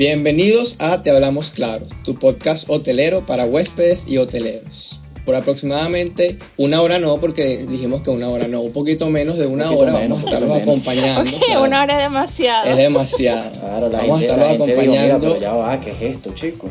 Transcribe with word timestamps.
Bienvenidos 0.00 0.76
a 0.78 1.02
Te 1.02 1.10
Hablamos 1.10 1.50
Claro, 1.50 1.84
tu 2.04 2.14
podcast 2.14 2.70
hotelero 2.70 3.26
para 3.26 3.44
huéspedes 3.44 4.08
y 4.08 4.16
hoteleros. 4.16 4.98
Por 5.26 5.34
aproximadamente 5.34 6.38
una 6.56 6.80
hora 6.80 6.98
no, 6.98 7.20
porque 7.20 7.66
dijimos 7.68 8.00
que 8.00 8.08
una 8.08 8.30
hora 8.30 8.48
no, 8.48 8.62
un 8.62 8.72
poquito 8.72 9.10
menos 9.10 9.36
de 9.36 9.46
una 9.46 9.70
hora 9.70 9.92
menos, 9.92 10.08
vamos 10.08 10.24
a 10.24 10.28
estarlos 10.28 10.62
acompañando. 10.62 11.20
Ok, 11.30 11.44
claro. 11.44 11.64
una 11.64 11.82
hora 11.82 11.96
es 11.98 12.02
demasiado. 12.04 12.70
Es 12.70 12.76
demasiado. 12.78 13.50
Claro, 13.60 13.88
la 13.90 13.98
vamos 13.98 14.20
gente, 14.20 14.32
a 14.32 14.36
estarlos 14.36 14.66
mira, 14.68 14.72
acompañando 14.72 15.28
pero 15.34 15.40
ya 15.42 15.52
va, 15.52 15.78
¿qué 15.78 15.90
es 15.90 16.02
esto, 16.16 16.32
chico? 16.32 16.70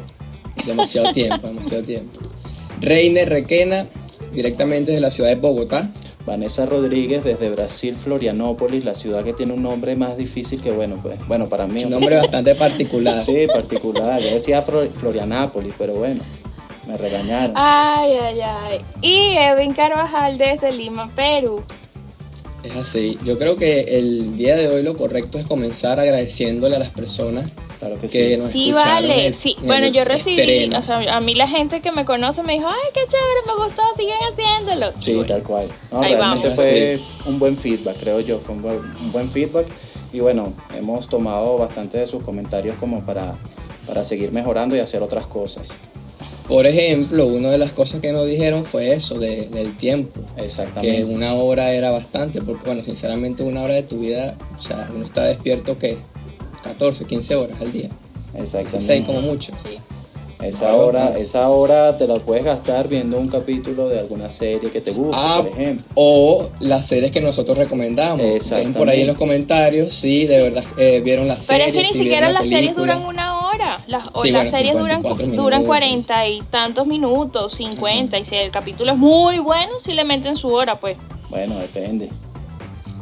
demasiado 0.65 1.11
tiempo, 1.11 1.47
demasiado 1.47 1.83
tiempo. 1.83 2.19
Reine 2.81 3.25
Requena, 3.25 3.85
directamente 4.33 4.91
de 4.91 5.01
la 5.01 5.11
ciudad 5.11 5.29
de 5.29 5.35
Bogotá. 5.35 5.87
Vanessa 6.29 6.63
Rodríguez 6.67 7.23
desde 7.23 7.49
Brasil, 7.49 7.95
Florianópolis, 7.95 8.85
la 8.85 8.93
ciudad 8.93 9.23
que 9.23 9.33
tiene 9.33 9.53
un 9.53 9.63
nombre 9.63 9.95
más 9.95 10.15
difícil 10.15 10.61
que 10.61 10.71
bueno, 10.71 10.99
pues, 11.01 11.17
bueno, 11.27 11.47
para 11.47 11.65
mí. 11.65 11.83
Un 11.83 11.89
nombre 11.89 12.17
bastante 12.17 12.53
particular. 12.53 13.23
Sí, 13.25 13.47
particular. 13.51 14.21
Yo 14.21 14.29
decía 14.29 14.63
Flo- 14.63 14.87
Florianápolis, 14.93 15.73
pero 15.75 15.95
bueno, 15.95 16.21
me 16.87 16.97
regañaron. 16.97 17.53
Ay, 17.55 18.11
ay, 18.13 18.41
ay. 18.41 18.77
Y 19.01 19.37
Edwin 19.37 19.73
Carvajal 19.73 20.37
desde 20.37 20.71
Lima, 20.71 21.09
Perú. 21.15 21.63
Es 22.63 22.75
así. 22.75 23.17
Yo 23.25 23.39
creo 23.39 23.57
que 23.57 23.81
el 23.97 24.35
día 24.35 24.55
de 24.55 24.67
hoy 24.67 24.83
lo 24.83 24.95
correcto 24.95 25.39
es 25.39 25.47
comenzar 25.47 25.99
agradeciéndole 25.99 26.75
a 26.75 26.79
las 26.79 26.89
personas 26.91 27.45
Claro 27.79 27.95
que 27.95 28.07
que 28.07 28.41
sí. 28.41 28.47
Sí, 28.65 28.71
vale. 28.73 29.31
Sí, 29.33 29.55
en 29.59 29.65
bueno, 29.67 29.87
yo 29.87 30.03
recibí, 30.03 30.39
estreno. 30.39 30.79
o 30.79 30.83
sea, 30.83 30.97
a 31.15 31.19
mí 31.21 31.33
la 31.33 31.47
gente 31.47 31.79
que 31.79 31.91
me 31.93 32.03
conoce 32.03 32.43
me 32.43 32.53
dijo, 32.53 32.67
ay, 32.67 32.89
qué 32.93 32.99
chévere, 33.07 33.39
me 33.47 33.63
gustó, 33.63 33.81
siguen 33.95 34.17
haciéndolo. 34.31 34.91
Sí, 34.99 35.13
Bueno, 35.13 35.27
tal 35.27 35.43
cual. 35.43 35.67
No, 35.91 36.01
Ahí 36.01 36.13
realmente 36.15 36.47
vamos. 36.49 36.55
fue 36.55 36.99
un 37.25 37.39
buen 37.39 37.55
feedback, 37.57 37.97
creo 37.99 38.19
yo. 38.19 38.39
Fue 38.39 38.55
un 38.55 38.61
buen, 38.61 38.77
un 38.79 39.11
buen 39.13 39.29
feedback. 39.31 39.65
Y 40.11 40.19
bueno, 40.19 40.51
hemos 40.77 41.07
tomado 41.07 41.57
bastante 41.57 41.97
de 41.99 42.05
sus 42.07 42.21
comentarios 42.23 42.75
como 42.77 43.01
para, 43.05 43.37
para 43.87 44.03
seguir 44.03 44.31
mejorando 44.33 44.75
y 44.75 44.79
hacer 44.79 45.01
otras 45.01 45.25
cosas. 45.27 45.73
Por 46.47 46.65
ejemplo, 46.65 47.27
una 47.27 47.49
de 47.51 47.59
las 47.59 47.71
cosas 47.71 48.01
que 48.01 48.11
nos 48.11 48.25
dijeron 48.27 48.65
fue 48.65 48.91
eso, 48.91 49.19
de- 49.19 49.45
del 49.49 49.77
tiempo. 49.77 50.19
Exactamente. 50.35 50.97
Que 50.97 51.05
una 51.05 51.35
hora 51.35 51.71
era 51.73 51.91
bastante, 51.91 52.41
porque 52.41 52.65
bueno, 52.65 52.83
sinceramente 52.83 53.43
una 53.43 53.61
hora 53.61 53.75
de 53.75 53.83
tu 53.83 53.99
vida, 53.99 54.35
o 54.57 54.61
sea, 54.61 54.89
uno 54.93 55.05
está 55.05 55.23
despierto 55.25 55.77
que 55.77 55.95
14, 56.63 57.05
15 57.05 57.35
horas 57.35 57.61
al 57.61 57.71
día. 57.71 57.89
16 58.33 58.65
Exactamente. 58.65 59.05
como 59.07 59.21
mucho. 59.21 59.53
Sí. 59.55 59.77
Esa 60.41 60.73
hora, 60.73 61.17
esa 61.17 61.49
hora 61.49 61.97
te 61.97 62.07
la 62.07 62.15
puedes 62.15 62.45
gastar 62.45 62.87
viendo 62.87 63.17
un 63.19 63.27
capítulo 63.27 63.89
de 63.89 63.99
alguna 63.99 64.29
serie 64.29 64.69
que 64.71 64.79
te 64.79 64.91
guste, 64.91 65.17
Ah, 65.21 65.41
por 65.43 65.51
ejemplo. 65.51 65.85
o 65.95 66.49
las 66.61 66.85
series 66.87 67.11
que 67.11 67.19
nosotros 67.19 67.57
recomendamos. 67.57 68.19
Dejen 68.19 68.71
por 68.73 68.87
ahí 68.87 69.01
en 69.01 69.07
los 69.07 69.17
comentarios 69.17 69.91
si 69.91 70.25
de 70.27 70.41
verdad 70.43 70.63
eh, 70.77 71.01
vieron 71.03 71.27
las 71.27 71.45
Pero 71.47 71.65
series. 71.65 71.67
es 71.67 71.73
que 71.73 71.81
ni 71.81 71.93
si 71.93 72.03
siquiera 72.05 72.31
las 72.31 72.47
series 72.47 72.73
duran 72.73 73.03
una 73.05 73.47
hora. 73.49 73.83
Las, 73.87 74.03
o 74.13 74.21
Sí, 74.21 74.31
las 74.31 74.49
series 74.49 74.77
duran, 74.77 75.01
54 75.01 75.35
duran 75.43 75.59
minutos. 75.59 75.67
40 75.77 76.27
y 76.29 76.41
tantos 76.43 76.87
minutos, 76.87 77.51
50. 77.51 78.17
Y 78.17 78.23
si 78.23 78.35
el 78.35 78.49
capítulo 78.49 78.93
es 78.93 78.97
muy 78.97 79.39
bueno, 79.39 79.73
si 79.79 79.91
le 79.93 80.05
meten 80.05 80.37
su 80.37 80.47
hora, 80.53 80.79
pues. 80.79 80.95
Bueno, 81.29 81.59
depende. 81.59 82.07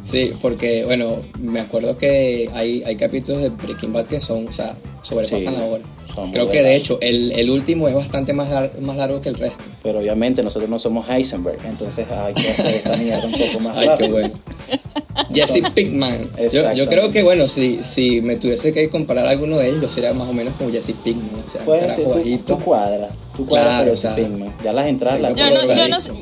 Sí, 0.08 0.32
porque 0.40 0.86
bueno, 0.86 1.18
me 1.38 1.60
acuerdo 1.60 1.98
que 1.98 2.48
hay, 2.54 2.82
hay 2.84 2.96
capítulos 2.96 3.42
de 3.42 3.50
Breaking 3.50 3.92
Bad 3.92 4.06
que 4.06 4.20
son, 4.20 4.48
o 4.48 4.52
sea, 4.52 4.74
sobrepasan 5.02 5.54
Sí, 5.54 5.60
la 5.60 5.66
hora. 5.66 5.84
Creo 6.32 6.48
que 6.48 6.62
de 6.62 6.74
hecho 6.76 6.98
el, 7.00 7.32
el 7.32 7.50
último 7.50 7.88
es 7.88 7.94
bastante 7.94 8.32
más, 8.32 8.50
lar- 8.50 8.78
más 8.80 8.96
largo 8.96 9.20
que 9.20 9.28
el 9.28 9.36
resto. 9.36 9.64
Pero 9.82 10.00
obviamente 10.00 10.42
nosotros 10.42 10.68
no 10.68 10.78
somos 10.78 11.08
Heisenberg, 11.08 11.58
entonces 11.64 12.06
hay 12.10 12.34
que 12.34 12.48
hacer 12.48 12.66
esta 12.74 12.96
mierda 12.96 13.24
un 13.26 13.32
poco 13.32 13.60
más 13.60 13.76
Ay, 13.78 13.88
qué 13.98 14.08
bueno. 14.08 14.30
Jesse 15.32 15.70
Pinkman. 15.74 16.30
Yo, 16.52 16.72
yo 16.72 16.88
creo 16.88 17.10
que, 17.10 17.22
bueno, 17.22 17.48
si, 17.48 17.82
si 17.82 18.22
me 18.22 18.36
tuviese 18.36 18.72
que 18.72 18.88
comparar 18.88 19.26
a 19.26 19.30
alguno 19.30 19.58
de 19.58 19.68
ellos, 19.68 19.82
yo 19.82 19.90
sería 19.90 20.12
más 20.14 20.28
o 20.28 20.32
menos 20.32 20.54
como 20.56 20.70
Jesse 20.70 20.92
Pinkman. 21.04 21.42
O 21.44 21.48
sea, 21.48 21.62
Pues, 21.64 21.80
carajo 21.82 22.02
tú, 22.02 22.08
bajito. 22.10 22.56
tú 22.56 22.64
cuadras, 22.64 23.10
tú 23.36 23.46
cuadras 23.46 23.72
Claro, 23.74 23.92
o 23.92 23.96
sea, 23.96 24.14
Pinkman. 24.16 24.54
Ya 24.64 24.72
las 24.72 24.86
entradas 24.86 25.20
las 25.20 25.34
yo 25.34 25.48
Yo 25.48 25.66
no, 25.66 25.74
yo 25.74 25.88
no 25.88 26.00
sé. 26.00 26.12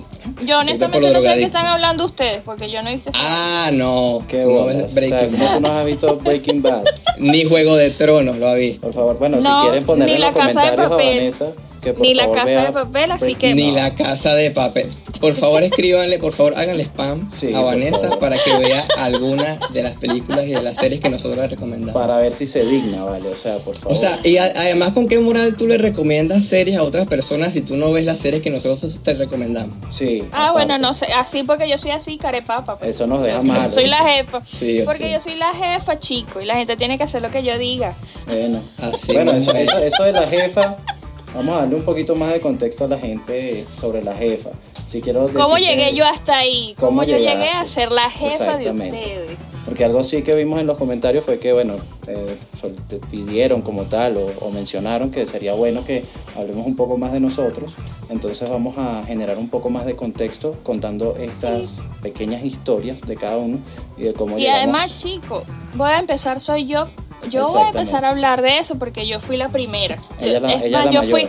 honestamente 0.58 1.10
no 1.10 1.20
sé 1.20 1.28
de 1.28 1.36
qué 1.36 1.44
están 1.44 1.66
hablando 1.66 2.04
ustedes, 2.04 2.40
porque 2.44 2.66
yo 2.70 2.82
no 2.82 2.88
he 2.90 2.94
visto 2.96 3.10
Ah, 3.14 3.70
no. 3.72 4.22
Qué 4.28 4.40
tú 4.42 4.48
no 4.52 4.60
bolas. 4.62 4.76
ves 4.76 4.84
O 4.84 4.88
sea, 4.88 4.94
Breaking 5.08 5.30
¿cómo 5.38 5.44
tú 5.46 5.52
Bad. 5.52 5.60
no 5.60 5.68
has 5.78 5.86
visto 5.86 6.16
Breaking 6.16 6.62
Bad? 6.62 6.84
Ni 7.18 7.44
Juego 7.44 7.76
de 7.76 7.90
Tronos 7.90 8.38
lo 8.38 8.48
ha 8.48 8.54
visto. 8.54 8.80
Por 8.82 8.94
favor, 8.94 9.18
bueno, 9.18 9.38
No, 9.40 9.60
si 9.62 9.66
quieren 9.68 9.85
poner 9.86 10.06
ni 10.06 10.14
en 10.14 10.20
La 10.20 10.30
los 10.30 10.36
Casa 10.36 10.62
de 10.62 10.68
a 10.68 10.88
Papel. 10.88 11.16
Vanessa 11.16 11.46
que 11.86 11.92
por 11.92 12.02
Ni 12.02 12.14
La 12.14 12.24
favor 12.24 12.36
Casa 12.38 12.46
vea 12.50 12.64
de 12.66 12.72
Papel, 12.72 13.10
así 13.12 13.24
Breaking 13.24 13.38
que- 13.38 13.54
Ni 13.54 13.70
la 13.72 13.94
casa 13.94 14.34
de 14.34 14.50
papel. 14.50 14.88
Por 15.20 15.32
favor, 15.34 15.62
escríbanle, 15.62 16.18
por 16.18 16.32
favor, 16.32 16.54
háganle 16.56 16.82
spam 16.84 17.30
Sí, 17.30 17.54
a 17.54 17.60
Vanessa 17.62 18.18
para 18.18 18.36
que 18.38 18.56
vea 18.58 18.84
alguna 18.98 19.58
de 19.72 19.82
las 19.82 19.94
películas 19.96 20.44
y 20.46 20.50
de 20.50 20.62
las 20.62 20.76
series 20.76 21.00
que 21.00 21.08
nosotros 21.08 21.38
le 21.40 21.48
recomendamos. 21.48 21.94
Para 21.94 22.18
ver 22.18 22.34
si 22.34 22.46
se 22.46 22.64
digna, 22.66 23.04
vale. 23.04 23.28
O 23.28 23.36
sea, 23.36 23.56
por 23.58 23.74
favor. 23.76 23.96
O 23.96 23.98
sea, 23.98 24.18
y 24.24 24.36
a- 24.36 24.52
además, 24.56 24.90
¿con 24.92 25.06
qué 25.08 25.18
moral 25.18 25.56
tú 25.56 25.66
le 25.66 25.78
recomiendas 25.78 26.44
series 26.44 26.76
a 26.76 26.82
otras 26.82 27.06
personas 27.06 27.52
si 27.54 27.62
tú 27.62 27.76
no 27.76 27.92
ves 27.92 28.04
las 28.04 28.18
series 28.18 28.42
que 28.42 28.50
nosotros 28.50 28.98
te 29.02 29.14
recomendamos? 29.14 29.74
sí. 29.90 30.22
Ah, 30.32 30.48
aparte. 30.48 30.52
bueno, 30.52 30.78
no 30.78 30.92
sé, 30.94 31.06
así 31.16 31.42
porque 31.44 31.68
yo 31.68 31.78
soy 31.78 31.92
así, 31.92 32.18
carepapa. 32.18 32.78
Pues. 32.78 32.90
Eso 32.90 33.06
nos 33.06 33.22
deja 33.22 33.40
mal. 33.42 33.68
Soy 33.68 33.86
la 33.86 33.98
jefa. 33.98 34.42
Sí, 34.46 34.78
yo 34.78 34.84
porque 34.84 35.04
sé. 35.04 35.12
yo 35.12 35.20
soy 35.20 35.34
la 35.36 35.52
jefa, 35.54 35.98
chico, 35.98 36.40
y 36.40 36.44
la 36.44 36.56
gente 36.56 36.76
tiene 36.76 36.98
que 36.98 37.04
hacer 37.04 37.22
lo 37.22 37.30
que 37.30 37.42
yo 37.42 37.56
diga. 37.58 37.94
Bueno, 38.26 38.60
Así 38.82 39.12
bueno 39.12 39.32
eso, 39.32 39.52
es. 39.52 39.68
eso, 39.68 39.78
eso 39.78 40.02
de 40.04 40.12
la 40.12 40.26
jefa, 40.26 40.76
vamos 41.36 41.54
a 41.56 41.58
darle 41.60 41.76
un 41.76 41.82
poquito 41.82 42.14
más 42.14 42.32
de 42.32 42.40
contexto 42.40 42.84
a 42.84 42.88
la 42.88 42.98
gente 42.98 43.64
sobre 43.80 44.02
la 44.02 44.14
jefa. 44.14 44.50
Si 44.86 45.00
quiero 45.00 45.28
¿Cómo 45.32 45.58
llegué 45.58 45.94
yo 45.94 46.06
hasta 46.06 46.38
ahí? 46.38 46.74
¿Cómo, 46.78 47.00
¿Cómo 47.00 47.04
yo 47.04 47.18
llegué 47.18 47.48
a 47.50 47.64
ser 47.66 47.90
la 47.90 48.08
jefa 48.08 48.56
de 48.56 48.70
ustedes? 48.70 49.36
Porque 49.64 49.84
algo 49.84 50.04
sí 50.04 50.22
que 50.22 50.32
vimos 50.36 50.60
en 50.60 50.68
los 50.68 50.78
comentarios 50.78 51.24
fue 51.24 51.40
que, 51.40 51.52
bueno, 51.52 51.74
eh, 52.06 52.36
te 52.88 52.98
pidieron 53.10 53.62
como 53.62 53.82
tal 53.86 54.16
o, 54.16 54.26
o 54.40 54.50
mencionaron 54.52 55.10
que 55.10 55.26
sería 55.26 55.54
bueno 55.54 55.84
que 55.84 56.04
hablemos 56.36 56.64
un 56.66 56.76
poco 56.76 56.96
más 56.96 57.12
de 57.12 57.18
nosotros. 57.18 57.74
Entonces 58.08 58.48
vamos 58.48 58.78
a 58.78 59.02
generar 59.04 59.38
un 59.38 59.48
poco 59.48 59.68
más 59.68 59.84
de 59.84 59.96
contexto 59.96 60.56
contando 60.62 61.16
estas 61.18 61.82
pequeñas 62.00 62.44
historias 62.44 63.00
de 63.02 63.16
cada 63.16 63.38
uno 63.38 63.58
y 63.96 64.02
de 64.04 64.12
cómo 64.14 64.38
Y 64.38 64.42
llegamos. 64.42 64.62
además, 64.62 64.94
chico, 64.94 65.42
voy 65.74 65.90
a 65.90 65.98
empezar, 65.98 66.38
soy 66.38 66.66
yo. 66.66 66.86
Yo 67.30 67.46
voy 67.48 67.62
a 67.62 67.66
empezar 67.68 68.04
a 68.04 68.10
hablar 68.10 68.42
de 68.42 68.58
eso 68.58 68.76
porque 68.78 69.06
yo 69.06 69.20
fui 69.20 69.36
la 69.36 69.48
primera. 69.48 69.96
Yo- 70.20 70.26
Ella 70.26 70.40
la- 70.40 70.52
es 70.54 70.62
ella 70.64 70.78
más, 70.78 70.86
la 70.86 70.92
yo 70.92 71.00
mayor. 71.02 71.10
fui. 71.20 71.28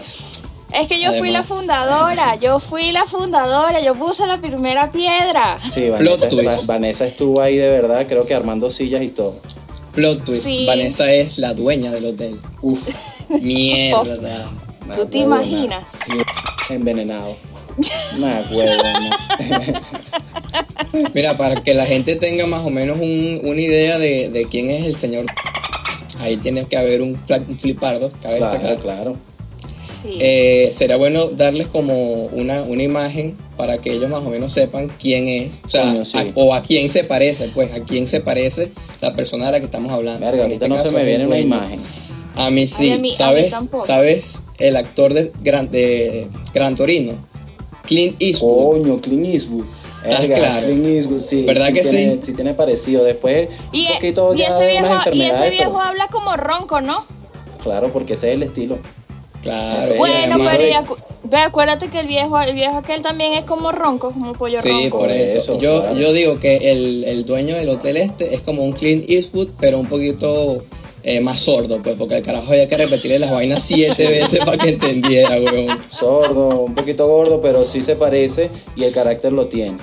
Es 0.73 0.87
que 0.89 1.01
yo 1.01 1.13
fui 1.13 1.31
la 1.31 1.43
fundadora, 1.43 2.35
yo 2.35 2.59
fui 2.59 2.91
la 2.91 3.05
fundadora, 3.05 3.79
yo 3.79 3.95
puse 3.95 4.27
la 4.27 4.37
primera 4.39 4.91
piedra. 4.91 5.57
Sí, 5.69 5.89
Vanessa, 5.89 6.27
Plot 6.27 6.29
twist. 6.29 6.69
Va- 6.69 6.73
Vanessa 6.73 7.05
estuvo 7.05 7.41
ahí 7.41 7.55
de 7.55 7.69
verdad, 7.69 8.05
creo 8.07 8.25
que 8.25 8.35
armando 8.35 8.69
sillas 8.69 9.01
y 9.01 9.07
todo. 9.07 9.39
Plot 9.93 10.25
twist. 10.25 10.43
Sí. 10.43 10.65
Vanessa 10.67 11.11
es 11.11 11.37
la 11.39 11.53
dueña 11.53 11.89
del 11.91 12.05
hotel. 12.07 12.37
Uf, 12.61 12.89
Mierda. 13.29 14.49
¿Tú 14.95 15.05
te 15.05 15.19
huevona. 15.19 15.43
imaginas? 15.43 15.93
envenenado. 16.69 17.35
Nah, 18.17 18.41
huevona. 18.51 19.09
Mira, 21.13 21.37
para 21.37 21.61
que 21.61 21.73
la 21.73 21.85
gente 21.85 22.15
tenga 22.15 22.45
más 22.47 22.61
o 22.65 22.69
menos 22.69 22.97
un- 22.99 23.39
una 23.43 23.61
idea 23.61 23.97
de, 23.99 24.29
de 24.29 24.45
quién 24.45 24.69
es 24.69 24.85
el 24.85 24.95
señor. 24.97 25.25
Ahí 26.19 26.37
tiene 26.37 26.65
que 26.65 26.77
haber 26.77 27.01
un, 27.01 27.15
fla- 27.17 27.43
un 27.47 27.55
flipardo. 27.55 28.09
cabe 28.21 28.37
Claro, 28.37 28.79
claro. 28.81 29.15
Sí. 29.83 30.17
Eh, 30.19 30.69
sería 30.73 30.97
bueno 30.97 31.29
darles 31.29 31.67
como 31.67 32.25
una, 32.25 32.63
una 32.63 32.83
imagen 32.83 33.37
para 33.55 33.77
que 33.77 33.93
ellos 33.93 34.09
más 34.09 34.21
o 34.21 34.29
menos 34.29 34.51
sepan 34.51 34.89
quién 34.99 35.27
es, 35.27 35.61
o 35.63 35.67
sea, 35.67 35.83
Coño, 35.83 36.03
sí. 36.05 36.17
a- 36.17 36.25
o 36.35 36.53
a 36.53 36.61
quién 36.61 36.89
se 36.89 37.03
parece, 37.03 37.49
pues, 37.49 37.71
a 37.73 37.81
quién 37.83 38.07
se 38.07 38.19
parece 38.19 38.71
la 39.01 39.15
persona 39.15 39.45
de 39.45 39.51
la 39.53 39.59
que 39.59 39.65
estamos 39.65 39.91
hablando. 39.91 40.19
Verga, 40.25 40.43
En 40.45 40.51
ahorita 40.51 40.65
este 40.65 40.69
no 40.69 40.77
se 40.77 40.83
caso 40.85 40.95
me 40.95 41.01
es 41.01 41.07
viene 41.07 41.27
una 41.27 41.39
imagen. 41.39 41.79
A 42.35 42.49
mí 42.51 42.67
sí, 42.67 42.85
Ay, 42.85 42.91
a 42.91 42.93
mí- 42.93 42.97
a 42.97 43.01
mí 43.01 43.13
¿sabes? 43.13 43.49
tampoco. 43.51 43.85
¿Sabes? 43.85 44.43
El 44.59 44.75
actor 44.75 45.13
de 45.13 45.31
Gran, 45.41 45.71
de 45.71 46.27
Gran 46.53 46.75
Torino, 46.75 47.13
Clint 47.85 48.15
Eastwood. 48.21 48.81
Coño, 48.83 49.01
Clint 49.01 49.25
Eastwood. 49.25 49.65
¿Estás 50.09 50.27
Verga, 50.27 50.35
claro? 50.45 50.65
Clint 50.67 50.85
Eastwood, 50.87 51.19
sí. 51.19 51.43
¿Verdad 51.43 51.67
sí 51.67 51.73
que 51.73 51.81
tiene, 51.81 52.11
sí? 52.13 52.19
Sí 52.23 52.33
tiene 52.33 52.53
parecido. 52.53 53.03
Después, 53.03 53.49
y, 53.71 53.87
un 53.87 53.93
poquito 53.95 54.33
y 54.33 54.37
ya 54.39 54.47
ese 54.49 54.63
de 54.63 54.71
viejo, 54.71 54.85
unas 54.87 55.07
y 55.15 55.21
ese 55.23 55.49
viejo 55.49 55.71
pero- 55.73 55.81
habla 55.81 56.07
como 56.07 56.35
ronco, 56.37 56.81
¿no? 56.81 57.05
Claro, 57.61 57.91
porque 57.91 58.13
ese 58.13 58.29
es 58.29 58.35
el 58.35 58.43
estilo. 58.43 58.77
Claro. 59.41 59.81
Sí, 59.85 59.93
bueno, 59.97 60.37
pero 60.39 60.63
y 60.67 60.71
acu- 60.71 60.97
ve, 61.23 61.37
acuérdate 61.37 61.89
que 61.89 61.99
el 61.99 62.07
viejo, 62.07 62.39
el 62.41 62.53
viejo 62.53 62.77
aquel 62.77 63.01
también 63.01 63.33
es 63.33 63.43
como 63.45 63.71
ronco, 63.71 64.11
como 64.11 64.33
pollo 64.33 64.59
Sí, 64.61 64.69
ronco. 64.69 64.99
por 64.99 65.11
eso. 65.11 65.37
eso, 65.37 65.57
yo, 65.59 65.81
claro. 65.83 65.97
yo 65.99 66.11
digo 66.13 66.39
que 66.39 66.57
el, 66.71 67.03
el 67.05 67.25
dueño 67.25 67.55
del 67.55 67.69
hotel 67.69 67.97
este 67.97 68.33
es 68.33 68.41
como 68.41 68.63
un 68.63 68.73
Clint 68.73 69.09
Eastwood, 69.09 69.49
pero 69.59 69.79
un 69.79 69.87
poquito 69.87 70.63
eh, 71.07 71.21
más 71.21 71.39
sordo, 71.39 71.81
pues, 71.81 71.95
porque 71.95 72.17
el 72.17 72.23
carajo 72.23 72.51
había 72.51 72.67
que 72.67 72.75
repetirle 72.75 73.17
las 73.19 73.31
vainas 73.31 73.63
siete 73.63 74.07
veces 74.09 74.39
para 74.39 74.57
que 74.57 74.69
entendiera, 74.69 75.37
weón. 75.39 75.79
Sordo, 75.87 76.59
un 76.59 76.75
poquito 76.75 77.07
gordo, 77.07 77.41
pero 77.41 77.63
sí 77.63 77.81
se 77.81 77.95
parece 77.95 78.49
y 78.75 78.83
el 78.83 78.93
carácter 78.93 79.31
lo 79.31 79.47
tiene. 79.47 79.77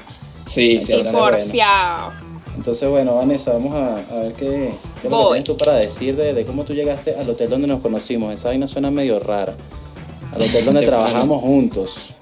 Sí, 0.46 0.80
sí, 0.82 1.00
porfiado. 1.12 2.12
Entonces, 2.54 2.88
bueno, 2.90 3.16
Vanessa, 3.16 3.54
vamos 3.54 3.74
a, 3.74 3.96
a 4.14 4.20
ver 4.20 4.32
qué, 4.34 4.70
qué 5.00 5.06
es 5.06 5.10
lo 5.10 5.18
que 5.18 5.24
tienes 5.28 5.44
tú 5.44 5.56
para 5.56 5.74
decir 5.76 6.14
de, 6.14 6.34
de 6.34 6.44
cómo 6.44 6.62
tú 6.64 6.74
llegaste 6.74 7.14
al 7.18 7.28
hotel 7.30 7.48
donde 7.48 7.68
nos 7.68 7.80
conocimos. 7.80 8.32
Esa 8.32 8.48
vaina 8.48 8.66
suena 8.66 8.90
medio 8.90 9.18
rara. 9.18 9.54
Al 10.30 10.42
hotel 10.42 10.64
donde 10.66 10.80
De 10.82 10.86
trabajamos 10.86 11.40
juntos. 11.42 12.12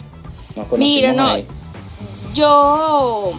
Nos 0.54 0.66
conocimos 0.66 0.94
Mira, 0.96 1.12
no, 1.12 1.26
ahí. 1.26 1.46
yo, 2.34 3.32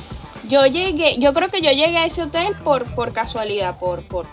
yo 0.50 0.66
llegué, 0.68 1.18
yo 1.20 1.34
creo 1.34 1.50
que 1.50 1.62
yo 1.62 1.72
llegué 1.72 1.98
a 1.98 2.06
ese 2.06 2.22
hotel 2.24 2.54
por, 2.64 2.84
por 2.96 3.14
casualidad, 3.14 3.80
por, 3.80 4.02
por, 4.04 4.26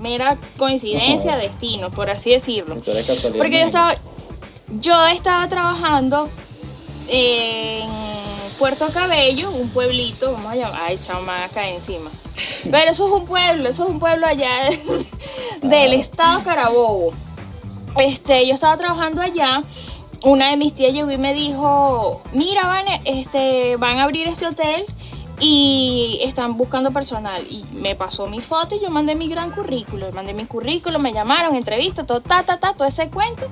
mera 0.00 0.38
coincidencia, 0.56 1.36
destino, 1.36 1.90
por 1.90 2.10
así 2.10 2.30
decirlo. 2.30 2.76
Porque 3.36 3.60
yo 3.60 3.66
estaba, 3.66 3.94
yo 4.80 5.06
estaba 5.06 5.48
trabajando 5.48 6.28
en 7.08 7.88
Puerto 8.58 8.88
Cabello, 8.92 9.50
un 9.50 9.68
pueblito, 9.68 10.32
vamos 10.32 10.52
a 10.52 10.56
llamar, 10.56 10.80
ay, 10.82 10.98
chama, 10.98 11.44
acá 11.44 11.68
encima. 11.68 12.10
Pero 12.70 12.90
eso 12.90 13.06
es 13.06 13.12
un 13.12 13.24
pueblo, 13.26 13.68
eso 13.68 13.84
es 13.84 13.90
un 13.90 13.98
pueblo 13.98 14.26
allá 14.26 14.68
del 15.62 15.92
estado 15.92 16.42
Carabobo. 16.42 17.12
Este, 17.96 18.46
yo 18.46 18.54
estaba 18.54 18.76
trabajando 18.76 19.22
allá. 19.22 19.62
Una 20.22 20.50
de 20.50 20.56
mis 20.58 20.74
tías 20.74 20.92
llegó 20.92 21.10
y 21.10 21.16
me 21.16 21.32
dijo, 21.32 22.22
mira, 22.32 22.66
Vane, 22.66 23.00
este, 23.06 23.76
van 23.76 23.98
a 23.98 24.04
abrir 24.04 24.28
este 24.28 24.46
hotel 24.46 24.84
y 25.40 26.18
están 26.22 26.56
buscando 26.56 26.90
personal. 26.92 27.44
Y 27.50 27.64
me 27.72 27.94
pasó 27.96 28.26
mi 28.26 28.40
foto 28.40 28.74
y 28.76 28.80
yo 28.80 28.90
mandé 28.90 29.14
mi 29.14 29.28
gran 29.28 29.50
currículo. 29.50 30.12
Mandé 30.12 30.34
mi 30.34 30.44
currículo, 30.44 30.98
me 30.98 31.12
llamaron, 31.12 31.54
entrevista, 31.56 32.04
todo, 32.06 32.20
ta, 32.20 32.42
ta, 32.44 32.58
ta, 32.58 32.74
todo 32.74 32.86
ese 32.86 33.08
cuento. 33.08 33.48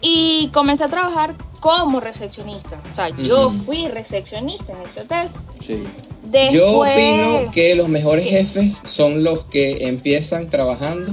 Y 0.00 0.48
comencé 0.52 0.84
a 0.84 0.88
trabajar 0.88 1.34
como 1.60 2.00
recepcionista. 2.00 2.80
O 2.90 2.94
sea, 2.94 3.08
yo 3.10 3.50
fui 3.50 3.88
recepcionista 3.88 4.72
en 4.72 4.82
ese 4.82 5.00
hotel. 5.02 5.28
Sí. 5.60 5.82
Después, 6.24 6.52
Yo 6.54 6.80
opino 6.80 7.50
que 7.52 7.74
los 7.74 7.88
mejores 7.88 8.24
jefes 8.24 8.80
son 8.84 9.22
los 9.22 9.44
que 9.44 9.86
empiezan 9.88 10.48
trabajando 10.48 11.12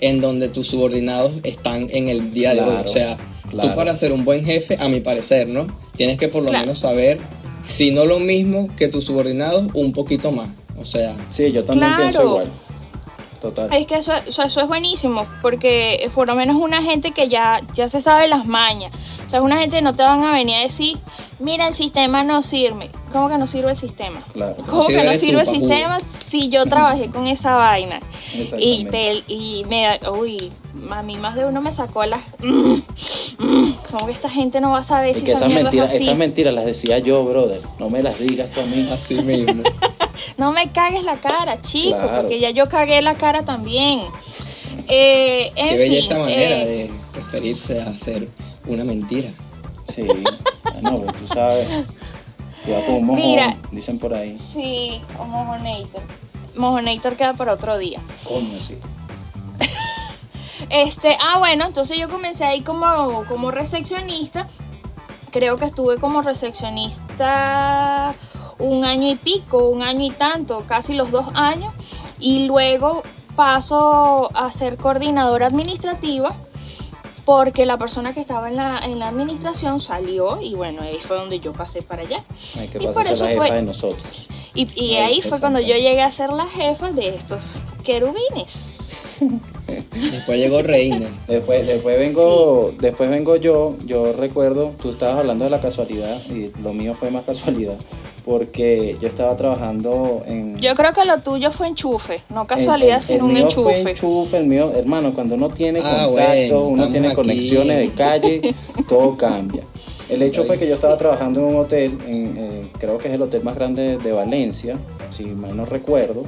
en 0.00 0.20
donde 0.20 0.48
tus 0.48 0.66
subordinados 0.66 1.32
están 1.44 1.88
en 1.92 2.08
el 2.08 2.32
día 2.32 2.54
de 2.54 2.60
hoy. 2.60 2.66
Claro, 2.66 2.84
O 2.88 2.92
sea, 2.92 3.16
claro. 3.50 3.68
tú 3.70 3.74
para 3.74 3.96
ser 3.96 4.12
un 4.12 4.24
buen 4.24 4.44
jefe, 4.44 4.76
a 4.80 4.88
mi 4.88 5.00
parecer, 5.00 5.48
¿no? 5.48 5.66
Tienes 5.96 6.18
que 6.18 6.28
por 6.28 6.42
lo 6.42 6.50
Claro. 6.50 6.64
menos 6.64 6.78
saber, 6.78 7.18
si 7.66 7.90
no 7.90 8.06
lo 8.06 8.18
mismo 8.20 8.68
que 8.76 8.88
tus 8.88 9.04
subordinados, 9.04 9.64
un 9.74 9.92
poquito 9.92 10.32
más. 10.32 10.48
O 10.78 10.84
sea, 10.84 11.14
Sí, 11.28 11.52
yo 11.52 11.64
también 11.64 11.88
Claro. 11.90 12.02
pienso 12.02 12.22
igual. 12.22 12.50
Total. 13.40 13.70
Es 13.74 13.86
que 13.86 13.96
eso, 13.96 14.12
eso, 14.26 14.42
eso 14.42 14.60
es 14.62 14.66
buenísimo, 14.66 15.26
porque 15.42 15.96
es 16.02 16.10
por 16.10 16.26
lo 16.26 16.34
menos 16.34 16.56
una 16.56 16.82
gente 16.82 17.10
que 17.12 17.28
ya, 17.28 17.60
ya 17.74 17.86
se 17.86 18.00
sabe 18.00 18.28
las 18.28 18.46
mañas. 18.46 18.90
O 19.26 19.30
sea, 19.30 19.40
es 19.40 19.44
una 19.44 19.58
gente 19.58 19.76
que 19.76 19.82
no 19.82 19.94
te 19.94 20.02
van 20.02 20.24
a 20.24 20.32
venir 20.32 20.56
a 20.56 20.60
decir, 20.60 20.96
mira, 21.38 21.68
el 21.68 21.74
sistema 21.74 22.24
no 22.24 22.42
sirve. 22.42 22.90
¿Cómo 23.12 23.28
que 23.28 23.36
no 23.36 23.46
sirve 23.46 23.70
el 23.70 23.76
sistema? 23.76 24.20
Claro. 24.32 24.56
¿Cómo 24.68 24.86
que 24.86 25.04
no 25.04 25.12
sirve 25.14 25.40
el 25.42 25.46
sistema 25.46 25.98
si 26.00 26.48
yo 26.48 26.64
trabajé 26.64 27.08
con 27.10 27.26
esa 27.26 27.54
vaina? 27.56 28.00
Y, 28.58 28.84
te- 28.86 29.22
y 29.28 29.64
me, 29.68 30.00
uy, 30.18 30.50
a 30.90 31.02
mí 31.02 31.16
más 31.18 31.34
de 31.34 31.44
uno 31.44 31.60
me 31.60 31.72
sacó 31.72 32.04
las... 32.06 32.22
¿Cómo 33.96 34.06
que 34.08 34.12
esta 34.12 34.28
gente 34.28 34.60
no 34.60 34.72
va 34.72 34.80
a 34.80 34.82
saber 34.82 35.10
Y 35.16 35.20
si 35.20 35.24
que 35.24 35.32
esa 35.32 35.46
esas 35.46 35.56
es 35.56 35.62
mentiras, 35.64 35.90
así? 35.90 36.02
esas 36.02 36.18
mentiras 36.18 36.52
las 36.54 36.66
decía 36.66 36.98
yo, 36.98 37.24
brother. 37.24 37.62
No 37.78 37.88
me 37.88 38.02
las 38.02 38.18
digas 38.18 38.50
tú 38.50 38.60
a 38.60 38.64
mí. 38.66 38.86
así 38.92 39.14
mismo. 39.22 39.62
No 40.36 40.52
me 40.52 40.70
cagues 40.70 41.02
la 41.04 41.16
cara, 41.16 41.62
chico, 41.62 41.96
Claro. 41.98 42.20
porque 42.22 42.38
ya 42.38 42.50
yo 42.50 42.68
cagué 42.68 43.00
la 43.00 43.14
cara 43.14 43.42
también. 43.44 44.02
Eh, 44.88 45.50
en 45.56 45.68
Qué 45.68 45.76
belleza 45.76 46.14
fin, 46.14 46.24
manera 46.24 46.56
eh, 46.56 46.66
de 46.66 46.90
referirse 47.14 47.80
a 47.80 47.86
hacer 47.88 48.28
una 48.66 48.84
mentira. 48.84 49.30
Sí. 49.88 50.06
No, 50.82 50.98
pues 51.00 51.16
tú 51.16 51.26
sabes. 51.26 51.66
Cuidado 52.64 52.84
con 52.86 52.94
un 52.96 53.04
mojón, 53.06 53.22
Mira. 53.22 53.56
dicen 53.70 53.98
por 53.98 54.12
ahí. 54.12 54.36
Sí, 54.36 55.00
o 55.18 55.24
Mojonator. 55.24 56.02
Mojonator 56.56 57.16
queda 57.16 57.32
para 57.34 57.52
otro 57.54 57.78
día. 57.78 58.00
Coño, 58.24 58.60
sí. 58.60 58.76
Este, 60.70 61.16
ah, 61.22 61.38
bueno, 61.38 61.64
entonces 61.66 61.96
yo 61.98 62.08
comencé 62.08 62.44
ahí 62.44 62.62
como, 62.62 63.24
como 63.28 63.50
recepcionista. 63.50 64.48
Creo 65.30 65.58
que 65.58 65.66
estuve 65.66 65.98
como 65.98 66.22
recepcionista 66.22 68.14
un 68.58 68.84
año 68.84 69.08
y 69.08 69.16
pico, 69.16 69.68
un 69.68 69.82
año 69.82 70.04
y 70.06 70.10
tanto, 70.10 70.64
casi 70.66 70.94
los 70.94 71.10
dos 71.10 71.26
años. 71.34 71.72
Y 72.18 72.46
luego 72.46 73.02
paso 73.36 74.30
a 74.34 74.50
ser 74.50 74.76
coordinadora 74.78 75.46
administrativa 75.46 76.34
porque 77.26 77.66
la 77.66 77.76
persona 77.76 78.14
que 78.14 78.20
estaba 78.20 78.48
en 78.48 78.56
la, 78.56 78.78
en 78.84 78.98
la 78.98 79.08
administración 79.08 79.80
salió 79.80 80.40
y 80.40 80.54
bueno, 80.54 80.82
ahí 80.82 80.96
fue 81.00 81.16
donde 81.18 81.40
yo 81.40 81.52
pasé 81.52 81.82
para 81.82 82.02
allá. 82.02 82.22
Que 82.72 82.78
Y 82.80 82.86
por 82.86 83.04
eso 83.06 83.24
la 83.24 83.30
jefa 83.30 83.46
fue- 83.46 83.50
de 83.56 83.62
nosotros. 83.62 84.28
Y, 84.54 84.68
y 84.82 84.94
Ay, 84.96 85.14
ahí 85.14 85.22
fue 85.22 85.38
cuando 85.40 85.58
yo 85.60 85.74
llegué 85.74 86.02
a 86.02 86.10
ser 86.10 86.30
la 86.30 86.46
jefa 86.46 86.92
de 86.92 87.08
estos 87.08 87.60
querubines. 87.84 88.96
Después 90.26 90.40
llegó 90.40 90.60
Reina. 90.62 91.06
Después, 91.28 91.64
después 91.68 91.98
vengo, 92.00 92.72
después 92.80 93.08
vengo 93.10 93.36
yo, 93.36 93.76
yo 93.86 94.12
recuerdo, 94.12 94.72
tú 94.82 94.90
estabas 94.90 95.18
hablando 95.20 95.44
de 95.44 95.50
la 95.50 95.60
casualidad 95.60 96.20
y 96.28 96.50
lo 96.64 96.72
mío 96.72 96.96
fue 96.98 97.12
más 97.12 97.22
casualidad, 97.22 97.76
porque 98.24 98.96
yo 99.00 99.06
estaba 99.06 99.36
trabajando 99.36 100.22
en... 100.26 100.56
Yo 100.58 100.74
creo 100.74 100.92
que 100.92 101.04
lo 101.04 101.18
tuyo 101.20 101.52
fue 101.52 101.68
enchufe, 101.68 102.22
no 102.30 102.44
casualidad, 102.44 102.96
el- 102.96 103.02
el 103.02 103.06
sino 103.06 103.26
un 103.26 103.34
mío 103.34 103.48
fue 103.48 103.78
enchufe. 103.78 103.90
enchufe, 103.90 104.36
el 104.38 104.46
mío, 104.46 104.72
hermano, 104.74 105.14
cuando 105.14 105.36
uno 105.36 105.48
tiene 105.48 105.78
Ah, 105.80 106.06
contacto, 106.06 106.60
bueno, 106.60 106.66
uno 106.72 106.90
tiene 106.90 107.06
aquí. 107.06 107.16
conexiones 107.16 107.78
de 107.78 107.90
calle, 107.90 108.54
todo 108.88 109.16
cambia. 109.16 109.62
El 110.08 110.22
hecho 110.22 110.42
fue 110.42 110.58
que 110.58 110.66
yo 110.66 110.74
estaba 110.74 110.96
trabajando 110.96 111.38
en 111.38 111.46
un 111.46 111.56
hotel, 111.56 111.96
en, 112.08 112.36
eh, 112.36 112.62
creo 112.80 112.98
que 112.98 113.06
es 113.06 113.14
el 113.14 113.22
hotel 113.22 113.44
más 113.44 113.54
grande 113.54 113.96
de 113.98 114.10
Valencia, 114.10 114.76
si 115.08 115.24
mal 115.26 115.56
no 115.56 115.64
recuerdo. 115.66 116.24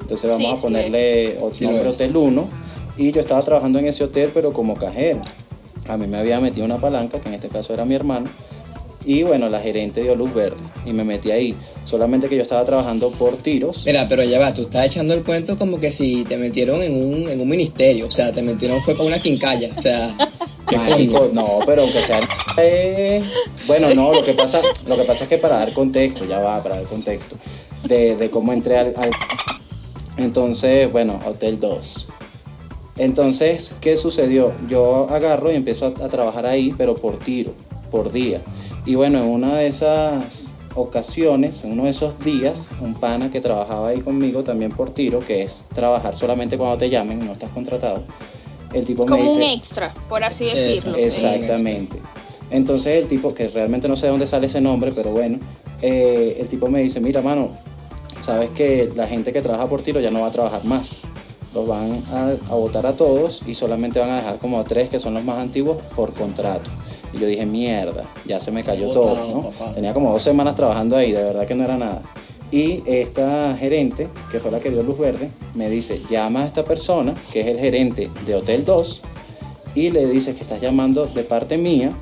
Entonces 0.00 0.30
vamos 0.30 0.46
Sí, 0.46 0.56
a 0.58 0.62
ponerle 0.62 1.38
o- 1.42 1.54
Sí 1.54 1.64
lo 1.64 1.72
nombre. 1.72 1.88
Hotel 1.90 2.16
1. 2.16 2.48
Y 3.02 3.10
yo 3.10 3.20
estaba 3.20 3.42
trabajando 3.42 3.80
en 3.80 3.86
ese 3.86 4.04
hotel, 4.04 4.30
pero 4.32 4.52
como 4.52 4.76
cajero. 4.76 5.20
A 5.88 5.96
mí 5.96 6.06
me 6.06 6.18
había 6.18 6.38
metido 6.40 6.64
una 6.64 6.78
palanca, 6.80 7.18
que 7.18 7.28
en 7.28 7.34
este 7.34 7.48
caso 7.48 7.74
era 7.74 7.84
mi 7.84 7.94
hermano. 7.96 8.28
Y 9.04 9.24
bueno, 9.24 9.48
la 9.48 9.58
gerente 9.60 10.02
dio 10.02 10.14
luz 10.14 10.32
verde 10.32 10.60
y 10.86 10.92
me 10.92 11.02
metí 11.02 11.32
ahí. 11.32 11.56
Solamente 11.84 12.28
que 12.28 12.36
yo 12.36 12.42
estaba 12.42 12.64
trabajando 12.64 13.10
por 13.10 13.36
tiros. 13.36 13.82
Mira, 13.86 14.06
pero 14.08 14.22
ya 14.22 14.38
va, 14.38 14.54
tú 14.54 14.62
estás 14.62 14.86
echando 14.86 15.14
el 15.14 15.24
cuento 15.24 15.58
como 15.58 15.80
que 15.80 15.90
si 15.90 16.24
te 16.24 16.36
metieron 16.36 16.80
en 16.80 16.94
un, 16.94 17.28
en 17.28 17.40
un 17.40 17.48
ministerio. 17.48 18.06
O 18.06 18.10
sea, 18.10 18.30
te 18.30 18.42
metieron 18.42 18.80
fue 18.80 18.94
para 18.94 19.08
una 19.08 19.18
quincalla. 19.18 19.70
O 19.76 19.80
sea, 19.82 20.14
qué 20.68 20.76
Marico, 20.76 21.28
no, 21.32 21.44
pero 21.66 21.82
aunque 21.82 22.00
sea. 22.00 22.20
eh, 22.58 23.20
bueno, 23.66 23.92
no, 23.94 24.12
lo 24.12 24.24
que 24.24 24.34
pasa, 24.34 24.60
lo 24.86 24.96
que 24.96 25.02
pasa 25.02 25.24
es 25.24 25.28
que 25.28 25.38
para 25.38 25.56
dar 25.56 25.72
contexto, 25.72 26.24
ya 26.24 26.38
va, 26.38 26.62
para 26.62 26.76
dar 26.76 26.84
contexto, 26.84 27.34
de, 27.82 28.14
de 28.14 28.30
cómo 28.30 28.52
entré 28.52 28.78
al, 28.78 28.92
al- 28.96 29.10
Entonces, 30.16 30.90
bueno, 30.92 31.18
Hotel 31.26 31.58
2. 31.58 32.06
Entonces, 32.96 33.74
¿qué 33.80 33.96
sucedió? 33.96 34.52
Yo 34.68 35.08
agarro 35.10 35.50
y 35.50 35.56
empiezo 35.56 35.86
a, 35.86 36.04
a 36.04 36.08
trabajar 36.08 36.46
ahí, 36.46 36.74
pero 36.76 36.96
por 36.96 37.18
tiro, 37.18 37.52
por 37.90 38.12
día. 38.12 38.42
Y 38.84 38.94
bueno, 38.96 39.18
en 39.18 39.28
una 39.28 39.56
de 39.56 39.66
esas 39.66 40.56
ocasiones, 40.74 41.64
en 41.64 41.72
uno 41.72 41.84
de 41.84 41.90
esos 41.90 42.18
días, 42.20 42.72
un 42.80 42.94
pana 42.94 43.30
que 43.30 43.40
trabajaba 43.40 43.88
ahí 43.88 44.00
conmigo 44.00 44.42
también 44.42 44.72
por 44.72 44.90
tiro, 44.90 45.20
que 45.20 45.42
es 45.42 45.64
trabajar 45.74 46.16
solamente 46.16 46.56
cuando 46.56 46.78
te 46.78 46.90
llamen, 46.90 47.24
no 47.24 47.32
estás 47.32 47.50
contratado. 47.50 48.02
El 48.72 48.84
tipo 48.84 49.04
me 49.04 49.10
Como 49.10 49.22
dice, 49.24 49.36
un 49.36 49.42
extra, 49.42 49.94
por 50.08 50.24
así 50.24 50.46
decirlo. 50.46 50.96
Exactamente. 50.96 51.98
Entonces 52.50 53.02
el 53.02 53.06
tipo, 53.06 53.34
que 53.34 53.48
realmente 53.48 53.88
no 53.88 53.96
sé 53.96 54.06
de 54.06 54.10
dónde 54.10 54.26
sale 54.26 54.46
ese 54.46 54.60
nombre, 54.60 54.92
pero 54.92 55.10
bueno, 55.10 55.38
eh, 55.80 56.36
el 56.38 56.48
tipo 56.48 56.68
me 56.68 56.80
dice, 56.80 57.00
mira, 57.00 57.22
mano, 57.22 57.50
sabes 58.20 58.50
que 58.50 58.90
la 58.94 59.06
gente 59.06 59.32
que 59.32 59.40
trabaja 59.40 59.68
por 59.68 59.82
tiro 59.82 60.00
ya 60.00 60.10
no 60.10 60.20
va 60.20 60.28
a 60.28 60.30
trabajar 60.30 60.64
más. 60.64 61.00
Los 61.54 61.66
van 61.66 61.92
a, 62.10 62.52
a 62.52 62.54
votar 62.54 62.86
a 62.86 62.96
todos 62.96 63.42
y 63.46 63.54
solamente 63.54 64.00
van 64.00 64.10
a 64.10 64.16
dejar 64.16 64.38
como 64.38 64.58
a 64.58 64.64
tres 64.64 64.88
que 64.88 64.98
son 64.98 65.14
los 65.14 65.24
más 65.24 65.38
antiguos 65.38 65.78
por 65.94 66.14
contrato. 66.14 66.70
Y 67.12 67.18
yo 67.18 67.26
dije, 67.26 67.44
mierda, 67.44 68.04
ya 68.26 68.40
se 68.40 68.50
me 68.50 68.62
cayó 68.62 68.88
todo, 68.90 69.16
¿no? 69.34 69.50
papá. 69.50 69.74
Tenía 69.74 69.92
como 69.92 70.10
dos 70.10 70.22
semanas 70.22 70.54
trabajando 70.54 70.96
ahí, 70.96 71.12
de 71.12 71.22
verdad 71.22 71.46
que 71.46 71.54
no 71.54 71.64
era 71.64 71.76
nada. 71.76 72.02
Y 72.50 72.82
esta 72.86 73.56
gerente, 73.56 74.08
que 74.30 74.38
fue 74.38 74.50
la 74.50 74.60
que 74.60 74.70
dio 74.70 74.82
luz 74.82 74.98
verde, 74.98 75.30
me 75.54 75.70
dice, 75.70 76.02
llama 76.08 76.42
a 76.42 76.46
esta 76.46 76.64
persona, 76.64 77.14
que 77.32 77.40
es 77.40 77.46
el 77.46 77.58
gerente 77.58 78.10
de 78.26 78.34
Hotel 78.34 78.64
2, 78.64 79.00
y 79.74 79.90
le 79.90 80.06
dices 80.06 80.34
que 80.34 80.42
estás 80.42 80.60
llamando 80.60 81.06
de 81.06 81.24
parte 81.24 81.56
mía 81.56 81.92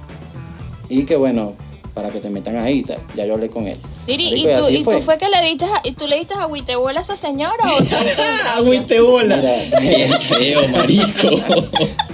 y 0.89 1.05
que 1.05 1.17
bueno, 1.17 1.53
para 1.95 2.11
que 2.11 2.19
te 2.19 2.31
metan 2.31 2.57
ahí 2.57 2.79
y 2.79 2.83
tal. 2.83 2.99
Ya 3.15 3.27
yo 3.27 3.35
hablé 3.35 3.49
con 3.49 3.69
él. 3.69 3.79
¿Y, 4.19 4.45
tú, 4.55 4.69
y 4.71 4.85
tú 4.85 5.01
fue 5.01 5.19
que 5.19 5.29
le 5.29 5.41
diste 5.43 5.65
a, 5.67 5.81
y 5.85 5.93
tú 5.93 6.07
le 6.07 6.17
diste 6.17 6.35
agüitebola 6.35 7.01
a 7.01 7.03
esa 7.03 7.17
señora 7.17 7.65
o 7.65 7.79
tú 7.79 7.85
le 7.85 8.05
diste 8.05 8.23
Agüite 8.57 9.01
bola. 9.01 9.37
Mira. 9.37 9.81
Bien 9.81 10.21
feo, 10.21 10.69
marico. 10.69 11.31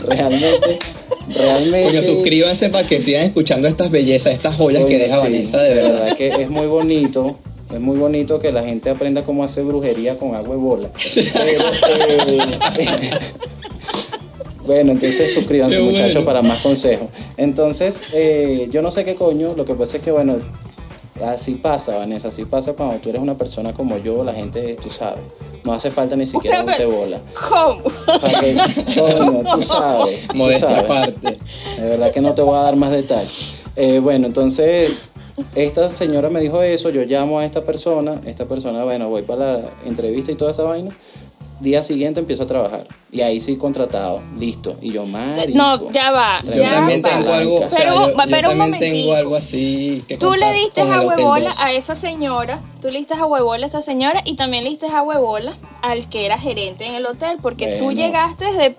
Realmente, 0.04 0.78
realmente... 1.28 1.82
Coño, 1.84 2.02
suscríbanse 2.02 2.70
para 2.70 2.86
que 2.86 3.00
sigan 3.00 3.22
escuchando 3.22 3.68
estas 3.68 3.90
bellezas, 3.90 4.34
estas 4.34 4.56
joyas 4.56 4.84
que 4.84 4.98
deja 4.98 5.16
sí, 5.16 5.22
Vanessa, 5.22 5.62
de 5.62 5.74
verdad. 5.74 6.16
que 6.16 6.28
es 6.28 6.50
muy 6.50 6.66
bonito. 6.66 7.36
Es 7.72 7.80
muy 7.80 7.98
bonito 7.98 8.38
que 8.38 8.52
la 8.52 8.62
gente 8.62 8.90
aprenda 8.90 9.24
cómo 9.24 9.42
hacer 9.42 9.64
brujería 9.64 10.16
con 10.16 10.34
agua 10.36 10.54
y 10.54 10.58
bola. 10.58 10.88
Pero, 10.94 11.64
eh, 12.78 13.10
bueno, 14.64 14.92
entonces 14.92 15.34
suscríbanse 15.34 15.78
bueno. 15.80 15.92
muchachos 15.92 16.24
para 16.24 16.42
más 16.42 16.60
consejos. 16.60 17.08
Entonces, 17.36 18.04
eh, 18.12 18.68
yo 18.70 18.82
no 18.82 18.92
sé 18.92 19.04
qué 19.04 19.16
coño, 19.16 19.54
lo 19.56 19.64
que 19.64 19.74
pasa 19.74 19.96
es 19.96 20.02
que 20.04 20.12
bueno, 20.12 20.38
así 21.24 21.54
pasa, 21.54 21.96
Vanessa, 21.96 22.28
así 22.28 22.44
pasa 22.44 22.72
cuando 22.74 22.96
tú 22.98 23.08
eres 23.08 23.22
una 23.22 23.34
persona 23.34 23.72
como 23.72 23.98
yo, 23.98 24.24
la 24.24 24.32
gente, 24.32 24.76
tú 24.80 24.90
sabes, 24.90 25.20
no 25.64 25.72
hace 25.72 25.90
falta 25.90 26.16
ni 26.16 26.26
siquiera 26.26 26.60
un 26.60 26.92
bola. 26.92 27.20
¿Cómo? 27.48 27.82
Para 28.06 28.40
que, 28.40 28.56
coño, 28.98 29.42
tú 29.54 29.62
sabes. 29.62 30.26
sabes. 30.60 30.62
aparte. 30.62 31.38
De 31.78 31.88
verdad 31.90 32.12
que 32.12 32.20
no 32.20 32.34
te 32.34 32.42
voy 32.42 32.56
a 32.56 32.62
dar 32.62 32.76
más 32.76 32.90
detalles. 32.90 33.62
Eh, 33.74 33.98
bueno, 33.98 34.26
entonces, 34.26 35.10
esta 35.54 35.88
señora 35.88 36.30
me 36.30 36.40
dijo 36.40 36.62
eso, 36.62 36.88
yo 36.90 37.04
llamo 37.04 37.40
a 37.40 37.44
esta 37.44 37.62
persona, 37.62 38.20
esta 38.24 38.46
persona, 38.46 38.84
bueno, 38.84 39.08
voy 39.08 39.22
para 39.22 39.58
la 39.58 39.70
entrevista 39.84 40.32
y 40.32 40.34
toda 40.34 40.52
esa 40.52 40.62
vaina, 40.62 40.96
día 41.60 41.82
siguiente 41.82 42.20
empiezo 42.20 42.42
a 42.42 42.46
trabajar. 42.46 42.86
Y 43.12 43.20
ahí 43.22 43.40
sí 43.40 43.56
contratado, 43.56 44.20
listo. 44.38 44.76
Y 44.82 44.92
yo, 44.92 45.06
marico. 45.06 45.56
No, 45.56 45.90
ya 45.90 46.10
va. 46.10 46.40
Yo 46.42 46.54
ya 46.54 46.70
también 46.70 47.02
va. 47.02 47.08
tengo 47.10 47.32
algo, 47.32 47.56
o 47.60 47.70
sea, 47.70 47.78
Pero- 47.78 48.08
yo, 48.10 48.16
pero 48.30 48.50
un 48.50 48.58
también 48.58 48.80
tengo 48.80 49.14
algo 49.14 49.36
así 49.36 50.04
que 50.06 50.18
Tú 50.18 50.32
le 50.32 50.52
diste 50.52 50.82
a 50.82 50.84
Hotel 51.00 51.06
huevola 51.24 51.50
2. 51.50 51.60
a 51.60 51.72
esa 51.72 51.94
señora, 51.94 52.60
tú 52.82 52.90
le 52.90 52.98
diste 52.98 53.14
a 53.14 53.24
huevola 53.24 53.64
a 53.64 53.66
esa 53.68 53.80
señora 53.80 54.20
y 54.24 54.34
también 54.34 54.64
le 54.64 54.70
diste 54.70 54.86
a 54.86 55.02
huevola 55.02 55.56
al 55.82 56.06
que 56.08 56.26
era 56.26 56.38
gerente 56.38 56.84
en 56.84 56.94
el 56.94 57.06
hotel, 57.06 57.38
porque 57.40 57.76
tú 57.78 57.92
llegaste 57.92 58.44
de, 58.52 58.76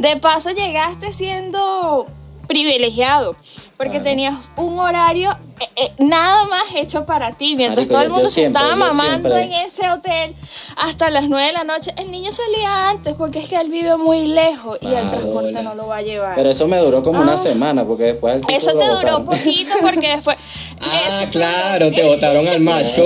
de 0.00 0.16
paso 0.16 0.50
llegaste 0.50 1.12
siendo 1.12 2.06
privilegiado, 2.48 3.36
porque 3.76 3.92
Claro. 3.92 4.04
tenías 4.04 4.50
un 4.56 4.78
horario 4.78 5.36
eh, 5.58 5.68
eh, 5.76 5.92
nada 5.98 6.44
más 6.46 6.64
hecho 6.74 7.06
para 7.06 7.32
ti, 7.32 7.56
mientras 7.56 7.86
Marico, 7.86 7.92
todo 7.94 8.02
el 8.02 8.10
mundo 8.10 8.28
se 8.28 8.34
siempre, 8.40 8.60
estaba 8.62 8.76
mamando 8.76 9.30
siempre- 9.30 9.42
en 9.42 9.52
ese 9.66 9.90
hotel 9.90 10.36
hasta 10.76 11.08
las 11.10 11.28
9 11.30 11.46
de 11.46 11.52
la 11.54 11.64
noche. 11.64 11.92
El 11.96 12.10
niño 12.10 12.30
salía 12.30 12.90
antes 12.90 13.14
porque 13.14 13.38
es 13.38 13.48
que 13.48 13.56
él 13.56 13.70
vive 13.70 13.96
muy 13.96 14.26
lejos 14.26 14.78
y 14.82 14.86
el 14.86 15.08
transporte 15.08 15.62
no 15.62 15.74
lo 15.74 15.86
va 15.86 15.96
a 15.98 16.02
llevar. 16.02 16.34
Pero 16.34 16.50
eso 16.50 16.68
me 16.68 16.76
duró 16.78 17.02
como 17.02 17.20
Ah. 17.20 17.22
una 17.22 17.36
semana, 17.38 17.84
porque 17.84 18.02
después 18.04 18.34
el 18.34 18.40
tipo 18.42 18.52
Eso 18.52 18.72
lo 18.72 18.78
te 18.78 18.88
duró 18.88 19.24
poquito 19.24 19.72
porque 19.80 20.08
después... 20.16 20.36
Ah, 20.82 21.22
eso- 21.22 21.30
claro, 21.30 21.90
te 21.90 22.04
botaron 22.04 22.46
al 22.48 22.60
macho. 22.60 23.02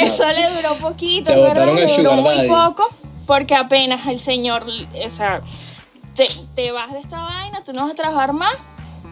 Eso 0.00 0.28
le 0.28 0.50
duró 0.56 0.74
poquito, 0.76 1.30
Te 1.32 1.38
el 1.38 1.42
Le 1.42 1.48
duró 1.82 1.88
sugar 1.88 2.14
muy 2.16 2.34
daddy. 2.36 2.48
poco 2.48 2.88
porque 3.26 3.54
apenas 3.54 4.06
el 4.06 4.18
señor, 4.20 4.66
o 5.04 5.08
sea, 5.10 5.40
te, 6.14 6.26
te 6.54 6.72
vas 6.72 6.92
de 6.92 6.98
esta 7.00 7.22
vaina, 7.22 7.62
tú 7.64 7.72
no 7.72 7.82
vas 7.84 7.92
a 7.92 7.94
trabajar 7.94 8.32
más. 8.34 8.54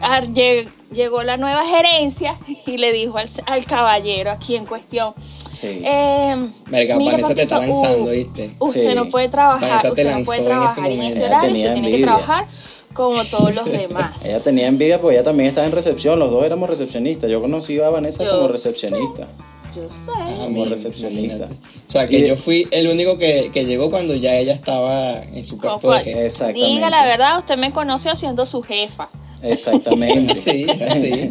Lleg- 0.01 0.69
Llegó 0.91 1.21
la 1.21 1.37
nueva 1.37 1.63
gerencia 1.67 2.35
y 2.65 2.77
le 2.77 2.91
dijo 2.91 3.19
al, 3.19 3.29
al 3.45 3.63
caballero 3.65 4.31
aquí 4.31 4.55
en 4.55 4.65
cuestión. 4.65 5.13
Sí. 5.53 5.81
Eh, 5.85 6.49
Verga, 6.65 6.95
mira, 6.97 7.11
Vanessa 7.11 7.35
te 7.35 7.43
está 7.43 7.59
lanzando, 7.59 8.05
uh, 8.05 8.09
¿viste? 8.09 8.49
Usted 8.57 8.89
Sí. 8.89 8.95
no 8.95 9.07
puede 9.09 9.29
trabajar, 9.29 9.69
Vanessa 9.69 9.81
te 9.83 9.89
usted 9.89 10.03
no 10.05 10.09
lanzó 10.11 10.25
puede 10.25 10.39
en 10.39 10.45
ese 10.47 10.49
trabajar 10.57 10.85
en 10.89 10.97
momento. 10.97 11.15
ese 11.17 11.25
horario, 11.27 11.49
usted 11.57 11.73
tiene 11.73 11.91
que 11.91 12.01
trabajar 12.03 12.47
como 12.93 13.23
todos 13.25 13.53
los 13.55 13.65
demás. 13.65 14.13
Ella 14.25 14.39
tenía 14.39 14.65
envidia 14.65 14.99
porque 14.99 15.17
ella 15.17 15.23
también 15.23 15.49
estaba 15.49 15.67
en 15.67 15.73
recepción, 15.73 16.17
los 16.17 16.31
dos 16.31 16.43
éramos 16.43 16.67
recepcionistas. 16.67 17.29
Yo 17.29 17.39
conocí 17.39 17.79
a 17.79 17.89
Vanessa 17.89 18.23
Yo 18.23 18.31
como 18.31 18.47
sé. 18.47 18.53
recepcionista. 18.53 19.27
Yo 19.75 19.87
sé. 19.89 20.09
Ah, 20.15 20.37
Como 20.45 20.65
recepcionista. 20.65 21.35
imagínate. 21.35 21.53
O 21.87 21.91
sea, 21.91 22.07
que 22.07 22.17
Y- 22.17 22.27
yo 22.27 22.35
fui 22.35 22.67
el 22.71 22.87
único 22.87 23.19
que, 23.19 23.51
que 23.53 23.65
llegó 23.65 23.91
cuando 23.91 24.15
ya 24.15 24.33
ella 24.33 24.53
estaba 24.53 25.21
en 25.21 25.45
su 25.45 25.59
puesto 25.59 25.91
de 25.91 25.99
jefe. 25.99 26.53
Diga 26.53 26.89
la 26.89 27.05
verdad, 27.05 27.37
usted 27.37 27.57
me 27.57 27.71
conoció 27.71 28.15
siendo 28.15 28.47
su 28.47 28.63
jefa. 28.63 29.07
Exactamente. 29.43 30.35
Sí, 30.39 30.65
así. 30.87 31.29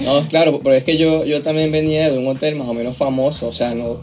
No, 0.00 0.20
claro, 0.28 0.60
pero 0.62 0.74
es 0.74 0.82
que 0.84 0.96
yo, 0.98 1.24
yo 1.24 1.40
también 1.42 1.70
venía 1.70 2.10
de 2.10 2.18
un 2.18 2.26
hotel 2.26 2.56
más 2.56 2.68
o 2.68 2.74
menos 2.74 2.96
famoso, 2.96 3.48
o 3.48 3.52
sea, 3.52 3.74
no... 3.74 3.98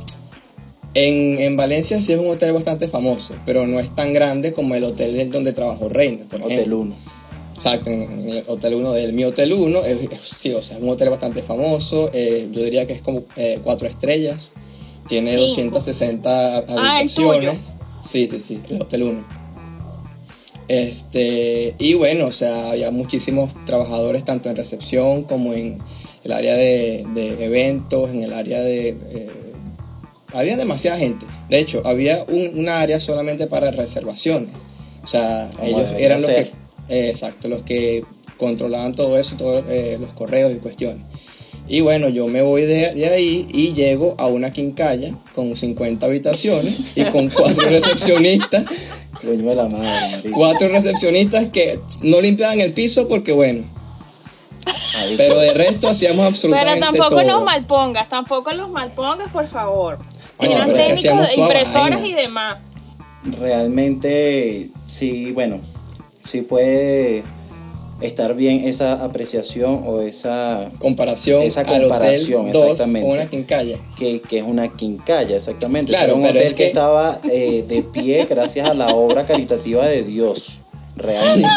En, 0.96 1.38
en 1.40 1.56
Valencia 1.56 2.02
sí 2.02 2.14
es 2.14 2.20
un 2.20 2.28
hotel 2.30 2.52
bastante 2.54 2.88
famoso, 2.88 3.36
pero 3.46 3.68
no 3.68 3.80
es 3.80 3.94
tan 3.94 4.12
grande 4.14 4.54
como 4.54 4.74
el 4.76 4.84
hotel 4.84 5.30
donde 5.32 5.54
trabajó 5.54 5.88
Reina, 5.88 6.24
por 6.30 6.42
Hotel 6.42 6.52
ejemplo. 6.54 6.80
1. 6.80 6.96
Exacto, 7.56 7.90
en 7.90 8.02
en 8.04 8.30
el 8.30 8.44
Hotel 8.48 8.74
1 8.76 8.92
del 8.94 9.14
mi 9.14 9.24
Hotel 9.26 9.52
1, 9.54 9.84
es, 9.84 9.98
es- 10.02 10.20
sí, 10.22 10.54
o 10.54 10.64
sea, 10.64 10.78
es 10.78 10.84
un 10.84 10.90
hotel 10.90 11.10
bastante 11.10 11.44
famoso, 11.44 12.10
eh, 12.14 12.48
yo 12.52 12.64
diría 12.64 12.88
que 12.88 12.94
es 12.94 13.02
como 13.02 13.24
eh, 13.36 13.60
cuatro 13.64 13.88
estrellas, 13.88 14.50
tiene 15.08 15.32
Cinco. 15.32 15.76
260 15.80 16.58
Ah, 16.58 16.64
el 16.68 16.78
habitaciones. 16.80 17.40
tuyo. 17.40 17.54
Sí, 18.02 18.28
sí, 18.28 18.40
sí, 18.40 18.62
el 18.70 18.82
Hotel 18.82 19.04
1. 19.04 19.39
Este, 20.70 21.74
y 21.80 21.96
bueno, 21.96 22.28
o 22.28 22.32
sea, 22.32 22.70
había 22.70 22.92
muchísimos 22.92 23.52
trabajadores 23.66 24.24
tanto 24.24 24.50
en 24.50 24.56
recepción 24.56 25.24
como 25.24 25.54
en 25.56 25.80
el 26.24 26.32
área 26.32 26.56
de, 26.56 27.06
de 27.16 27.44
eventos, 27.44 28.12
en 28.12 28.22
el 28.22 28.32
área 28.34 28.62
de... 28.62 28.90
eh, 28.90 29.30
había 30.32 30.56
demasiada 30.58 31.00
gente. 31.00 31.26
De 31.50 31.58
hecho, 31.58 31.82
había 31.86 32.24
un, 32.28 32.60
una 32.60 32.82
área 32.82 33.00
solamente 33.00 33.48
para 33.48 33.72
reservaciones. 33.72 34.50
O 35.04 35.08
sea, 35.08 35.50
Como 35.56 35.68
ellos 35.70 35.90
eran 35.98 36.22
los 36.22 36.28
ser. 36.28 36.52
que... 36.88 37.08
eh, 37.08 37.10
exacto, 37.10 37.48
los 37.50 37.64
que 37.64 38.04
controlaban 38.38 38.94
todo 38.94 39.18
eso, 39.18 39.38
todos 39.38 39.66
eh, 39.70 39.98
los 40.00 40.14
correos 40.14 40.54
y 40.54 40.58
cuestiones. 40.58 41.02
Y 41.68 41.82
bueno, 41.82 42.10
yo 42.10 42.28
me 42.28 42.44
voy 42.44 42.62
de, 42.62 42.94
de 42.94 43.08
ahí 43.08 43.48
y 43.52 43.74
llego 43.74 44.14
a 44.20 44.28
una 44.28 44.52
quincalla 44.52 45.16
con 45.34 45.56
50 45.56 46.06
habitaciones 46.06 46.76
y 46.96 47.04
con 47.06 47.30
cuatro 47.30 47.64
recepcionistas 47.70 48.66
Coño 49.22 49.50
de 49.50 49.56
la 49.56 49.66
madre, 49.68 50.12
marico. 50.12 50.38
cuatro 50.38 50.68
recepcionistas 50.70 51.46
que 51.50 51.80
no 52.04 52.22
limpiaban 52.22 52.60
el 52.60 52.74
piso 52.74 53.08
porque 53.08 53.32
bueno, 53.34 53.64
pero 55.18 55.40
de 55.40 55.54
resto 55.54 55.88
hacíamos 55.90 56.18
Pero 56.18 56.28
absolutamente 56.30 56.80
tampoco 56.80 57.10
todo. 57.10 57.24
los 57.24 57.44
malpongas, 57.44 58.08
tampoco 58.10 58.52
los 58.52 58.70
malpongas, 58.70 59.30
por 59.32 59.48
favor. 59.48 59.98
Bueno, 60.38 60.56
Eran 60.56 60.68
pero 60.72 60.80
es 60.94 61.02
que 61.02 61.08
técnicos 61.10 61.28
de 61.28 61.42
impresoras 61.42 62.02
vaina. 62.02 62.08
y 62.08 62.14
demás. 62.14 62.58
realmente 63.40 64.70
sí, 64.88 65.32
bueno, 65.32 65.60
sí 66.24 66.42
puede 66.42 67.24
estar 68.02 68.34
bien 68.36 68.68
esa 68.68 69.04
apreciación 69.04 69.84
o 69.86 70.02
esa 70.02 70.70
comparación, 70.80 71.42
Esa 71.44 71.62
al 71.62 71.82
comparación, 71.82 72.42
hotel 72.50 72.54
2 72.54 72.70
exactamente. 72.72 73.10
una 73.10 73.26
quincalla. 73.30 73.78
que, 73.98 74.22
que 74.22 74.38
es 74.40 74.44
una 74.44 74.68
quincalla, 74.76 75.36
exactamente. 75.36 75.90
Claro, 75.92 76.06
Era 76.06 76.16
un 76.16 76.22
pero 76.22 76.34
hotel 76.34 76.44
es 76.48 76.52
que, 76.54 76.58
que- 76.64 76.68
estaba 76.68 77.20
eh, 77.32 77.64
de 77.68 77.82
pie 77.84 78.26
gracias 78.30 78.70
a 78.70 78.74
la 78.74 78.90
obra 78.96 79.26
caritativa 79.26 79.86
de 79.88 80.04
Dios. 80.04 80.60
Realmente. 80.96 81.50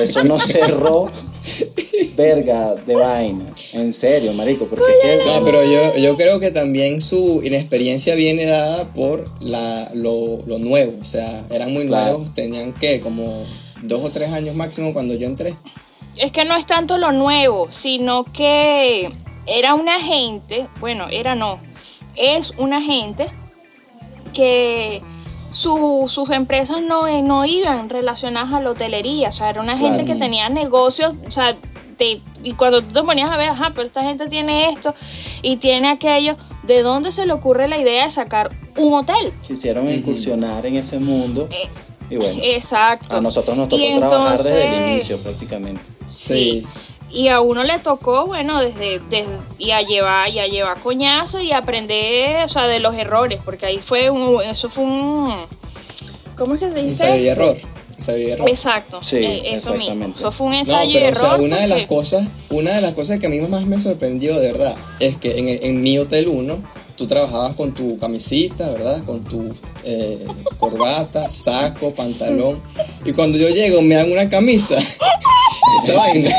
Eso 0.00 0.22
no 0.22 0.38
cerró 0.38 1.10
verga 2.16 2.74
de 2.86 2.94
vaina. 2.94 3.44
En 3.74 3.92
serio, 3.92 4.32
marico. 4.32 4.66
Porque 4.66 4.84
es 4.84 5.20
que- 5.20 5.26
No, 5.26 5.44
pero 5.44 5.64
yo, 5.64 5.96
yo 5.96 6.16
creo 6.16 6.38
que 6.40 6.50
también 6.50 7.00
su 7.00 7.42
inexperiencia 7.42 8.14
viene 8.14 8.46
dada 8.46 8.92
por 8.92 9.24
la, 9.40 9.90
lo, 9.94 10.38
lo 10.46 10.58
nuevo. 10.58 10.92
O 11.00 11.04
sea, 11.04 11.44
eran 11.50 11.72
muy 11.72 11.86
Claro. 11.86 12.18
nuevos, 12.18 12.34
tenían 12.34 12.72
que 12.74 13.00
como 13.00 13.44
dos 13.86 14.04
o 14.04 14.10
tres 14.10 14.32
años 14.32 14.54
máximo 14.54 14.92
cuando 14.92 15.14
yo 15.14 15.26
entré. 15.26 15.54
Es 16.16 16.30
que 16.32 16.44
no 16.44 16.54
es 16.56 16.66
tanto 16.66 16.98
lo 16.98 17.12
nuevo, 17.12 17.66
sino 17.70 18.24
que 18.24 19.12
era 19.46 19.74
una 19.74 20.00
gente, 20.00 20.66
bueno, 20.80 21.06
era 21.10 21.34
no, 21.34 21.58
es 22.16 22.52
una 22.56 22.80
gente 22.80 23.28
que 24.32 25.02
su- 25.50 26.06
sus 26.08 26.30
empresas 26.30 26.82
no, 26.82 27.06
eh, 27.06 27.22
no 27.22 27.44
iban 27.44 27.88
relacionadas 27.88 28.52
a 28.52 28.60
la 28.60 28.70
hotelería, 28.70 29.28
o 29.28 29.32
sea, 29.32 29.50
era 29.50 29.60
una 29.60 29.76
gente 29.78 29.98
Claro. 30.04 30.12
que 30.12 30.14
tenía 30.18 30.48
negocios, 30.48 31.14
o 31.26 31.30
sea, 31.30 31.56
te- 31.96 32.20
y 32.42 32.52
cuando 32.54 32.82
tú 32.82 32.92
te 32.92 33.02
ponías 33.02 33.30
a 33.30 33.36
ver, 33.36 33.50
ajá, 33.50 33.70
pero 33.74 33.86
esta 33.86 34.02
gente 34.02 34.28
tiene 34.28 34.68
esto 34.70 34.94
y 35.42 35.56
tiene 35.58 35.88
aquello, 35.90 36.36
¿de 36.64 36.82
dónde 36.82 37.12
se 37.12 37.24
le 37.26 37.32
ocurre 37.32 37.68
la 37.68 37.78
idea 37.78 38.04
de 38.04 38.10
sacar 38.10 38.50
un 38.76 38.92
hotel? 38.94 39.32
quisieron 39.46 39.88
incursionar 39.88 40.66
en 40.66 40.76
ese 40.76 40.98
mundo. 40.98 41.46
Eh, 41.52 41.68
y 42.10 42.16
bueno, 42.16 42.38
Exacto. 42.42 43.16
a 43.16 43.20
nosotros 43.20 43.56
nos 43.56 43.68
tocó 43.68 43.82
trabajar 44.08 44.38
desde 44.38 44.66
el 44.66 44.90
inicio 44.92 45.18
prácticamente. 45.18 45.82
Sí. 46.06 46.66
Y 47.10 47.28
a 47.28 47.40
uno 47.40 47.62
le 47.62 47.78
tocó, 47.78 48.26
bueno, 48.26 48.60
desde, 48.60 48.98
desde 49.08 49.38
y 49.58 49.70
a 49.70 49.82
llevar, 49.82 50.28
y 50.30 50.40
a 50.40 50.46
llevar 50.48 50.80
coñazo 50.80 51.40
y 51.40 51.52
aprender, 51.52 52.44
o 52.44 52.48
sea, 52.48 52.66
de 52.66 52.80
los 52.80 52.94
errores, 52.96 53.38
porque 53.44 53.66
ahí 53.66 53.78
fue 53.78 54.10
un, 54.10 54.42
eso 54.42 54.68
fue 54.68 54.84
un, 54.84 55.32
¿cómo 56.36 56.54
es 56.54 56.60
que 56.60 56.70
se 56.70 56.76
dice? 56.82 57.04
Ensayo 57.04 57.22
y 57.22 57.28
error. 57.28 57.56
Ensayo 57.96 58.18
y 58.18 58.30
error. 58.32 58.48
Exacto, 58.50 59.00
Sí, 59.00 59.16
eh, 59.18 59.54
eso 59.54 59.74
mismo. 59.74 60.12
Eso 60.16 60.32
fue 60.32 60.48
un 60.48 60.52
No, 60.54 60.58
ensayo 60.58 60.90
y 60.90 60.94
pero 60.94 61.06
o 61.06 61.08
error. 61.10 61.36
sea, 61.36 61.44
una 61.44 61.60
de 61.60 61.68
las 61.68 61.82
cosas, 61.86 62.28
una 62.50 62.72
de 62.72 62.80
las 62.80 62.92
cosas 62.94 63.20
que 63.20 63.26
a 63.26 63.30
mí 63.30 63.38
más 63.40 63.64
me 63.66 63.80
sorprendió 63.80 64.38
de 64.40 64.50
verdad 64.50 64.74
es 64.98 65.16
que 65.16 65.38
en, 65.38 65.48
en 65.48 65.82
mi 65.82 65.96
hotel 65.98 66.26
1 66.26 66.58
tú 66.96 67.06
trabajabas 67.06 67.54
con 67.54 67.72
tu 67.72 67.98
camisita, 67.98 68.70
¿verdad? 68.72 69.02
Con 69.04 69.22
tu 69.24 69.52
eh, 69.84 70.24
corbata, 70.58 71.30
saco, 71.30 71.94
pantalón. 71.94 72.60
Y 73.04 73.12
cuando 73.12 73.38
yo 73.38 73.48
llego 73.50 73.82
me 73.82 73.94
dan 73.94 74.10
una 74.10 74.28
camisa. 74.28 74.76
Esa 75.82 75.96
vaina. 75.96 76.30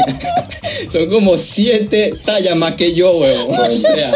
Son 0.92 1.10
como 1.10 1.38
siete 1.38 2.14
tallas 2.26 2.56
más 2.56 2.76
que 2.76 2.94
yo, 2.94 3.18
weón. 3.18 3.50
O 3.52 3.80
sea, 3.80 4.14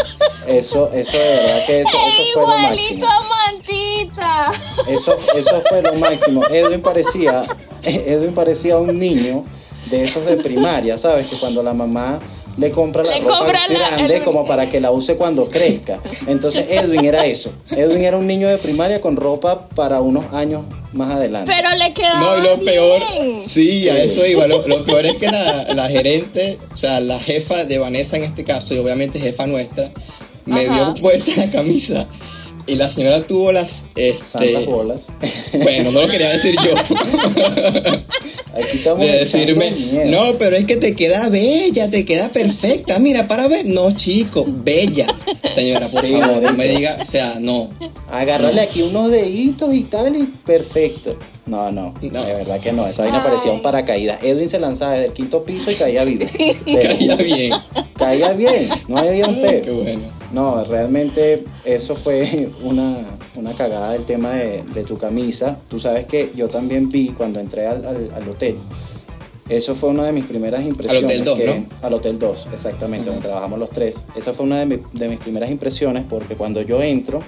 Eso, 0.47 0.91
eso 0.93 1.17
de 1.17 1.29
verdad 1.35 1.65
que 1.65 1.81
eso, 1.81 1.89
¡Es 2.07 2.13
eso 2.13 2.23
fue 2.33 2.41
lo 2.43 2.57
igualito 2.57 3.05
máximo. 3.05 3.07
a 3.07 3.51
Mantita! 3.51 4.51
Eso, 4.87 5.15
eso 5.35 5.61
fue 5.67 5.81
lo 5.81 5.93
máximo. 5.95 6.41
Edwin 6.49 6.81
parecía, 6.81 7.43
Edwin 7.83 8.33
parecía 8.33 8.77
un 8.77 8.97
niño 8.97 9.45
de 9.89 10.03
esos 10.03 10.25
de 10.25 10.37
primaria, 10.37 10.97
¿sabes? 10.97 11.27
Que 11.27 11.35
cuando 11.37 11.63
la 11.63 11.73
mamá 11.73 12.19
le 12.57 12.71
compra 12.71 13.03
la 13.03 13.15
Le 13.15 13.21
ropa 13.21 13.37
compra 13.39 13.59
la- 13.67 13.89
grande 13.95 14.15
el- 14.17 14.23
como 14.23 14.45
para 14.45 14.69
que 14.69 14.79
la 14.81 14.91
use 14.91 15.15
cuando 15.15 15.49
crezca. 15.49 15.99
Entonces 16.27 16.65
Edwin 16.69 17.05
era 17.05 17.25
eso. 17.25 17.51
Edwin 17.71 18.03
era 18.03 18.17
un 18.17 18.27
niño 18.27 18.47
de 18.49 18.57
primaria 18.57 18.99
con 19.01 19.15
ropa 19.15 19.67
para 19.69 20.01
unos 20.01 20.25
años 20.33 20.63
más 20.93 21.11
adelante. 21.15 21.51
Pero 21.55 21.75
le 21.75 21.93
quedaba 21.93 22.19
no, 22.19 22.37
y 22.37 22.41
lo 22.41 22.59
peor, 22.65 23.01
sí, 23.45 23.87
a 23.89 24.01
eso 24.03 24.25
iba. 24.25 24.47
Lo, 24.47 24.67
lo 24.67 24.83
peor 24.85 25.05
es 25.05 25.15
que 25.17 25.27
la, 25.27 25.73
la 25.75 25.87
gerente, 25.89 26.57
o 26.73 26.77
sea, 26.77 26.99
la 26.99 27.19
jefa 27.19 27.65
de 27.65 27.77
Vanessa 27.77 28.17
en 28.17 28.23
este 28.23 28.43
caso, 28.43 28.73
y 28.73 28.79
obviamente 28.79 29.19
jefa 29.19 29.45
nuestra, 29.45 29.89
me 30.45 30.65
Ajá. 30.65 30.73
vio 30.91 30.93
puesta 30.95 31.45
la 31.45 31.51
camisa. 31.51 32.07
Y 32.69 32.75
la 32.75 32.87
señora 32.87 33.21
tuvo 33.25 33.51
las. 33.51 33.83
Santas 34.21 34.49
Este, 34.49 34.65
bolas. 34.65 35.07
bueno, 35.63 35.91
no 35.91 36.01
lo 36.01 36.07
quería 36.07 36.29
decir 36.31 36.55
yo. 36.63 36.71
Aquí 38.55 38.77
estamos 38.77 39.05
de 39.05 39.11
decirme, 39.19 39.71
no, 40.07 40.37
pero 40.37 40.55
es 40.55 40.65
que 40.65 40.75
te 40.77 40.95
queda 40.95 41.29
bella, 41.29 41.89
te 41.89 42.03
queda 42.05 42.29
perfecta. 42.29 42.99
Mira, 42.99 43.27
para 43.27 43.47
ver, 43.47 43.65
no, 43.67 43.91
chico, 43.95 44.45
bella. 44.47 45.07
Señora, 45.53 45.87
por 45.87 46.03
Sí, 46.03 46.11
favor, 46.13 46.41
no 46.41 46.53
me 46.53 46.67
diga, 46.67 46.97
o 47.01 47.05
sea, 47.05 47.37
no. 47.39 47.69
Agarrarle 48.11 48.61
aquí 48.61 48.81
unos 48.81 49.11
deditos 49.11 49.73
y 49.73 49.83
tal 49.83 50.15
y 50.15 50.25
perfecto. 50.45 51.17
No, 51.45 51.71
no, 51.71 51.93
No. 52.01 52.23
de 52.25 52.33
verdad 52.33 52.59
que 52.61 52.71
no. 52.73 52.85
Esa 52.85 53.03
vaina 53.03 53.23
parecía 53.23 53.51
un 53.51 53.61
paracaídas. 53.61 54.21
Edwin 54.23 54.49
se 54.49 54.59
lanzaba 54.59 54.91
desde 54.93 55.05
el 55.07 55.13
quinto 55.13 55.43
piso 55.43 55.71
y 55.71 55.75
caía 55.75 56.03
vivo. 56.03 56.25
Caía 56.65 57.15
bien. 57.15 57.53
Caía 57.97 58.33
bien, 58.33 58.69
no 58.87 58.97
había 58.97 59.27
un 59.27 59.35
Qué 59.41 59.61
peo. 59.63 59.75
bueno. 59.75 60.18
No, 60.31 60.61
realmente 60.63 61.43
eso 61.65 61.95
fue 61.95 62.49
una, 62.63 62.97
una 63.35 63.53
cagada 63.53 63.91
del 63.93 64.05
tema 64.05 64.31
de, 64.31 64.63
de 64.63 64.83
tu 64.83 64.97
camisa. 64.97 65.57
Tú 65.67 65.79
sabes 65.79 66.05
que 66.05 66.31
yo 66.35 66.49
también 66.49 66.89
vi 66.89 67.09
cuando 67.09 67.39
entré 67.39 67.67
al, 67.67 67.85
al- 67.85 68.11
al 68.15 68.29
hotel. 68.29 68.57
Eso 69.47 69.73
fue 69.73 69.89
una 69.89 70.03
de 70.03 70.11
mis 70.13 70.25
primeras 70.25 70.63
impresiones. 70.63 71.05
Hotel 71.05 71.23
2, 71.23 71.37
que- 71.39 71.59
¿no? 71.59 71.65
Al 71.87 71.93
Hotel 71.95 72.19
2, 72.19 72.47
exactamente, 72.53 73.07
donde 73.09 73.21
trabajamos 73.23 73.57
los 73.57 73.71
tres. 73.71 74.05
Esa 74.15 74.31
fue 74.33 74.45
una 74.45 74.59
de, 74.59 74.65
mi- 74.67 74.79
de 74.93 75.07
mis 75.09 75.17
primeras 75.17 75.49
impresiones 75.49 76.03
porque 76.07 76.35
cuando 76.35 76.61
yo 76.61 76.83
entro, 76.83 77.21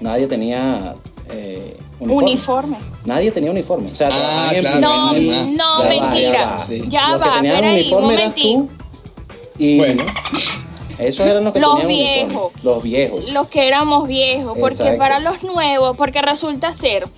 nadie 0.00 0.28
tenía 0.28 0.94
eh, 1.30 1.76
uniforme. 1.98 2.24
Uniforme. 2.30 2.76
Nadie 3.04 3.32
tenía 3.32 3.50
uniforme. 3.50 3.90
O 3.90 3.94
sea, 3.94 4.08
Ah, 4.12 4.52
claro, 4.60 4.80
No, 4.80 5.06
más. 5.14 5.52
no, 5.54 5.82
Ya 5.82 6.00
va, 6.00 6.10
mentira. 6.10 6.32
ya 6.38 6.50
va. 6.50 6.58
Sí. 6.60 6.82
Ya 6.88 7.08
Los 7.08 7.22
que 7.22 7.28
va, 7.28 7.34
tenían 7.34 7.54
espera 7.56 7.70
ahí, 7.72 7.74
un 7.74 7.80
uniforme 7.80 8.14
eras 8.14 8.34
tú. 8.36 8.68
Y 9.58 9.78
Bueno, 9.78 10.04
esos 10.98 11.26
eran 11.26 11.44
los 11.44 11.52
que 11.52 11.60
Los 11.60 11.80
tenían 11.80 12.26
uniforme. 12.26 12.26
viejos. 12.26 12.52
Los 12.64 12.82
viejos. 12.82 13.28
Los 13.30 13.48
que 13.48 13.66
éramos 13.68 14.08
viejos, 14.08 14.56
porque 14.58 14.74
Exacto. 14.74 14.98
para 14.98 15.20
los 15.20 15.42
nuevos, 15.42 15.96
porque 15.96 16.22
resulta 16.22 16.72
ser 16.72 17.08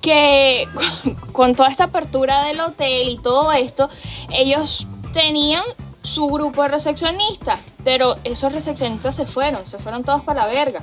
que 0.00 0.66
con 1.32 1.54
toda 1.54 1.68
esta 1.68 1.84
apertura 1.84 2.44
del 2.44 2.60
hotel 2.60 3.08
y 3.08 3.18
todo 3.18 3.52
esto, 3.52 3.88
ellos 4.30 4.86
tenían 5.12 5.62
su 6.02 6.26
grupo 6.26 6.62
de 6.62 6.68
recepcionistas, 6.68 7.60
pero 7.84 8.16
esos 8.24 8.52
recepcionistas 8.52 9.14
se 9.14 9.26
fueron, 9.26 9.64
se 9.66 9.78
fueron 9.78 10.02
todos 10.02 10.22
para 10.22 10.46
la 10.46 10.52
verga. 10.52 10.80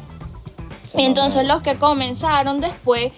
Se 0.85 1.01
Entonces 1.03 1.45
los 1.45 1.61
que 1.61 1.75
comenzaron 1.77 2.61
después, 2.61 3.11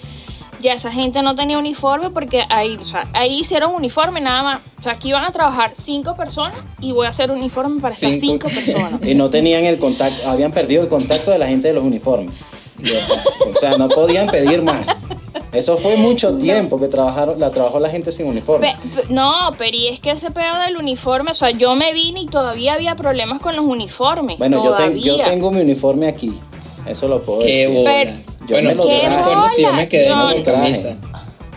ya 0.61 0.73
esa 0.73 0.91
gente 0.91 1.21
no 1.21 1.35
tenía 1.35 1.57
uniforme 1.57 2.09
porque 2.09 2.43
ahí, 2.49 2.77
o 2.79 2.83
sea, 2.83 3.07
ahí 3.13 3.39
hicieron 3.39 3.73
uniforme 3.73 4.21
nada 4.21 4.43
más. 4.43 4.59
O 4.79 4.83
sea, 4.83 4.93
aquí 4.93 5.09
iban 5.09 5.25
a 5.25 5.31
trabajar 5.31 5.71
cinco 5.73 6.15
personas 6.15 6.57
y 6.79 6.91
voy 6.91 7.05
a 7.05 7.09
hacer 7.09 7.29
uniforme 7.31 7.81
para 7.81 7.93
estas 7.93 8.19
Cinco. 8.19 8.47
personas. 8.47 8.99
Y 9.07 9.15
no 9.15 9.29
tenían 9.29 9.63
el 9.65 9.77
contacto, 9.77 10.27
habían 10.29 10.51
perdido 10.51 10.81
el 10.83 10.87
contacto 10.87 11.31
de 11.31 11.37
la 11.37 11.47
gente 11.47 11.67
de 11.67 11.73
los 11.75 11.83
uniformes. 11.83 12.35
O 13.53 13.59
sea, 13.59 13.77
no 13.77 13.89
podían 13.89 14.27
pedir 14.27 14.63
más. 14.63 15.05
Eso 15.51 15.75
fue 15.77 15.97
mucho 15.97 16.35
tiempo 16.37 16.79
que 16.79 16.87
trabajaron, 16.87 17.39
la 17.39 17.51
trabajó 17.51 17.79
la 17.79 17.89
gente 17.89 18.11
sin 18.11 18.25
uniforme. 18.25 18.75
Pe- 18.81 19.01
pe- 19.01 19.13
no, 19.13 19.53
pero 19.57 19.75
y 19.77 19.87
es 19.87 19.99
que 19.99 20.11
ese 20.11 20.31
pedo 20.31 20.57
del 20.65 20.77
uniforme, 20.77 21.31
o 21.31 21.33
sea, 21.33 21.51
yo 21.51 21.75
me 21.75 21.93
vine 21.93 22.21
y 22.21 22.25
todavía 22.27 22.73
había 22.73 22.95
problemas 22.95 23.39
con 23.41 23.55
los 23.55 23.65
uniformes. 23.65 24.37
Bueno, 24.39 24.63
yo, 24.63 24.73
ten- 24.75 24.97
yo 24.97 25.17
tengo 25.21 25.51
mi 25.51 25.61
uniforme 25.61 26.07
aquí. 26.07 26.31
Eso 26.87 27.07
lo 27.07 27.21
puedo 27.23 27.39
qué 27.39 27.67
decir. 27.67 27.69
bolas. 27.75 28.37
Yo 28.41 28.55
Bueno, 28.55 28.69
me 28.69 28.75
lo 28.75 28.83
yo 28.83 28.89
traje. 28.99 29.09
me 29.09 29.15
acuerdo 29.15 29.47
si 29.49 29.61
yo 29.61 29.73
me 29.73 29.87
quedé 29.87 30.05
yo 30.07 30.15
lo 30.29 30.43
camisa. 30.43 30.97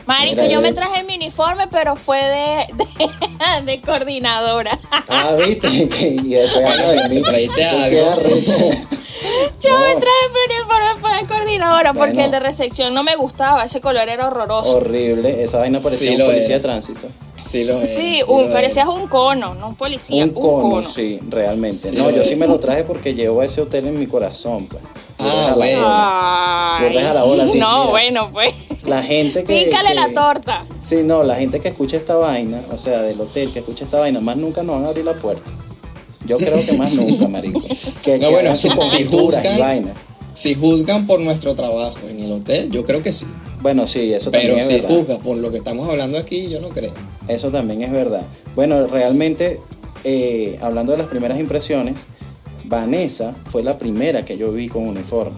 Marico, 0.07 0.43
Mira, 0.43 0.53
yo 0.53 0.61
me 0.61 0.73
traje 0.75 1.03
mi 1.03 1.15
uniforme, 1.17 1.67
pero 1.69 1.97
fue 1.97 2.19
de, 2.19 2.67
de, 3.65 3.73
de 3.73 3.81
coordinadora. 3.81 4.79
Ah, 5.09 5.33
viste, 5.35 5.89
que 5.89 6.09
y 6.23 6.37
habla 6.37 6.91
de 6.93 7.09
mí. 7.09 7.17
Te 7.17 7.23
trajiste 7.23 7.63
Entonces, 7.63 8.51
algo. 8.51 8.71
Yo 9.63 9.71
No. 9.73 9.79
me 9.79 9.95
traje 9.95 10.25
mi 10.35 10.55
uniforme 10.55 11.01
fue 11.01 11.17
de 11.23 11.27
coordinadora 11.27 11.95
porque 11.95 12.25
el 12.25 12.31
de 12.31 12.39
recepción 12.41 12.93
no 12.93 13.03
me 13.03 13.17
gustaba, 13.17 13.65
ese 13.65 13.81
color 13.81 14.07
era 14.11 14.27
horroroso. 14.27 14.77
Horrible, 14.77 15.43
esa 15.43 15.59
vaina 15.59 15.81
parecía 15.81 16.09
Sí, 16.09 16.15
un 16.17 16.19
lo 16.21 16.27
policía 16.27 16.47
era. 16.49 16.55
de 16.57 16.61
tránsito. 16.61 17.07
Sí, 17.43 17.65
lo 17.65 17.77
era, 17.77 17.87
Sí, 17.87 18.21
lo 18.21 18.35
un, 18.35 18.45
era. 18.45 18.53
parecías 18.53 18.89
un 18.89 19.07
cono, 19.09 19.55
no 19.55 19.69
un 19.69 19.75
policía, 19.77 20.23
Un 20.23 20.31
un 20.31 20.35
cono, 20.35 20.71
cono. 20.71 20.83
sí, 20.83 21.19
realmente. 21.31 21.89
Sí, 21.89 21.97
No, 21.97 22.05
lo 22.05 22.17
yo 22.17 22.23
es. 22.23 22.29
sí 22.29 22.37
me 22.37 22.47
lo 22.47 22.59
traje 22.61 22.85
porque 22.85 23.15
llevo 23.15 23.43
ese 23.43 23.63
hotel 23.63 23.87
en 23.89 23.99
mi 23.99 24.07
corazón, 24.07 24.67
pues. 24.67 24.83
Ah, 25.19 25.47
la 25.51 25.55
bueno. 25.55 25.79
bola. 25.83 26.77
Ay, 26.79 26.93
Yo 26.93 26.99
deja 27.01 27.15
la 27.15 27.23
bola, 27.23 27.49
sí, 27.49 27.59
no, 27.61 27.79
mira. 27.81 27.91
bueno, 27.91 28.31
pues. 28.33 28.53
La 28.85 29.03
gente 29.03 29.45
que. 29.45 29.65
Pícale 29.65 29.89
que- 29.91 29.95
la 29.95 30.09
torta. 30.09 30.63
Sí, 30.81 30.97
no, 31.05 31.23
la 31.25 31.37
gente 31.37 31.61
que 31.61 31.69
escucha 31.69 31.97
esta 31.97 32.17
vaina, 32.17 32.61
o 32.71 32.77
sea, 32.77 33.01
del 33.03 33.21
hotel 33.21 33.51
que 33.53 33.61
escucha 33.61 33.85
esta 33.85 33.99
vaina, 34.01 34.21
más 34.21 34.37
nunca 34.37 34.63
nos 34.63 34.77
van 34.77 34.85
a 34.87 34.89
abrir 34.89 35.05
la 35.05 35.15
puerta. 35.15 35.51
Yo 36.27 36.37
creo 36.39 36.57
que 36.65 36.73
más 36.75 36.95
nunca, 36.95 37.29
marico. 37.29 37.63
Que, 38.03 38.19
No, 38.19 38.27
que 38.29 38.33
bueno, 38.33 38.57
si- 38.57 38.69
si 38.69 39.03
y 39.03 39.07
juzgan- 39.07 39.59
vaina. 39.59 39.93
Si 40.35 40.55
juzgan 40.55 41.07
por 41.07 41.21
nuestro 41.21 41.55
trabajo 41.55 41.99
en 42.09 42.19
el 42.21 42.33
hotel, 42.33 42.71
yo 42.71 42.85
creo 42.85 43.01
que 43.03 43.13
sí. 43.13 43.27
Bueno, 43.63 43.87
sí, 43.87 44.13
eso 44.13 44.31
Pero 44.31 44.43
también 44.55 44.59
es 44.59 44.67
si 44.67 44.75
verdad. 44.75 44.89
juzgan 44.91 45.19
por 45.21 45.37
lo 45.39 45.51
que 45.53 45.59
estamos 45.59 45.89
hablando 45.89 46.19
aquí, 46.19 46.51
yo 46.51 46.61
no 46.61 46.69
creo. 46.71 46.93
Eso 47.29 47.51
también 47.51 47.83
es 47.83 47.93
verdad. 47.93 48.23
Bueno, 48.57 48.87
realmente, 48.89 49.61
eh, 50.03 50.59
hablando 50.61 50.93
de 50.93 50.99
las 50.99 51.07
primeras 51.07 51.39
impresiones, 51.39 52.09
Vanessa 52.65 53.35
fue 53.47 53.63
la 53.63 53.79
primera 53.79 54.25
que 54.25 54.37
yo 54.37 54.53
vi 54.53 54.69
con 54.69 54.87
uniforme. 54.89 55.37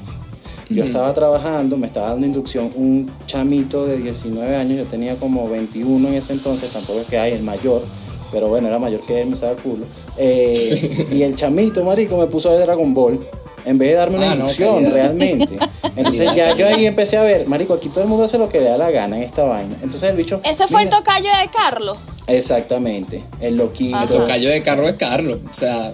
Yo 0.69 0.83
estaba 0.83 1.15
trabajando, 1.15 1.77
me 1.77 1.87
estaba 1.87 2.09
dando 2.09 2.27
inducción 2.27 2.73
un 2.75 3.09
chamito 3.27 3.87
de 3.87 3.99
19 3.99 4.57
años, 4.57 4.77
yo 4.79 4.85
tenía 4.85 5.15
como 5.17 5.49
21 5.49 6.09
en 6.09 6.15
ese 6.15 6.33
entonces, 6.33 6.71
tampoco 6.73 7.01
es 7.03 7.07
que 7.07 7.19
hay 7.19 7.33
el 7.35 7.43
mayor, 7.45 7.85
pero 8.33 8.49
bueno, 8.49 8.67
era 8.67 8.81
mayor 8.81 9.01
que 9.07 9.21
él, 9.21 9.29
me 9.29 9.35
estaba 9.35 9.53
el 9.53 9.59
culo. 9.59 9.85
Eh, 10.19 11.07
y 11.13 11.23
el 11.23 11.37
chamito, 11.37 11.85
marico, 11.85 12.17
me 12.17 12.27
puso 12.27 12.49
a 12.49 12.53
ver 12.55 12.63
Dragon 12.63 12.93
Ball. 12.93 13.25
En 13.65 13.79
vez 13.79 13.91
de 13.91 13.95
darme 13.97 14.17
una 14.19 14.31
Ah, 14.31 14.35
inducción, 14.35 14.91
realmente. 14.93 15.57
Entonces 15.97 16.35
ya 16.37 16.55
yo 16.57 16.67
ahí 16.69 16.87
empecé 16.87 17.17
a 17.17 17.23
ver, 17.23 17.49
marico, 17.49 17.75
aquí 17.75 17.89
todo 17.89 18.03
el 18.03 18.09
mundo 18.09 18.25
hace 18.25 18.39
lo 18.39 18.49
que 18.49 18.61
le 18.61 18.69
da 18.71 18.77
la 18.77 18.91
gana 18.93 19.17
en 19.17 19.25
esta 19.25 19.43
vaina. 19.45 19.75
Entonces 19.83 20.05
el 20.05 20.17
bicho... 20.17 20.41
Ese 20.45 20.69
fue 20.69 20.83
el 20.85 20.89
tocayo 20.89 21.29
de 21.29 21.49
Carlos. 21.53 21.97
Exactamente, 22.29 23.23
el 23.41 23.57
loquito. 23.57 23.97
Ajá. 23.97 24.05
El 24.05 24.21
tocayo 24.21 24.51
de 24.51 24.63
Carlos 24.63 24.91
es 24.91 24.97
Carlos. 24.97 25.41
O 25.51 25.53
sea, 25.53 25.93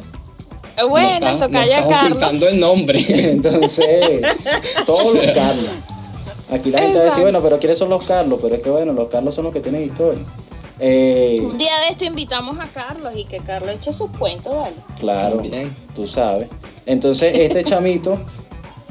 Bueno, 0.88 1.08
no 1.08 1.14
estás, 1.16 1.32
el 1.34 1.38
no 1.40 1.46
tocayo 1.46 1.72
de 1.72 1.78
estás 1.80 2.04
ocultando 2.06 2.48
el 2.48 2.60
nombre. 2.60 3.04
Entonces, 3.08 4.20
todos 4.86 5.14
los 5.14 5.26
Carlos. 5.34 5.70
Aquí 6.50 6.70
la 6.70 6.80
gente 6.80 6.96
va 6.96 7.02
a 7.02 7.04
decir, 7.04 7.20
Exacto. 7.20 7.22
bueno, 7.22 7.42
pero 7.42 7.58
¿quiénes 7.58 7.78
son 7.78 7.88
los 7.88 8.04
Carlos? 8.04 8.38
Pero 8.42 8.54
es 8.56 8.62
que 8.62 8.70
bueno, 8.70 8.92
los 8.92 9.08
Carlos 9.08 9.34
son 9.34 9.44
los 9.44 9.52
que 9.54 9.60
tienen 9.60 9.84
historia. 9.84 10.22
Eh, 10.80 11.38
Un 11.42 11.56
día 11.56 11.72
de 11.80 11.88
esto 11.92 12.04
invitamos 12.04 12.58
a 12.58 12.66
Carlos 12.66 13.12
y 13.16 13.24
que 13.24 13.38
Carlos 13.38 13.70
eche 13.74 13.92
sus 13.92 14.10
cuentos, 14.18 14.52
¿vale? 14.54 14.74
claro, 14.98 15.36
También. 15.36 15.74
tú 15.94 16.06
sabes. 16.06 16.48
Entonces, 16.86 17.32
este 17.38 17.62
chamito 17.64 18.18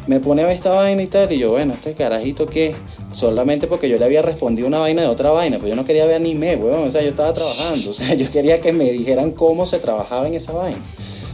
me 0.08 0.20
pone 0.20 0.42
a 0.42 0.48
ver 0.48 0.56
esta 0.56 0.72
vaina 0.72 1.04
y 1.04 1.08
tal, 1.08 1.32
y 1.32 1.38
yo, 1.38 1.52
bueno, 1.52 1.74
este 1.74 1.94
carajito 1.94 2.48
que 2.48 2.74
solamente 3.12 3.68
porque 3.68 3.90
yo 3.90 3.98
le 4.00 4.06
había 4.06 4.22
respondido 4.22 4.68
una 4.68 4.80
vaina 4.80 5.02
de 5.04 5.08
otra 5.10 5.30
vaina, 5.32 5.60
pues 5.60 5.70
yo 5.70 5.76
no 5.76 5.84
quería 5.86 6.06
ver 6.06 6.16
anime, 6.16 6.56
weón, 6.56 6.88
o 6.88 6.90
sea, 6.90 7.02
yo 7.04 7.10
estaba 7.10 7.34
trabajando, 7.34 7.92
o 7.92 7.94
sea, 7.94 8.14
yo 8.16 8.32
quería 8.32 8.60
que 8.62 8.72
me 8.72 8.86
dijeran 8.92 9.32
cómo 9.32 9.66
se 9.66 9.78
trabajaba 9.80 10.28
en 10.28 10.34
esa 10.36 10.54
vaina. 10.54 10.80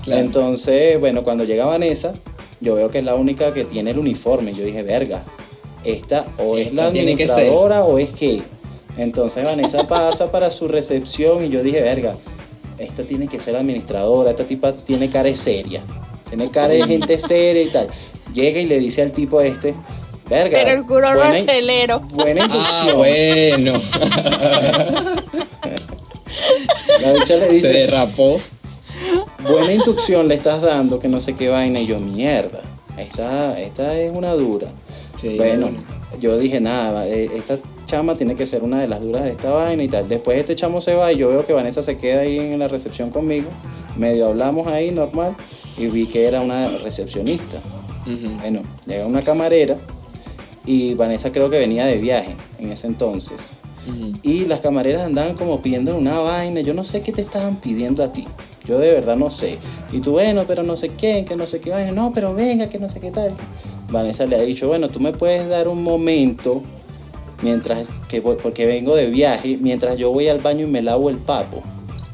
Claro. 0.08 0.22
Entonces, 0.22 1.00
bueno, 1.00 1.24
cuando 1.24 1.44
llega 1.44 1.66
Vanessa, 1.66 2.14
yo 2.62 2.76
veo 2.76 2.90
que 2.90 3.00
es 3.00 3.04
la 3.04 3.16
única 3.16 3.54
que 3.54 3.66
tiene 3.66 3.92
el 3.92 4.00
uniforme. 4.00 4.54
Yo 4.54 4.64
dije, 4.64 4.82
verga, 4.84 5.24
esta 5.84 6.26
o 6.38 6.58
es 6.58 6.74
la 6.74 6.84
Esta 6.84 6.88
administradora 6.88 7.84
o 7.84 8.00
es 8.00 8.12
que. 8.12 8.42
Entonces 8.98 9.44
Vanessa 9.44 9.88
pasa 9.88 10.32
para 10.32 10.50
su 10.50 10.68
recepción 10.68 11.44
y 11.46 11.50
yo 11.50 11.62
dije, 11.62 11.82
verga, 11.82 12.16
esta 12.80 13.04
tiene 13.04 13.28
que 13.28 13.40
ser 13.40 13.54
la 13.54 13.60
administradora, 13.60 14.32
esta 14.32 14.46
tipa 14.46 14.74
tiene 14.74 15.10
cara 15.10 15.30
de 15.30 15.36
seria, 15.36 15.82
tiene 16.30 16.50
cara 16.50 16.74
de 16.74 16.84
gente 16.88 17.20
seria 17.34 17.62
y 17.64 17.68
tal. 17.70 17.88
Llega 18.34 18.60
y 18.60 18.66
le 18.66 18.80
dice 18.80 19.02
al 19.02 19.12
tipo 19.12 19.42
este, 19.42 19.76
verga. 20.30 20.58
Pero 20.64 20.72
el 20.80 20.86
culo 20.86 21.14
buena- 21.14 21.32
rochelero. 21.34 22.00
Buena 22.14 22.48
Ah, 22.50 22.56
inducción. 22.56 22.98
bueno. 22.98 23.74
La 27.02 27.14
bicha 27.14 27.36
le 27.36 27.48
Se 27.48 27.54
dice, 27.54 27.68
derrapó. 27.70 28.40
Buena 29.44 29.72
inducción 29.72 30.28
le 30.28 30.36
estás 30.36 30.62
dando, 30.62 31.00
que 31.00 31.08
no 31.08 31.22
sé 31.22 31.36
qué 31.36 31.50
vaina. 31.50 31.80
Y 31.80 31.88
yo, 31.88 32.00
mierda, 32.00 32.62
esta, 32.98 33.60
esta 33.60 33.98
es 34.00 34.12
una 34.12 34.34
dura. 34.34 34.68
Sí, 35.14 35.38
bueno, 35.38 35.70
yo 36.20 36.38
dije, 36.38 36.60
nada, 36.60 37.08
eh, 37.08 37.30
esta 37.36 37.60
chama 37.86 38.16
tiene 38.16 38.36
que 38.36 38.46
ser 38.46 38.64
una 38.64 38.80
de 38.80 38.88
las 38.88 39.02
duras 39.02 39.24
de 39.24 39.32
esta 39.32 39.50
vaina 39.50 39.84
y 39.84 39.88
tal. 39.88 40.08
Después 40.08 40.38
este 40.38 40.56
chamo 40.56 40.82
se 40.82 40.94
va 40.94 41.12
y 41.12 41.18
yo 41.18 41.30
veo 41.30 41.46
que 41.46 41.54
Vanessa 41.54 41.82
se 41.82 41.98
queda 41.98 42.22
ahí 42.22 42.38
en 42.38 42.60
la 42.60 42.68
recepción 42.68 43.10
conmigo. 43.10 43.50
Medio 43.96 44.28
hablamos 44.28 44.68
ahí, 44.68 44.92
normal, 44.92 45.36
y 45.78 45.88
vi 45.88 46.06
que 46.06 46.28
era 46.28 46.42
una 46.42 46.70
recepcionista. 46.84 47.58
Bueno, 48.40 48.62
llega 48.86 49.06
una 49.06 49.22
camarera 49.22 49.76
y 50.66 50.94
Vanessa 50.94 51.32
creo 51.32 51.50
que 51.50 51.58
venía 51.58 51.86
de 51.86 51.98
viaje 51.98 52.36
en 52.60 52.72
ese 52.72 52.88
entonces. 52.88 53.58
Y 54.22 54.46
las 54.46 54.60
camareras 54.60 55.04
andaban 55.04 55.36
como 55.36 55.62
pidiendo 55.62 55.96
una 55.96 56.20
vaina. 56.20 56.60
Yo 56.62 56.74
no 56.74 56.84
sé 56.84 57.02
qué 57.02 57.14
te 57.14 57.22
estaban 57.22 57.60
pidiendo 57.60 58.04
a 58.04 58.12
ti. 58.12 58.28
Yo 58.68 58.78
de 58.80 58.92
verdad 58.92 59.16
no 59.16 59.30
sé. 59.30 59.58
Y 59.94 60.00
tú, 60.02 60.12
bueno, 60.12 60.44
pero 60.48 60.64
no 60.64 60.76
sé 60.76 60.90
qué, 60.90 61.24
que 61.26 61.36
no 61.36 61.48
sé 61.48 61.60
qué 61.60 61.70
vaina. 61.72 61.92
No, 61.92 62.12
pero 62.14 62.34
venga, 62.34 62.68
que 62.68 62.80
no 62.80 62.88
sé 62.90 63.00
qué 63.00 63.12
tal. 63.12 63.32
Vanessa 63.90 64.26
le 64.26 64.36
ha 64.36 64.42
dicho, 64.42 64.68
bueno, 64.68 64.90
tú 64.90 65.00
me 65.00 65.14
puedes 65.14 65.48
dar 65.48 65.68
un 65.70 65.82
momento 65.84 66.62
mientras 67.42 67.90
que 68.10 68.20
voy- 68.20 68.38
porque 68.42 68.66
vengo 68.66 68.96
de 68.96 69.06
viaje, 69.08 69.58
mientras 69.62 69.98
yo 69.98 70.12
voy 70.12 70.28
al 70.28 70.40
baño 70.40 70.66
y 70.66 70.70
me 70.70 70.82
lavo 70.82 71.10
el 71.10 71.18
papo. 71.18 71.64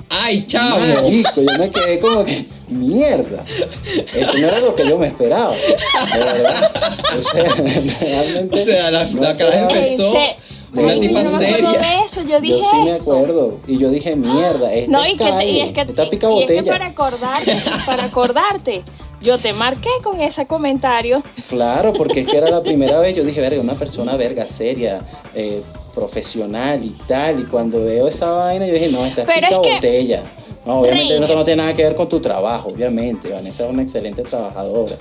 ¡Ay! 0.09 0.45
Marico, 0.53 1.41
yo 1.41 1.57
me 1.57 1.71
quedé 1.71 1.99
como 1.99 2.23
que, 2.23 2.45
mierda. 2.69 3.43
Esto 3.45 4.37
no 4.37 4.47
era 4.47 4.59
lo 4.59 4.75
que 4.75 4.87
yo 4.87 4.99
me 4.99 5.07
esperaba. 5.07 5.51
De 5.55 6.19
verdad. 6.19 6.71
O 7.17 7.21
sea, 7.21 7.43
realmente. 7.99 8.61
O 8.61 8.65
sea, 8.65 8.91
la, 8.91 9.05
no 9.05 9.21
la 9.21 9.35
cara 9.37 9.59
empezó. 9.61 10.11
Ese- 10.13 10.35
Una 10.73 10.81
Marico, 10.83 11.01
tipa 11.07 11.19
yo 11.23 11.29
no 11.31 11.37
me 11.37 11.45
acuerdo 11.45 11.71
seria. 11.73 11.79
de 11.99 12.05
eso, 12.05 12.21
yo 12.27 12.41
dije 12.41 12.59
Yo 12.59 12.69
sí 12.71 12.77
me 12.83 12.91
eso. 12.91 13.13
acuerdo. 13.15 13.57
Y 13.67 13.77
yo 13.77 13.89
dije, 13.89 14.15
mierda, 14.15 14.73
esta 14.73 14.91
No, 14.91 15.03
es 15.03 15.13
y, 15.13 15.17
que 15.17 15.23
te- 15.31 15.45
y 15.49 15.59
es 15.61 15.71
que, 15.71 15.81
esta 15.81 16.03
y- 16.05 16.09
pica 16.09 16.31
y 16.31 16.43
es 16.43 16.51
que 16.51 16.63
para 16.71 16.85
acordarte, 16.87 17.55
para 17.85 18.03
acordarte, 18.05 18.83
yo 19.21 19.37
te 19.37 19.53
marqué 19.53 19.89
con 20.03 20.19
ese 20.19 20.47
comentario. 20.47 21.21
Claro, 21.49 21.93
porque 21.93 22.21
es 22.21 22.27
que 22.27 22.37
era 22.37 22.49
la 22.49 22.63
primera 22.63 22.99
vez, 22.99 23.15
yo 23.15 23.23
dije, 23.23 23.39
verga, 23.39 23.61
una 23.61 23.75
persona 23.75 24.15
verga, 24.17 24.45
seria, 24.47 25.01
eh, 25.35 25.61
profesional 25.93 26.83
y 26.83 26.89
tal, 27.07 27.39
y 27.39 27.43
cuando 27.43 27.83
veo 27.83 28.07
esa 28.07 28.31
vaina, 28.31 28.65
yo 28.65 28.73
dije, 28.73 28.89
no, 28.89 29.05
esta 29.05 29.21
es 29.21 29.27
Pero 29.27 29.47
pica 29.47 29.55
es 29.61 29.67
que- 29.67 29.73
botella. 29.75 30.23
No, 30.65 30.79
obviamente 30.79 31.15
esto 31.19 31.35
no 31.35 31.43
tiene 31.43 31.61
nada 31.61 31.73
que 31.73 31.83
ver 31.83 31.93
con 31.95 32.07
tu 32.09 32.19
trabajo, 32.21 32.69
obviamente. 32.69 33.29
Vanessa 33.29 33.65
es 33.65 33.69
una 33.69 33.81
excelente 33.81 34.23
trabajadora. 34.23 34.95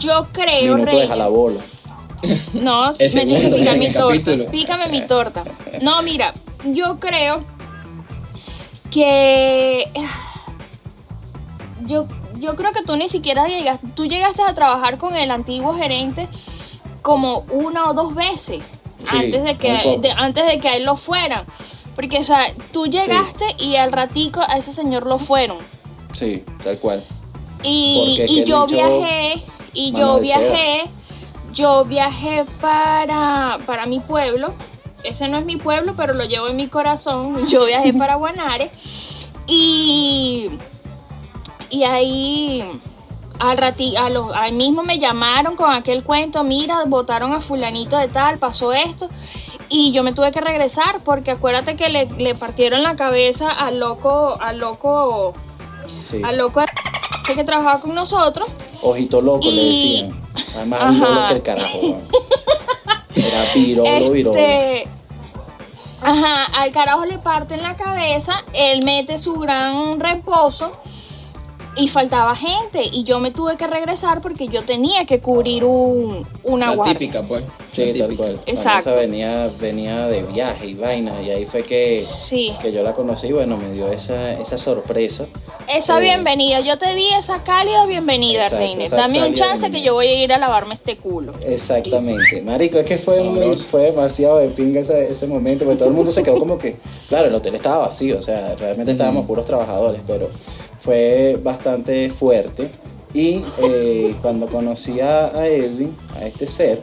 Yo 0.00 0.26
creo, 0.32 0.74
Minuto 0.74 0.84
de 0.90 0.90
Reina. 0.98 1.06
jalabola. 1.08 1.60
No, 2.54 2.90
me 3.00 3.08
tienes 3.08 3.40
que 3.40 3.48
picar 3.56 3.76
mi 3.78 3.92
torta. 3.92 4.08
capítulo. 4.08 4.50
Pícame 4.50 4.88
mi 4.88 5.02
torta. 5.06 5.44
No, 5.82 6.02
mira, 6.02 6.34
yo 6.64 6.98
creo 6.98 7.42
que. 8.90 9.90
Yo, 11.86 12.06
yo 12.38 12.54
creo 12.54 12.72
que 12.72 12.82
tú 12.82 12.96
ni 12.96 13.08
siquiera 13.08 13.46
llegaste. 13.48 13.86
Tú 13.94 14.04
llegaste 14.06 14.42
a 14.42 14.52
trabajar 14.52 14.98
con 14.98 15.16
el 15.16 15.30
antiguo 15.30 15.74
gerente 15.74 16.28
como 17.00 17.46
una 17.50 17.88
o 17.88 17.94
dos 17.94 18.14
veces 18.14 18.60
Sí, 18.98 19.06
antes 19.16 19.42
de 19.44 19.56
que 19.56 19.98
de- 19.98 20.10
antes 20.12 20.44
de 20.46 20.58
que 20.58 20.68
a 20.68 20.76
él 20.76 20.84
lo 20.84 20.96
fueran. 20.96 21.44
Porque, 21.94 22.18
o 22.18 22.24
sea, 22.24 22.42
tú 22.72 22.86
llegaste 22.88 23.44
y 23.58 23.76
al 23.76 23.90
ratico 23.92 24.40
a 24.46 24.58
ese 24.58 24.70
señor 24.72 25.06
lo 25.06 25.18
fueron. 25.18 25.56
Sí, 26.12 26.44
tal 26.62 26.78
cual. 26.78 27.02
Y, 27.62 28.20
y 28.28 28.44
yo 28.44 28.66
viajé, 28.66 29.40
y 29.72 29.92
yo 29.92 30.20
viajé, 30.20 30.82
yo 31.52 31.84
viajé 31.84 32.44
para, 32.60 33.58
para 33.66 33.86
mi 33.86 34.00
pueblo. 34.00 34.52
Ese 35.04 35.28
no 35.28 35.38
es 35.38 35.44
mi 35.44 35.56
pueblo, 35.56 35.94
pero 35.96 36.12
lo 36.14 36.24
llevo 36.24 36.48
en 36.48 36.56
mi 36.56 36.66
corazón. 36.66 37.46
Yo 37.48 37.64
viajé 37.66 37.94
para 37.94 38.16
Guanare. 38.16 38.70
Y, 39.46 40.50
y 41.70 41.84
ahí 41.84 42.64
al 43.38 43.56
rati, 43.56 43.96
a 43.96 44.08
los, 44.10 44.34
ahí 44.34 44.50
mismo 44.52 44.82
me 44.82 44.98
llamaron 44.98 45.54
con 45.54 45.70
aquel 45.72 46.02
cuento, 46.02 46.42
mira, 46.42 46.82
votaron 46.86 47.32
a 47.32 47.40
fulanito 47.40 47.96
de 47.96 48.08
tal, 48.08 48.38
pasó 48.38 48.72
esto. 48.72 49.08
Y 49.70 49.92
yo 49.92 50.02
me 50.02 50.12
tuve 50.12 50.32
que 50.32 50.40
regresar 50.40 51.00
porque 51.04 51.30
acuérdate 51.30 51.76
que 51.76 51.88
le, 51.90 52.06
le 52.18 52.34
partieron 52.34 52.82
la 52.82 52.96
cabeza 52.96 53.50
al 53.50 53.78
loco, 53.78 54.36
al 54.40 54.58
loco 54.58 55.34
Sí. 56.04 56.22
al 56.24 56.38
loco 56.38 56.62
que 57.26 57.44
trabajaba 57.44 57.80
con 57.80 57.94
nosotros. 57.94 58.48
Ojito 58.82 59.20
loco 59.20 59.46
le 59.48 59.50
Y- 59.62 59.68
decían. 59.68 60.27
Además, 60.58 60.80
Ajá. 60.82 60.92
virolo 60.92 61.28
que 61.28 61.34
el 61.34 61.42
carajo, 61.42 61.78
weón. 61.78 62.08
Era 63.14 63.52
virolo, 63.54 64.12
virolo. 64.12 64.38
Este, 64.38 64.88
ajá, 66.02 66.44
al 66.60 66.72
carajo 66.72 67.04
le 67.04 67.18
parten 67.18 67.62
la 67.62 67.76
cabeza, 67.76 68.32
él 68.52 68.84
mete 68.84 69.18
su 69.18 69.34
gran 69.34 69.98
reposo 70.00 70.72
y 71.78 71.88
faltaba 71.88 72.34
gente 72.36 72.82
y 72.92 73.04
yo 73.04 73.20
me 73.20 73.30
tuve 73.30 73.56
que 73.56 73.66
regresar 73.66 74.20
porque 74.20 74.48
yo 74.48 74.64
tenía 74.64 75.06
que 75.06 75.20
cubrir 75.20 75.64
un, 75.64 76.26
una 76.44 76.66
La 76.70 76.74
guardia. 76.76 76.94
típica, 76.98 77.22
pues. 77.22 77.44
Sí, 77.72 77.92
la 77.92 78.06
tal 78.08 78.16
cual. 78.16 78.40
Exacto. 78.46 78.90
Vanessa 78.90 78.92
venía, 78.94 79.50
venía 79.60 80.06
de 80.08 80.22
viaje 80.24 80.66
y 80.66 80.74
vaina, 80.74 81.12
y 81.22 81.30
ahí 81.30 81.46
fue 81.46 81.62
que, 81.62 81.92
Sí. 81.92 82.52
que 82.60 82.72
yo 82.72 82.82
la 82.82 82.92
conocí, 82.92 83.30
bueno, 83.32 83.56
me 83.56 83.70
dio 83.72 83.90
esa, 83.92 84.32
esa 84.32 84.56
sorpresa. 84.58 85.26
Esa 85.72 85.98
Eh, 85.98 86.00
bienvenida, 86.00 86.58
yo 86.60 86.76
te 86.78 86.94
di 86.96 87.06
esa 87.16 87.44
cálida 87.44 87.86
bienvenida, 87.86 88.42
Exacto, 88.42 88.58
Reiner. 88.64 88.90
Dame 88.90 89.26
un 89.28 89.34
chance 89.34 89.70
que 89.70 89.80
yo 89.82 89.94
voy 89.94 90.08
a 90.08 90.24
ir 90.24 90.32
a 90.32 90.38
lavarme 90.38 90.74
este 90.74 90.96
culo. 90.96 91.32
Exactamente. 91.46 92.42
Marico, 92.42 92.78
es 92.78 92.86
que 92.86 92.98
fue, 92.98 93.22
muy- 93.22 93.56
fue 93.56 93.82
demasiado 93.82 94.38
de 94.38 94.48
pinga 94.48 94.80
ese, 94.80 95.08
ese 95.10 95.26
momento, 95.28 95.64
porque 95.64 95.78
todo 95.78 95.88
el 95.90 95.94
mundo 95.94 96.10
se 96.10 96.22
quedó 96.24 96.38
como 96.38 96.58
que, 96.58 96.76
claro, 97.08 97.28
el 97.28 97.34
hotel 97.34 97.54
estaba 97.54 97.78
vacío, 97.78 98.18
o 98.18 98.22
sea, 98.22 98.56
realmente 98.56 98.92
estábamos 98.92 99.26
puros 99.26 99.46
trabajadores, 99.46 100.00
pero 100.06 100.28
fue 100.78 101.38
bastante 101.42 102.10
fuerte. 102.10 102.70
Y 103.14 103.42
eh, 103.62 104.14
cuando 104.20 104.46
conocí 104.46 105.00
a, 105.00 105.46
Edwin, 105.46 105.96
a 106.14 106.26
este 106.26 106.46
ser, 106.46 106.82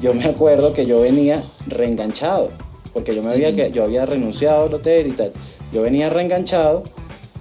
yo 0.00 0.14
me 0.14 0.24
acuerdo 0.24 0.72
que 0.72 0.86
yo 0.86 1.00
venía 1.00 1.42
reenganchado, 1.66 2.50
porque 2.92 3.14
yo 3.14 3.22
me 3.22 3.30
había, 3.30 3.50
yo 3.50 3.84
había 3.84 4.06
renunciado 4.06 4.66
al 4.66 4.74
hotel 4.74 5.08
y 5.08 5.12
tal. 5.12 5.32
Yo 5.72 5.82
venía 5.82 6.08
reenganchado 6.08 6.84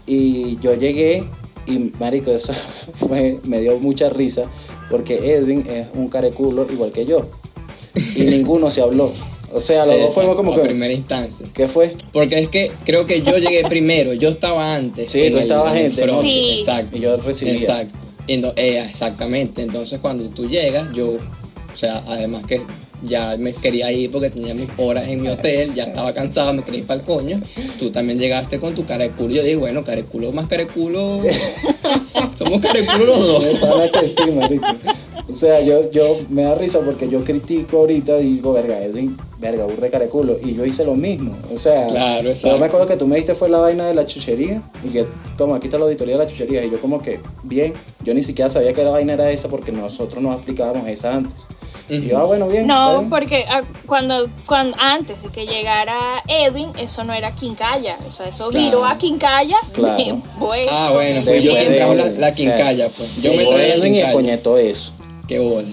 y 0.05 0.57
yo 0.59 0.73
llegué 0.73 1.23
y 1.67 1.93
marico, 1.99 2.31
eso 2.31 2.53
fue, 2.93 3.39
me 3.43 3.61
dio 3.61 3.79
mucha 3.79 4.09
risa 4.09 4.45
porque 4.89 5.35
Edwin 5.35 5.65
es 5.67 5.87
un 5.93 6.07
careculo 6.07 6.65
igual 6.71 6.91
que 6.91 7.05
yo 7.05 7.27
y 8.15 8.23
ninguno 8.25 8.69
se 8.69 8.81
habló. 8.81 9.11
O 9.53 9.59
sea, 9.59 9.85
los 9.85 9.99
dos 9.99 10.13
fuimos 10.13 10.35
como 10.35 10.53
a 10.53 10.55
que 10.57 10.61
primera 10.63 10.93
instancia. 10.93 11.45
¿qué 11.53 11.67
fue? 11.67 11.95
Porque 12.13 12.39
es 12.39 12.49
que 12.49 12.71
creo 12.85 13.05
que 13.05 13.21
yo 13.21 13.37
llegué 13.37 13.63
primero, 13.69 14.13
yo 14.13 14.29
estaba 14.29 14.75
antes. 14.75 15.09
Sí, 15.11 15.21
en 15.21 15.31
tú 15.33 15.37
estabas 15.39 15.75
en 15.75 15.91
front, 15.91 16.27
Sí. 16.27 16.51
Exacto. 16.59 16.97
Y 16.97 16.99
yo 16.99 17.15
recibía. 17.17 17.53
Exacto. 17.55 17.95
Ento- 18.27 18.53
eh, 18.57 18.83
exactamente. 18.87 19.61
Entonces 19.61 19.99
cuando 19.99 20.29
tú 20.29 20.47
llegas, 20.49 20.89
yo, 20.93 21.11
o 21.13 21.75
sea, 21.75 22.03
además 22.07 22.43
que 22.45 22.61
ya 23.03 23.35
me 23.37 23.53
quería 23.53 23.91
ir 23.91 24.11
porque 24.11 24.29
tenía 24.29 24.53
mis 24.53 24.69
horas 24.77 25.07
en 25.07 25.21
mi 25.21 25.27
hotel, 25.27 25.73
ya 25.73 25.85
estaba 25.85 26.13
cansado, 26.13 26.53
me 26.53 26.63
quería 26.63 26.81
ir 26.81 26.87
para 26.87 26.99
el 26.99 27.05
coño. 27.05 27.41
Tú 27.77 27.91
también 27.91 28.19
llegaste 28.19 28.59
con 28.59 28.75
tu 28.75 28.85
cara 28.85 29.03
de 29.03 29.11
culo. 29.11 29.35
Yo 29.35 29.43
dije, 29.43 29.55
bueno, 29.55 29.83
cara 29.83 29.97
de 29.97 30.03
culo 30.05 30.31
más 30.31 30.47
cara 30.47 30.63
de 30.63 30.69
culo. 30.69 31.19
Somos 32.35 32.61
cara 32.61 32.79
de 32.79 32.85
culo 32.85 33.05
los 33.05 33.27
dos. 33.27 33.89
Que 33.91 34.07
sí, 34.07 34.31
marico. 34.31 34.67
O 35.29 35.33
sea, 35.33 35.61
yo, 35.61 35.91
yo 35.91 36.19
me 36.29 36.43
da 36.43 36.55
risa 36.55 36.79
porque 36.79 37.09
yo 37.09 37.23
critico 37.23 37.79
ahorita 37.79 38.17
y 38.21 38.35
digo, 38.35 38.53
verga, 38.53 38.81
Edwin, 38.81 39.17
verga, 39.39 39.65
burde 39.65 39.89
careculo. 39.89 40.37
Y 40.41 40.55
yo 40.55 40.65
hice 40.65 40.85
lo 40.85 40.95
mismo. 40.95 41.35
O 41.53 41.57
sea, 41.57 41.87
Claro, 41.87 42.31
yo 42.31 42.57
me 42.57 42.67
acuerdo 42.67 42.87
que 42.87 42.95
tú 42.95 43.07
me 43.07 43.17
diste 43.17 43.35
fue 43.35 43.49
la 43.49 43.59
vaina 43.59 43.87
de 43.87 43.93
la 43.93 44.05
chuchería 44.05 44.63
y 44.85 44.89
que, 44.89 45.05
toma, 45.37 45.57
aquí 45.57 45.67
está 45.67 45.77
la 45.77 45.83
auditoría 45.83 46.17
de 46.17 46.23
la 46.23 46.29
chuchería. 46.29 46.63
Y 46.63 46.69
yo 46.71 46.79
como 46.79 47.01
que, 47.01 47.19
bien, 47.43 47.73
yo 48.05 48.13
ni 48.13 48.23
siquiera 48.23 48.49
sabía 48.49 48.71
que 48.71 48.83
la 48.83 48.91
vaina 48.91 49.13
era 49.13 49.29
esa 49.29 49.49
porque 49.49 49.73
nosotros 49.73 50.23
nos 50.23 50.35
explicábamos 50.35 50.87
esa 50.87 51.13
antes. 51.13 51.47
Y 51.89 52.07
yo, 52.07 52.17
ah, 52.17 52.23
bueno, 52.25 52.47
bien. 52.49 52.67
No, 52.67 52.97
bien. 52.99 53.09
porque 53.09 53.45
ah, 53.49 53.63
cuando, 53.85 54.27
cuando 54.45 54.75
antes 54.79 55.21
de 55.21 55.29
que 55.29 55.47
llegara 55.47 56.21
Edwin, 56.27 56.69
eso 56.77 57.03
no 57.05 57.13
era 57.13 57.31
Quincalla. 57.33 57.95
O 58.07 58.11
sea, 58.11 58.27
eso 58.27 58.49
Claro. 58.49 58.65
viró 58.65 58.85
a 58.85 58.97
Quincalla. 58.97 59.57
Claro. 59.73 59.95
Ah, 60.69 60.91
bueno, 60.93 61.21
fui 61.23 61.41
yo 61.41 61.53
quien 61.55 61.75
trajo 61.75 61.93
la, 61.95 62.09
la 62.11 62.33
quincalla, 62.33 62.85
pues. 62.87 63.21
Yo 63.23 63.33
me 63.33 63.45
traje 63.45 63.67
la 63.69 63.73
Edwin 63.75 63.93
y 63.93 63.97
quincalla. 63.97 64.13
coñetó 64.13 64.57
eso, 64.57 64.91
Qué 65.27 65.39
bola. 65.39 65.67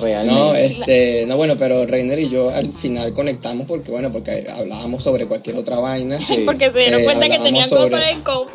realmente. 0.00 0.34
No, 0.40 0.54
este, 0.54 1.24
no, 1.26 1.36
bueno, 1.36 1.54
pero 1.58 1.86
Reiner 1.86 2.18
y 2.18 2.28
yo 2.28 2.50
al 2.50 2.72
final 2.72 3.12
conectamos 3.14 3.66
porque, 3.66 3.90
bueno, 3.90 4.10
porque 4.12 4.46
hablábamos 4.56 5.02
sobre 5.02 5.26
cualquier 5.26 5.56
otra 5.56 5.78
vaina. 5.78 6.18
Sí. 6.24 6.42
Porque 6.44 6.70
se 6.70 6.78
dieron 6.80 7.00
Eh, 7.00 7.04
cuenta 7.04 7.28
que 7.28 7.38
tenían 7.38 7.68
sobre- 7.68 7.90
cosas 7.90 8.04
en 8.10 8.20
común. 8.22 8.48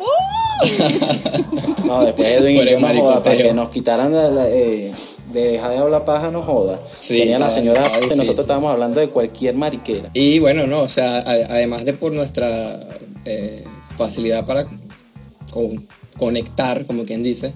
No, 1.84 2.04
después 2.04 2.28
Edwin 2.28 2.56
y 2.56 2.70
yo 2.70 2.80
no 2.80 2.88
joda, 3.00 3.22
para 3.22 3.36
que 3.36 3.52
nos 3.54 3.70
quitaran 3.70 4.12
la, 4.14 4.28
la, 4.30 4.48
eh, 4.48 4.92
de 5.40 5.52
dejar 5.52 5.70
de 5.72 5.78
hablar 5.78 6.04
paja, 6.04 6.30
no 6.30 6.42
joda. 6.42 6.80
Sí, 6.98 7.18
Tenía 7.18 7.38
la 7.38 7.48
señora 7.48 7.88
difícil. 7.96 8.16
nosotros 8.18 8.44
estábamos 8.44 8.72
hablando 8.72 9.00
de 9.00 9.08
cualquier 9.08 9.54
mariquera. 9.54 10.10
Y 10.14 10.38
bueno, 10.38 10.66
no, 10.66 10.80
o 10.82 10.88
sea, 10.88 11.18
a- 11.18 11.20
además 11.50 11.84
de 11.84 11.94
por 11.94 12.12
nuestra 12.12 12.80
eh, 13.24 13.64
facilidad 13.96 14.46
para 14.46 14.66
con- 15.52 15.86
conectar, 16.18 16.84
como 16.86 17.04
quien 17.04 17.22
dice, 17.22 17.52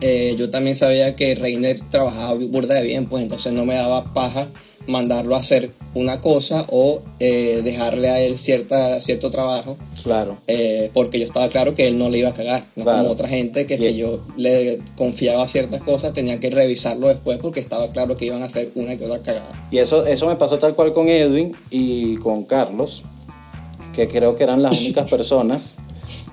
eh, 0.00 0.34
yo 0.38 0.50
también 0.50 0.76
sabía 0.76 1.16
que 1.16 1.34
Reiner 1.34 1.80
trabajaba 1.90 2.34
burda 2.34 2.74
de 2.74 2.82
bien, 2.82 3.06
pues 3.06 3.22
entonces 3.22 3.52
no 3.52 3.64
me 3.64 3.74
daba 3.74 4.12
paja 4.12 4.46
mandarlo 4.86 5.34
a 5.34 5.38
hacer 5.38 5.70
una 5.94 6.20
cosa 6.20 6.66
o 6.70 7.00
eh, 7.20 7.60
dejarle 7.64 8.08
a 8.10 8.20
él 8.20 8.36
cierta, 8.38 9.00
cierto 9.00 9.30
trabajo. 9.30 9.76
Claro. 10.02 10.36
eh, 10.48 10.90
porque 10.92 11.18
yo 11.18 11.24
estaba 11.24 11.48
claro 11.48 11.74
que 11.74 11.88
él 11.88 11.96
no 11.96 12.10
le 12.10 12.18
iba 12.18 12.28
a 12.28 12.34
cagar, 12.34 12.62
no 12.76 12.84
Claro. 12.84 12.98
como 12.98 13.10
otra 13.12 13.26
gente 13.26 13.66
que 13.66 13.78
Bien. 13.78 13.90
si 13.90 13.96
yo 13.96 14.20
le 14.36 14.78
confiaba 14.96 15.48
ciertas 15.48 15.80
cosas 15.80 16.12
tenía 16.12 16.38
que 16.40 16.50
revisarlo 16.50 17.08
después 17.08 17.38
porque 17.38 17.60
estaba 17.60 17.88
claro 17.88 18.14
que 18.14 18.26
iban 18.26 18.42
a 18.42 18.46
hacer 18.46 18.70
una 18.74 18.98
que 18.98 19.06
otra 19.06 19.20
cagada. 19.20 19.66
Y 19.70 19.78
eso, 19.78 20.04
eso 20.04 20.26
me 20.26 20.36
pasó 20.36 20.58
tal 20.58 20.74
cual 20.74 20.92
con 20.92 21.08
Edwin 21.08 21.56
y 21.70 22.16
con 22.16 22.44
Carlos, 22.44 23.02
que 23.94 24.06
creo 24.06 24.36
que 24.36 24.44
eran 24.44 24.62
las 24.62 24.78
únicas 24.84 25.08
personas 25.10 25.78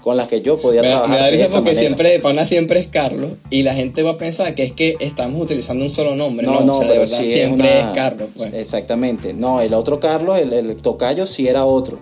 con 0.02 0.18
las 0.18 0.28
que 0.28 0.42
yo 0.42 0.58
podía 0.58 0.82
Me, 0.82 0.88
da- 0.90 0.96
me 1.02 1.06
trabajar. 1.08 1.20
da 1.32 1.38
risa 1.38 1.44
porque 1.50 1.60
manera. 1.72 1.80
siempre 1.80 2.10
de 2.12 2.20
pana 2.20 2.46
siempre 2.46 2.80
es 2.80 2.88
Carlos 2.88 3.32
y 3.50 3.64
la 3.64 3.74
gente 3.76 4.04
va 4.04 4.12
a 4.12 4.18
pensar 4.18 4.54
que 4.56 4.64
es 4.64 4.74
que 4.74 4.98
estamos 5.00 5.42
utilizando 5.42 5.84
un 5.84 5.90
solo 5.90 6.16
nombre. 6.16 6.46
No, 6.48 6.58
o 6.60 6.74
sea, 6.76 6.88
de 6.92 6.98
verdad 7.00 7.20
sí 7.20 7.28
siempre 7.28 7.78
es, 7.78 7.84
una- 7.84 7.94
Carlos. 7.94 8.30
Pues. 8.36 8.54
Exactamente. 8.54 9.34
No, 9.34 9.62
el 9.62 9.74
otro 9.74 10.00
Carlos, 10.00 10.40
el, 10.40 10.54
el 10.54 10.76
tocayo, 10.78 11.26
sí 11.26 11.48
era 11.48 11.66
otro. 11.66 12.00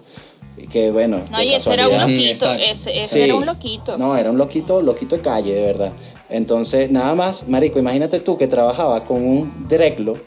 Que 0.72 0.92
bueno. 0.92 1.22
No, 1.32 1.42
y 1.42 1.54
ese 1.54 1.74
era 1.74 1.88
un 1.88 1.98
loquito. 2.00 2.52
Ese, 2.54 2.98
ese 2.98 3.08
Sí. 3.16 3.22
era 3.22 3.36
un 3.36 3.46
loquito. 3.46 3.98
No, 3.98 4.16
era 4.18 4.30
un 4.30 4.38
loquito, 4.38 4.82
loquito 4.82 5.16
de 5.16 5.22
calle, 5.22 5.54
de 5.56 5.62
verdad. 5.62 5.94
Entonces, 6.30 6.92
nada 6.92 7.16
más, 7.16 7.48
marico, 7.48 7.80
imagínate 7.80 8.20
tú 8.20 8.38
que 8.38 8.48
trabajaba 8.48 9.04
con 9.06 9.26
un 9.26 9.68
dreclo, 9.68 10.14
de 10.14 10.20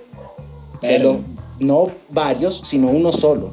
Pero- 0.81 1.21
no 1.61 1.91
varios, 2.09 2.61
sino 2.65 2.89
uno 2.89 3.13
solo. 3.13 3.53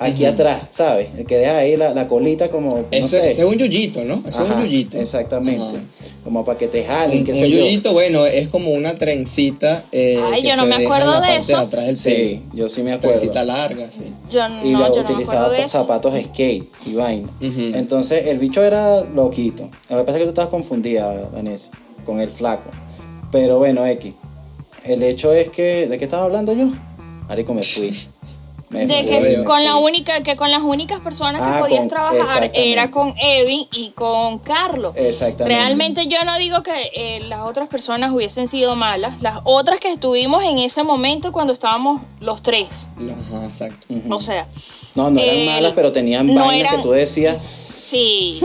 Aquí 0.00 0.24
atrás, 0.24 0.62
¿sabes? 0.72 1.08
El 1.16 1.26
que 1.26 1.36
deja 1.36 1.58
ahí 1.58 1.76
la, 1.76 1.92
la 1.94 2.08
colita 2.08 2.48
como, 2.48 2.70
no 2.78 2.84
Ese, 2.90 3.20
sé. 3.20 3.28
ese 3.28 3.42
es 3.42 3.46
un 3.46 3.56
yuyito, 3.56 4.04
¿no? 4.04 4.14
Ese 4.26 4.42
es 4.42 4.48
un 4.50 4.60
yuyito. 4.62 4.98
Exactamente. 4.98 5.62
Ajá. 5.62 5.84
Como 6.24 6.44
para 6.44 6.58
que 6.58 6.68
te 6.68 6.84
jalen, 6.84 7.20
Un, 7.20 7.26
yo. 7.26 7.46
yuyito, 7.46 7.92
bueno, 7.92 8.26
es 8.26 8.48
como 8.48 8.72
una 8.72 8.94
trencita 8.94 9.84
eh, 9.92 10.18
Ay, 10.32 10.42
que 10.42 10.48
yo 10.48 10.56
no 10.56 10.62
se 10.64 10.68
me 10.68 10.78
deja 10.78 10.94
acuerdo 10.94 11.06
en 11.14 11.20
la 11.20 11.20
de 11.20 11.26
parte 11.34 11.40
eso. 11.52 11.56
de 11.58 11.64
atrás 11.64 11.86
del 11.86 11.96
pelo. 11.96 12.16
Sí, 12.28 12.42
yo 12.54 12.68
sí 12.68 12.82
me 12.82 12.92
acuerdo. 12.92 13.16
Trencita 13.16 13.44
larga, 13.44 13.90
sí. 13.90 14.04
Yo 14.30 14.40
y 14.64 14.70
no, 14.72 14.78
lo 14.80 14.94
yo 14.94 15.02
no 15.02 15.08
me 15.08 15.14
utilizaba 15.14 15.40
acuerdo 15.46 15.50
de 15.52 15.56
por 15.58 15.64
eso. 15.66 15.78
zapatos 15.78 16.14
skate 16.24 16.64
y 16.86 16.92
vaina. 16.94 17.28
Entonces 17.40 18.26
el 18.26 18.38
bicho 18.38 18.62
era 18.62 19.02
loquito. 19.02 19.68
Lo 19.88 19.96
que 19.98 20.04
pasa 20.04 20.12
es 20.12 20.18
que 20.18 20.24
tú 20.24 20.28
estabas 20.30 20.50
confundida, 20.50 21.28
Vanessa, 21.32 21.70
con 22.04 22.20
el 22.20 22.28
flaco. 22.30 22.70
Pero 23.32 23.58
bueno, 23.58 23.86
X. 23.86 24.12
El 24.84 25.02
hecho 25.02 25.32
es 25.32 25.48
que. 25.50 25.86
¿De 25.88 25.98
qué 25.98 26.04
estaba 26.04 26.24
hablando 26.24 26.52
yo? 26.52 26.68
Marico, 27.28 27.52
me 27.54 27.62
fui. 27.62 27.90
Me 28.70 28.86
De 28.86 29.04
que 29.04 29.42
con 29.44 29.64
la 29.64 29.76
única, 29.76 30.22
que 30.22 30.36
con 30.36 30.50
las 30.50 30.62
únicas 30.62 31.00
personas 31.00 31.42
que 31.42 31.48
Ah, 31.48 31.58
podías 31.60 31.80
con- 31.80 31.88
trabajar 31.88 32.50
era 32.54 32.90
con 32.92 33.12
Evin 33.20 33.66
y 33.72 33.90
con 33.90 34.38
Carlos. 34.38 34.94
Exactamente. 34.96 35.44
Realmente 35.58 36.06
yo 36.06 36.18
no 36.24 36.38
digo 36.38 36.62
que 36.62 36.90
eh, 36.94 37.20
las 37.28 37.40
otras 37.40 37.68
personas 37.68 38.12
hubiesen 38.12 38.46
sido 38.46 38.76
malas, 38.76 39.20
las 39.20 39.38
otras 39.42 39.80
que 39.80 39.90
estuvimos 39.92 40.44
en 40.44 40.60
ese 40.60 40.84
momento 40.84 41.32
cuando 41.32 41.52
estábamos 41.52 42.00
los 42.20 42.42
tres. 42.42 42.88
Ajá, 42.96 43.44
exacto. 43.44 43.88
O 44.08 44.20
sea, 44.20 44.46
No, 44.94 45.10
no 45.10 45.18
eran 45.20 45.36
eh, 45.36 45.46
malas, 45.46 45.72
pero 45.74 45.90
tenían 45.90 46.26
no 46.32 46.46
vainas 46.46 46.68
eran- 46.68 46.76
que 46.76 46.82
tú 46.82 46.92
decías. 46.92 47.38
Sí. 47.80 48.40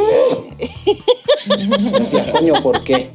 Decías, 1.97 2.27
coño, 2.31 2.61
¿por 2.61 2.83
qué? 2.83 3.09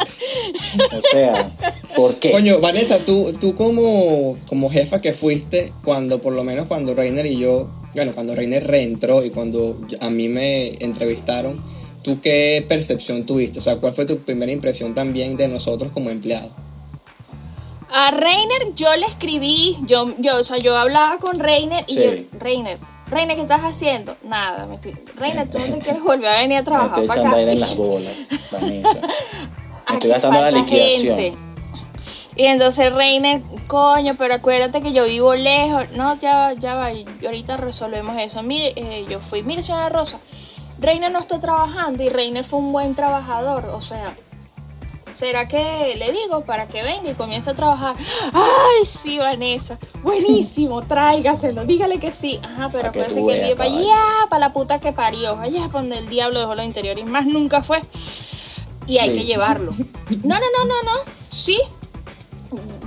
O 0.96 1.02
sea, 1.02 1.50
¿por 1.96 2.16
qué? 2.16 2.30
Coño, 2.32 2.60
Vanessa, 2.60 2.98
tú, 3.04 3.32
tú 3.40 3.54
como, 3.54 4.36
como 4.48 4.70
jefa 4.70 5.00
que 5.00 5.12
fuiste, 5.12 5.72
cuando 5.84 6.20
por 6.20 6.32
lo 6.32 6.44
menos 6.44 6.66
cuando 6.66 6.94
Reiner 6.94 7.26
y 7.26 7.38
yo, 7.38 7.68
bueno, 7.94 8.12
cuando 8.14 8.34
Reiner 8.34 8.66
reentró 8.66 9.24
y 9.24 9.30
cuando 9.30 9.80
a 10.00 10.10
mí 10.10 10.28
me 10.28 10.68
entrevistaron, 10.84 11.60
¿tú 12.02 12.20
qué 12.20 12.64
percepción 12.68 13.26
tuviste? 13.26 13.58
O 13.58 13.62
sea, 13.62 13.76
¿cuál 13.76 13.94
fue 13.94 14.06
tu 14.06 14.18
primera 14.18 14.52
impresión 14.52 14.94
también 14.94 15.36
de 15.36 15.48
nosotros 15.48 15.90
como 15.92 16.10
empleados? 16.10 16.52
A 17.92 18.12
Reiner 18.12 18.72
yo 18.76 18.94
le 18.96 19.06
escribí, 19.06 19.76
yo, 19.84 20.14
yo, 20.18 20.38
o 20.38 20.42
sea, 20.44 20.58
yo 20.58 20.76
hablaba 20.76 21.18
con 21.18 21.40
Reiner 21.40 21.84
y 21.88 21.94
Sí. 21.94 22.00
yo, 22.00 22.38
Reiner, 22.38 22.78
Reiner, 23.10 23.36
¿qué 23.36 23.42
estás 23.42 23.62
haciendo? 23.62 24.16
Nada, 24.22 24.66
me 24.66 24.76
estoy, 24.76 24.96
Reiner, 25.16 25.48
tú 25.50 25.58
no 25.58 25.64
te 25.64 25.78
quieres 25.78 26.02
volver 26.02 26.28
a 26.28 26.38
venir 26.38 26.58
a 26.58 26.60
Me 26.60 26.64
trabajar 26.64 26.90
estoy 26.90 27.06
para 27.08 27.20
echando 27.20 27.36
aire 27.36 27.52
en 27.52 27.60
las 27.60 27.76
bolas, 27.76 28.36
Vanessa. 28.52 29.00
Me 29.88 29.94
estoy 29.94 30.10
gastando 30.10 30.40
la 30.40 30.50
liquidación. 30.52 31.16
gente. 31.16 31.38
Y 32.36 32.44
entonces 32.44 32.94
Reiner, 32.94 33.42
coño, 33.66 34.14
pero 34.16 34.34
acuérdate 34.34 34.80
que 34.80 34.92
yo 34.92 35.04
vivo 35.04 35.34
lejos. 35.34 35.90
No, 35.92 36.16
ya 36.18 36.36
va, 36.36 36.52
ya 36.54 36.74
va, 36.76 36.90
ahorita 37.24 37.56
resolvemos 37.56 38.16
eso. 38.22 38.42
Mire, 38.42 38.72
eh, 38.76 39.04
yo 39.08 39.18
fui, 39.20 39.42
mire, 39.42 39.62
señora 39.62 39.88
Rosa, 39.88 40.18
Reiner 40.78 41.10
no 41.10 41.18
está 41.18 41.40
trabajando 41.40 42.02
y 42.02 42.08
Reiner 42.08 42.44
fue 42.44 42.60
un 42.60 42.72
buen 42.72 42.94
trabajador. 42.94 43.66
O 43.74 43.80
sea, 43.80 44.14
¿será 45.12 45.48
que 45.48 45.94
le 45.96 46.12
digo 46.12 46.42
para 46.44 46.66
que 46.66 46.82
venga 46.82 47.10
y 47.10 47.14
comience 47.14 47.50
a 47.50 47.54
trabajar? 47.54 47.96
Ay, 48.32 48.84
sí, 48.84 49.18
Vanessa, 49.18 49.78
buenísimo, 50.02 50.82
tráigaselo, 50.88 51.64
dígale 51.64 51.98
que 51.98 52.10
sí. 52.12 52.38
Ajá, 52.42 52.68
pero 52.70 52.84
Pa' 52.86 52.92
que 52.92 53.14
que 53.14 53.50
el 53.50 53.56
para 53.56 53.70
allá, 53.70 54.02
para 54.28 54.40
la 54.40 54.52
puta 54.52 54.78
que 54.80 54.92
parió, 54.92 55.38
allá 55.38 55.66
para 55.68 55.80
donde 55.80 55.98
el 55.98 56.08
diablo 56.08 56.40
dejó 56.40 56.54
los 56.54 56.64
interiores, 56.64 57.06
más 57.06 57.26
nunca 57.26 57.62
fue. 57.62 57.82
Y 58.86 58.98
hay 58.98 59.10
Sí. 59.10 59.16
que 59.18 59.24
llevarlo. 59.24 59.70
No, 60.24 60.34
no, 60.38 60.46
no, 60.56 60.64
no, 60.64 60.82
no. 60.82 61.12
Sí. 61.28 61.58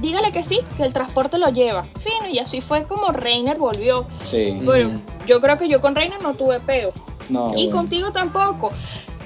Dígale 0.01 0.33
que 0.33 0.43
sí, 0.43 0.59
que 0.75 0.83
el 0.83 0.91
transporte 0.91 1.37
lo 1.37 1.47
lleva. 1.49 1.85
Fino, 1.99 2.27
y 2.29 2.39
así 2.39 2.59
fue 2.59 2.83
como 2.83 3.11
Reiner 3.13 3.57
volvió. 3.57 4.05
Sí. 4.23 4.59
Bueno, 4.63 4.99
yo 5.25 5.39
creo 5.39 5.57
que 5.57 5.69
yo 5.69 5.79
con 5.79 5.95
Reiner 5.95 6.21
no 6.21 6.33
tuve 6.33 6.59
peo. 6.59 6.91
No. 7.29 7.53
Y 7.55 7.69
contigo 7.69 8.11
tampoco. 8.11 8.71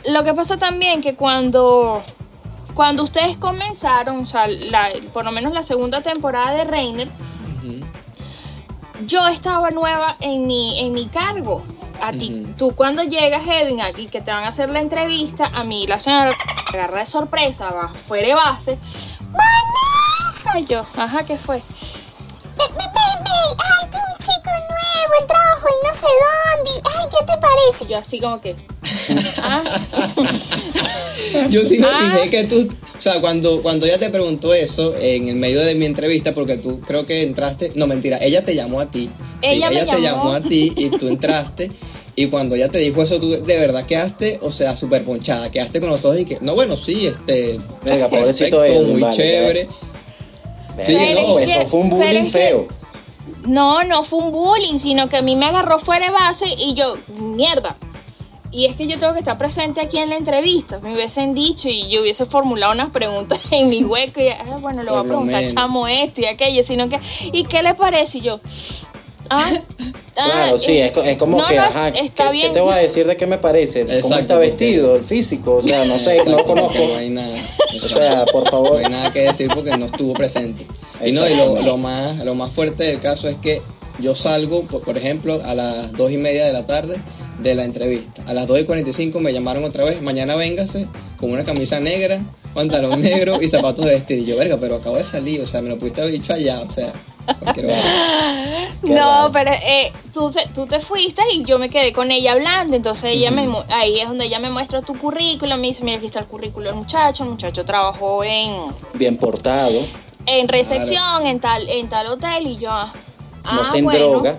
Lo 0.06 0.24
que 0.24 0.36
pasa 0.36 0.58
también 0.58 1.02
que 1.02 1.16
cuando, 1.16 2.04
cuando 2.78 3.02
ustedes 3.02 3.36
comenzaron, 3.38 4.20
o 4.22 4.26
sea, 4.28 4.46
la- 4.48 4.92
por 5.12 5.26
lo 5.26 5.32
menos 5.32 5.52
la 5.52 5.64
segunda 5.64 6.02
temporada 6.02 6.52
de 6.52 6.64
Reiner, 6.64 7.10
yo 9.06 9.28
estaba 9.28 9.72
nueva 9.72 10.16
en 10.20 10.46
mi, 10.48 10.80
en 10.80 10.94
mi 10.94 11.08
cargo. 11.08 11.64
A 12.02 12.12
ti, 12.12 12.46
tú 12.56 12.76
cuando 12.76 13.02
llegas, 13.02 13.42
Edwin, 13.48 13.82
aquí 13.82 14.06
que 14.06 14.22
te 14.22 14.30
van 14.32 14.44
a 14.44 14.50
hacer 14.50 14.70
la 14.70 14.80
entrevista, 14.80 15.50
a 15.56 15.64
mí 15.64 15.88
la 15.88 15.98
señora 15.98 16.38
me 16.72 16.78
agarra 16.78 17.00
de 17.00 17.06
sorpresa, 17.08 17.72
va 17.72 17.88
fuera 17.90 18.28
de 18.28 18.34
base. 18.36 18.78
¡Vanessa! 19.32 20.60
Yo, 20.72 20.86
ajá, 20.96 21.24
¿qué 21.26 21.40
fue? 21.40 21.64
Ay, 22.60 23.88
es 23.90 23.96
un 23.96 24.18
chico 24.20 24.50
nuevo, 24.50 25.14
él 25.22 25.28
trabajó 25.28 25.68
en 25.68 25.80
no 25.84 25.94
sé 26.00 26.08
dónde. 26.56 26.72
Ay, 26.86 27.08
¿qué 27.12 27.26
te 27.26 27.38
parece? 27.40 27.86
Y 27.86 27.88
yo 27.90 27.98
así 27.98 28.20
como 28.20 28.42
que... 28.42 28.56
ah, 29.44 29.64
Yo 31.50 31.64
sí 31.64 31.80
me 31.80 31.88
Ah. 31.88 32.12
fijé 32.14 32.30
que 32.30 32.44
tú, 32.46 32.68
o 32.98 33.02
sea, 33.02 33.20
cuando, 33.22 33.62
cuando 33.62 33.86
ella 33.86 33.98
te 34.00 34.10
preguntó 34.10 34.54
eso 34.54 34.94
en 35.00 35.28
el 35.28 35.36
medio 35.36 35.62
de 35.62 35.76
mi 35.76 35.86
entrevista, 35.86 36.34
porque 36.34 36.58
tú 36.58 36.80
creo 36.82 37.06
que 37.06 37.24
entraste, 37.24 37.72
no 37.76 37.88
mentira, 37.88 38.18
ella 38.22 38.44
te 38.46 38.56
llamó 38.56 38.80
a 38.80 38.86
ti. 38.90 39.10
Sí, 39.42 39.50
Ella 39.50 39.70
me 39.70 39.82
ella 39.82 39.86
te 39.96 40.02
llamó. 40.02 40.24
llamó 40.24 40.34
a 40.34 40.42
ti 40.42 40.74
y 40.76 40.90
tú 40.90 41.08
entraste. 41.08 41.72
Y 42.16 42.28
cuando 42.28 42.56
ella 42.56 42.70
te 42.70 42.80
dijo 42.80 43.04
eso, 43.04 43.20
tú 43.20 43.30
de 43.30 43.58
verdad 43.60 43.86
quedaste, 43.86 44.40
o 44.42 44.52
sea, 44.52 44.76
súper 44.76 45.04
ponchada, 45.04 45.52
quedaste 45.52 45.80
con 45.80 45.90
los 45.90 46.04
ojos 46.06 46.20
y 46.20 46.26
que, 46.26 46.38
no, 46.42 46.56
bueno, 46.56 46.76
sí, 46.76 47.06
este, 47.06 47.60
pobrecito 48.10 48.60
perfecto, 48.62 48.82
muy 48.88 49.02
vale, 49.02 49.16
chévere. 49.16 49.68
Sí, 50.86 50.96
no, 50.96 51.02
eso 51.02 51.40
es 51.40 51.52
que- 51.52 51.66
fue 51.66 51.80
un 51.82 51.90
bullying 51.90 52.06
es 52.24 52.32
que- 52.32 52.40
feo. 52.40 52.68
No, 53.46 53.84
no 53.84 54.04
fue 54.04 54.20
un 54.20 54.32
bullying, 54.32 54.78
sino 54.78 55.08
que 55.10 55.18
a 55.18 55.22
mí 55.22 55.36
me 55.36 55.46
agarró 55.46 55.80
fuera 55.80 56.08
de 56.08 56.12
base 56.12 56.46
y 56.58 56.74
yo, 56.74 56.96
mierda. 57.20 57.78
Y 58.52 58.66
es 58.66 58.76
que 58.78 58.88
yo 58.88 58.98
tengo 58.98 59.14
que 59.14 59.20
estar 59.20 59.38
presente 59.38 59.82
aquí 59.82 59.98
en 59.98 60.10
la 60.10 60.16
entrevista. 60.18 60.80
Me 60.80 60.94
hubiesen 60.94 61.34
dicho 61.34 61.68
y 61.70 61.90
yo 61.90 62.02
hubiese 62.02 62.26
formulado 62.26 62.72
unas 62.74 62.90
preguntas 62.92 63.40
en 63.52 63.70
mi 63.70 63.84
hueco 63.84 64.20
y, 64.22 64.30
ah, 64.30 64.56
bueno, 64.62 64.84
le 64.84 64.90
voy 64.92 65.00
a 65.00 65.04
preguntar 65.04 65.46
chamo 65.48 65.88
esto 65.88 66.22
y 66.22 66.26
aquello, 66.26 66.64
sino 66.64 66.90
que, 66.90 67.00
¿y 67.32 67.44
qué 67.44 67.62
le 67.64 67.74
parece? 67.74 68.18
Y 68.20 68.22
yo, 68.22 68.40
ah, 69.30 69.52
ah, 70.18 70.24
Claro, 70.26 70.58
sí, 70.60 70.74
eh, 70.74 70.86
es, 70.86 70.92
co- 70.92 71.04
es 71.04 71.18
como 71.18 71.38
no, 71.40 71.48
que, 71.48 71.56
no, 71.56 71.62
ajá, 71.64 71.90
está 71.90 72.26
¿qué, 72.26 72.32
bien. 72.32 72.48
qué 72.50 72.54
te 72.56 72.60
voy 72.62 72.74
a 72.74 72.78
decir 72.78 73.06
de 73.08 73.16
qué 73.18 73.28
me 73.28 73.38
parece? 73.38 73.86
¿Cómo 74.02 74.16
está 74.18 74.38
vestido, 74.38 74.96
el 74.96 75.04
físico? 75.04 75.56
O 75.58 75.62
sea, 75.62 75.86
no 75.86 76.00
sé, 76.00 76.22
no 76.28 76.44
conozco. 76.46 76.80
No 76.88 76.98
hay 76.98 77.10
nada. 77.10 77.38
O 77.84 77.88
sea, 77.88 78.26
por 78.26 78.44
No 78.46 78.50
favor. 78.52 78.78
hay 78.78 78.90
nada 78.92 79.12
que 79.12 79.22
decir 79.22 79.50
porque 79.54 79.78
no 79.78 79.86
estuvo 79.86 80.14
presente. 80.14 80.66
Y 81.06 81.12
no, 81.12 81.28
y 81.30 81.36
lo, 81.36 81.62
lo 81.62 81.78
más, 81.78 82.24
lo 82.26 82.34
más 82.36 82.52
fuerte 82.52 82.84
del 82.86 83.00
caso 83.00 83.28
es 83.30 83.38
que 83.38 83.62
yo 84.00 84.16
salgo, 84.16 84.64
por, 84.64 84.82
por 84.82 84.98
ejemplo, 84.98 85.40
a 85.46 85.54
las 85.56 85.92
dos 85.94 86.12
y 86.12 86.18
media 86.18 86.46
de 86.46 86.54
la 86.54 86.66
tarde 86.66 86.96
de 87.40 87.54
la 87.56 87.64
entrevista. 87.66 88.24
A 88.26 88.34
las 88.34 88.48
2 88.48 88.62
y 88.62 88.64
45 88.66 89.20
me 89.20 89.32
llamaron 89.32 89.64
otra 89.64 89.84
vez, 89.84 90.02
mañana 90.02 90.36
véngase 90.36 90.88
con 91.18 91.30
una 91.32 91.44
camisa 91.44 91.80
negra, 91.80 92.20
pantalón 92.56 93.00
negro 93.02 93.40
y 93.42 93.48
zapatos 93.48 93.86
de 93.86 93.92
vestir. 93.92 94.18
Y 94.20 94.26
yo, 94.26 94.38
verga, 94.38 94.58
pero 94.60 94.76
acabo 94.78 94.98
de 94.98 95.04
salir, 95.04 95.40
o 95.42 95.46
sea, 95.48 95.62
me 95.62 95.70
lo 95.70 95.78
pudiste 95.78 96.02
haber 96.02 96.14
dicho 96.14 96.34
allá, 96.34 96.60
o 96.62 96.70
sea, 96.72 96.92
No, 98.84 99.30
pero 99.34 99.52
eh, 99.52 99.92
tú, 100.14 100.32
tú 100.54 100.66
te 100.66 100.80
fuiste 100.80 101.22
y 101.34 101.44
yo 101.44 101.60
me 101.60 101.70
quedé 101.70 101.92
con 101.92 102.12
ella 102.12 102.34
hablando. 102.34 102.76
Entonces 102.76 103.12
ella 103.12 103.32
me, 103.32 103.48
ahí 103.70 104.00
es 104.00 104.08
donde 104.08 104.26
ella 104.26 104.40
me 104.40 104.50
muestra 104.50 104.82
tu 104.82 104.98
currículum. 104.98 105.60
Me 105.60 105.68
dice, 105.68 105.84
mira, 105.84 105.98
aquí 105.98 106.06
está 106.06 106.20
el 106.20 106.26
currículum 106.26 106.68
del 106.68 106.76
muchacho. 106.76 107.24
El 107.24 107.32
muchacho 107.32 107.66
trabajó 107.66 108.24
en, 108.24 108.56
Bien 108.94 109.18
portado, 109.18 109.80
en 110.26 110.48
recepción, 110.48 111.26
en 111.26 111.40
tal, 111.40 111.68
en 111.70 111.90
tal 111.90 112.08
hotel. 112.08 112.48
Y 112.48 112.58
yo, 112.58 112.72
ah, 112.72 112.94
no 113.52 113.64
se 113.64 113.82
bueno, 113.82 114.10
droga. 114.10 114.38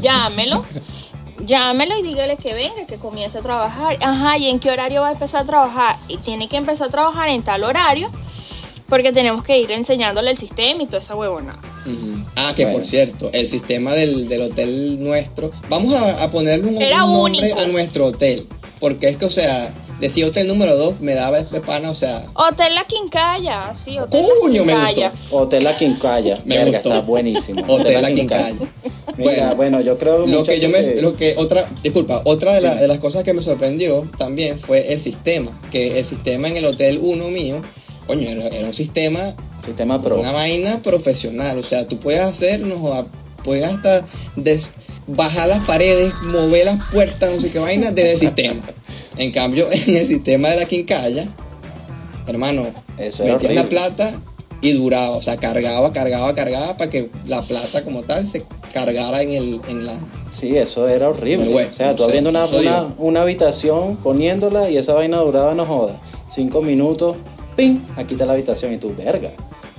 llámelo. 0.00 0.64
Llámelo 1.44 1.96
y 1.98 2.02
dígale 2.02 2.36
que 2.38 2.54
venga, 2.54 2.86
que 2.86 2.96
comience 2.96 3.38
a 3.38 3.42
trabajar. 3.42 3.96
Ajá, 4.00 4.38
¿y 4.38 4.48
en 4.48 4.58
qué 4.58 4.70
horario 4.70 5.02
va 5.02 5.08
a 5.08 5.12
empezar 5.12 5.42
a 5.42 5.46
trabajar? 5.46 5.96
Y 6.08 6.16
tiene 6.18 6.48
que 6.48 6.56
empezar 6.56 6.88
a 6.88 6.90
trabajar 6.90 7.28
en 7.28 7.42
tal 7.42 7.62
horario, 7.62 8.10
porque 8.88 9.12
tenemos 9.12 9.42
que 9.44 9.58
ir 9.58 9.70
enseñándole 9.72 10.30
el 10.30 10.36
sistema 10.38 10.82
y 10.82 10.86
toda 10.86 10.98
esa 10.98 11.14
huevona. 11.16 11.58
Ujú. 11.84 12.24
Ah, 12.36 12.52
que 12.56 12.64
Bueno. 12.64 12.78
por 12.78 12.86
cierto, 12.86 13.30
el 13.32 13.46
sistema 13.46 13.92
del, 13.94 14.28
del 14.28 14.42
hotel 14.42 15.02
nuestro, 15.02 15.50
vamos 15.68 15.94
a, 15.94 16.22
a 16.24 16.30
ponerle 16.30 16.68
un, 16.68 16.80
Era 16.82 17.04
un 17.04 17.12
nombre 17.12 17.40
único. 17.42 17.58
a 17.60 17.66
nuestro 17.66 18.06
hotel, 18.06 18.46
porque 18.80 19.08
es 19.08 19.16
que, 19.16 19.24
o 19.24 19.30
sea, 19.30 19.72
decía 20.00 20.26
hotel 20.26 20.46
número 20.48 20.76
2, 20.76 21.00
me 21.00 21.14
daba 21.14 21.40
de 21.42 21.60
pana, 21.60 21.90
o 21.90 21.94
sea, 21.94 22.24
Hotel 22.34 22.74
La 22.74 22.84
Quincalla, 22.84 23.74
sí, 23.74 23.98
Hotel 23.98 24.20
Coño, 24.42 24.64
La 24.64 24.66
me 24.66 24.72
Quincaya. 24.86 25.10
gustó. 25.10 25.36
Hotel 25.36 25.64
La 25.64 25.76
Quincalla. 25.78 26.40
Me 26.44 26.56
Verga, 26.58 26.70
gustó. 26.72 26.88
está 26.90 27.00
buenísimo. 27.00 27.64
Hotel 27.66 28.02
La 28.02 28.12
Quincalla. 28.12 28.54
Mira, 29.16 29.30
Bueno, 29.32 29.56
bueno, 29.56 29.80
yo 29.80 29.96
creo 29.96 30.26
Lo 30.26 30.42
que 30.42 30.60
yo 30.60 30.68
me, 30.68 30.82
que- 30.82 31.00
lo 31.00 31.16
que 31.16 31.34
otra, 31.38 31.66
disculpa, 31.82 32.20
otra 32.24 32.52
de, 32.54 32.60
la- 32.60 32.74
de 32.74 32.86
las 32.86 32.98
cosas 32.98 33.22
que 33.24 33.32
me 33.32 33.40
sorprendió 33.40 34.06
también 34.18 34.58
fue 34.58 34.92
el 34.92 35.00
sistema, 35.00 35.58
que 35.70 35.98
el 35.98 36.04
sistema 36.04 36.48
en 36.48 36.58
el 36.58 36.66
hotel 36.66 36.98
1 37.02 37.28
mío, 37.28 37.62
coño, 38.06 38.28
era, 38.28 38.46
era 38.48 38.66
un 38.66 38.74
sistema, 38.74 39.20
Sistema 39.64 40.00
pro. 40.02 40.20
una 40.20 40.32
vaina 40.32 40.80
profesional, 40.82 41.58
o 41.58 41.62
sea, 41.62 41.86
tú 41.88 41.98
puedes 41.98 42.20
hacer, 42.20 42.60
no 42.60 42.76
joda, 42.78 43.06
puedes 43.44 43.64
hasta 43.66 44.04
des- 44.36 44.72
bajar 45.06 45.48
las 45.48 45.64
paredes, 45.64 46.12
mover 46.22 46.66
las 46.66 46.84
puertas, 46.92 47.32
no 47.34 47.40
sé 47.40 47.50
qué 47.50 47.58
vaina, 47.58 47.90
desde 47.92 48.12
el 48.12 48.18
sistema. 48.18 48.62
En 49.18 49.32
cambio, 49.32 49.66
en 49.72 49.96
el 49.96 50.06
sistema 50.06 50.50
de 50.50 50.56
la 50.56 50.64
quincalla, 50.66 51.26
hermano, 52.26 52.66
Eso 52.98 53.24
metías 53.24 53.54
la 53.54 53.66
plata 53.68 54.12
y 54.60 54.72
duraba, 54.72 55.10
o 55.16 55.22
sea, 55.22 55.36
cargaba, 55.38 55.92
cargaba, 55.92 56.34
cargaba 56.34 56.76
para 56.76 56.90
que 56.90 57.08
la 57.26 57.40
plata 57.42 57.82
como 57.84 58.02
tal 58.02 58.26
se 58.26 58.44
cargara 58.74 59.22
en, 59.22 59.30
el, 59.30 59.60
en 59.68 59.86
la... 59.86 59.94
Sí, 60.32 60.54
eso 60.56 60.86
era 60.88 61.08
horrible. 61.08 61.48
Web, 61.48 61.70
o 61.70 61.74
sea, 61.74 61.92
tú 61.94 61.98
sé, 62.02 62.04
abriendo 62.08 62.28
una, 62.30 62.44
una, 62.44 62.94
una 62.98 63.22
habitación, 63.22 63.96
poniéndola 63.96 64.68
y 64.68 64.76
esa 64.76 64.92
vaina 64.92 65.18
duraba, 65.20 65.54
no 65.54 65.64
joda, 65.64 65.98
cinco 66.28 66.60
minutos, 66.60 67.16
¡ping! 67.56 67.80
Aquí 67.96 68.14
está 68.14 68.26
la 68.26 68.34
habitación 68.34 68.72
y 68.72 68.76
tú, 68.78 68.94
verga. 68.96 69.30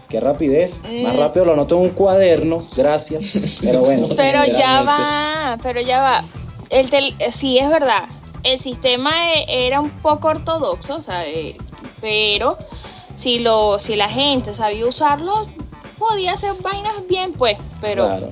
Qué 0.10 0.20
rapidez. 0.20 0.84
Más 1.04 1.14
Mm. 1.16 1.20
rápido 1.20 1.46
lo 1.46 1.54
anoto 1.54 1.76
en 1.76 1.82
un 1.84 1.90
cuaderno, 1.90 2.66
gracias. 2.76 3.60
Pero 3.62 3.82
bueno. 3.82 4.08
Pero 4.16 4.46
ya 4.46 4.82
va, 4.84 5.58
pero 5.62 5.82
ya 5.82 6.00
va. 6.02 6.24
El 6.70 6.90
tel- 6.90 7.16
eh, 7.20 7.32
sí, 7.32 7.58
es 7.60 7.70
verdad. 7.70 8.04
El 8.44 8.58
sistema 8.60 9.34
e- 9.34 9.68
era 9.68 9.80
un 9.82 9.90
poco 9.90 10.30
ortodoxo, 10.30 10.96
o 10.96 11.02
sea, 11.02 11.28
eh, 11.28 11.58
pero 12.00 12.58
si, 13.16 13.40
lo, 13.40 13.80
si 13.80 13.96
la 13.96 14.08
gente 14.10 14.54
sabía 14.54 14.86
usarlo, 14.86 15.34
podía 15.98 16.34
hacer 16.34 16.54
vainas 16.62 16.94
bien, 17.10 17.34
pues. 17.34 17.58
Pero, 17.82 18.08
claro. 18.08 18.30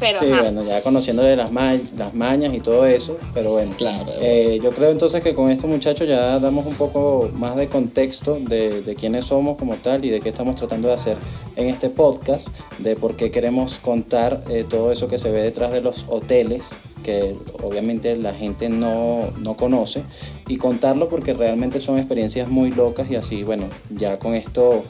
Pero 0.00 0.18
Sí, 0.18 0.30
ajá. 0.30 0.42
bueno, 0.42 0.64
ya 0.64 0.82
conociendo 0.82 1.22
de 1.22 1.36
las, 1.36 1.52
ma- 1.52 1.78
las 1.96 2.14
mañas 2.14 2.52
y 2.54 2.60
todo 2.60 2.84
eso, 2.86 3.16
pero 3.32 3.52
bueno. 3.52 3.72
Claro. 3.76 4.10
Eh, 4.20 4.58
yo 4.62 4.70
creo 4.72 4.90
entonces 4.90 5.22
que 5.22 5.34
con 5.34 5.50
estos 5.50 5.70
muchachos 5.70 6.08
ya 6.08 6.38
damos 6.40 6.66
un 6.66 6.74
poco 6.74 7.30
más 7.34 7.56
de 7.56 7.68
contexto 7.68 8.38
de, 8.40 8.82
de 8.82 8.94
quiénes 8.94 9.26
somos 9.26 9.56
como 9.56 9.76
tal 9.76 10.04
y 10.04 10.10
de 10.10 10.20
qué 10.20 10.28
estamos 10.30 10.56
tratando 10.56 10.88
de 10.88 10.94
hacer 10.94 11.16
en 11.56 11.68
este 11.68 11.90
podcast, 11.90 12.48
de 12.78 12.96
por 12.96 13.16
qué 13.16 13.30
queremos 13.30 13.78
contar 13.78 14.42
eh, 14.50 14.64
todo 14.68 14.90
eso 14.92 15.08
que 15.08 15.18
se 15.18 15.30
ve 15.30 15.42
detrás 15.42 15.70
de 15.72 15.80
los 15.80 16.04
hoteles, 16.08 16.78
que 17.04 17.34
obviamente 17.62 18.16
la 18.16 18.32
gente 18.32 18.68
no, 18.68 19.30
no 19.38 19.56
conoce, 19.56 20.02
y 20.48 20.56
contarlo 20.56 21.08
porque 21.08 21.34
realmente 21.34 21.78
son 21.78 21.98
experiencias 21.98 22.48
muy 22.48 22.70
locas 22.70 23.10
y 23.10 23.16
así, 23.16 23.42
bueno, 23.44 23.66
ya 23.90 24.18
con 24.18 24.34
esto 24.34 24.84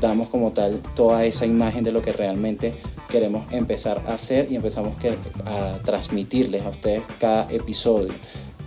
damos 0.00 0.28
como 0.28 0.50
tal 0.52 0.80
toda 0.96 1.24
esa 1.24 1.46
imagen 1.46 1.84
de 1.84 1.92
lo 1.92 2.02
que 2.02 2.12
realmente 2.12 2.74
queremos 3.12 3.44
empezar 3.52 4.00
a 4.08 4.14
hacer 4.14 4.50
y 4.50 4.56
empezamos 4.56 4.94
a 5.44 5.78
transmitirles 5.84 6.62
a 6.62 6.70
ustedes 6.70 7.02
cada 7.20 7.46
episodio. 7.52 8.08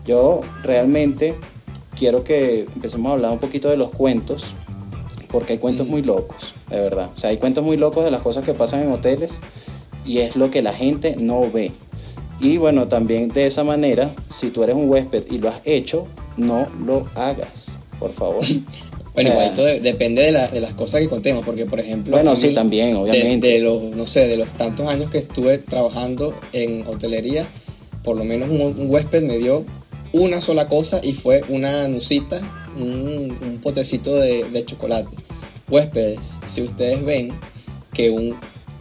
Yo 0.06 0.42
realmente 0.62 1.34
quiero 1.98 2.24
que 2.24 2.68
empecemos 2.76 3.10
a 3.10 3.14
hablar 3.16 3.32
un 3.32 3.40
poquito 3.40 3.70
de 3.70 3.78
los 3.78 3.90
cuentos, 3.90 4.54
porque 5.32 5.54
hay 5.54 5.60
cuentos 5.60 5.88
muy 5.88 6.04
locos, 6.04 6.54
de 6.70 6.80
verdad. 6.80 7.10
O 7.16 7.20
sea, 7.20 7.32
hay 7.32 7.38
cuentos 7.38 7.64
muy 7.64 7.76
locos 7.76 8.06
de 8.06 8.12
las 8.12 8.22
cosas 8.22 8.46
que 8.46 8.54
pasan 8.54 8.84
en 8.84 8.92
hoteles 8.92 9.42
y 10.06 10.20
es 10.20 10.36
lo 10.36 10.52
que 10.52 10.62
la 10.62 10.74
gente 10.74 11.16
no 11.18 11.50
ve. 11.50 11.72
Y 12.40 12.58
bueno, 12.58 12.88
también 12.88 13.30
de 13.30 13.48
esa 13.48 13.64
manera, 13.64 14.14
si 14.28 14.52
tú 14.52 14.64
eres 14.64 14.76
un 14.76 14.88
huésped 14.88 15.26
y 15.32 15.40
lo 15.40 15.50
has 15.50 15.62
hecho, 15.66 16.06
no 16.38 16.68
lo 16.86 17.08
hagas, 17.16 17.80
por 18.00 18.12
favor. 18.12 18.46
Bueno, 19.16 19.30
O 19.32 19.34
sea, 19.34 19.46
igualito 19.46 19.66
de- 19.66 19.80
depende 19.80 20.22
de, 20.22 20.32
la- 20.32 20.48
de 20.50 20.62
las 20.62 20.74
cosas 20.74 21.02
que 21.02 21.08
contemos, 21.08 21.44
porque 21.44 21.66
por 21.66 21.80
ejemplo... 21.80 22.12
Bueno, 22.16 22.36
sí, 22.36 22.54
también, 22.54 22.90
de- 22.92 22.96
obviamente. 22.96 23.48
De, 23.48 23.60
los, 23.62 23.82
no 23.96 24.06
sé, 24.06 24.28
de 24.28 24.38
los 24.38 24.54
tantos 24.58 24.88
años 24.88 25.10
que 25.10 25.18
estuve 25.20 25.58
trabajando 25.58 26.36
en 26.54 26.86
hotelería, 26.88 27.48
por 28.04 28.18
lo 28.18 28.24
menos 28.24 28.50
un, 28.50 28.62
un 28.62 28.90
huésped 28.90 29.24
me 29.24 29.38
dio 29.38 29.66
una 30.14 30.40
sola 30.42 30.68
cosa 30.68 31.00
y 31.04 31.14
fue 31.14 31.44
una 31.50 31.88
nucita, 31.88 32.40
un, 32.78 33.36
un 33.42 33.60
potecito 33.62 34.16
de, 34.16 34.44
de 34.46 34.64
chocolate. 34.66 35.10
Huéspedes, 35.70 36.38
si 36.46 36.62
ustedes 36.62 37.04
ven 37.04 37.34
que 37.94 38.10
un 38.12 38.36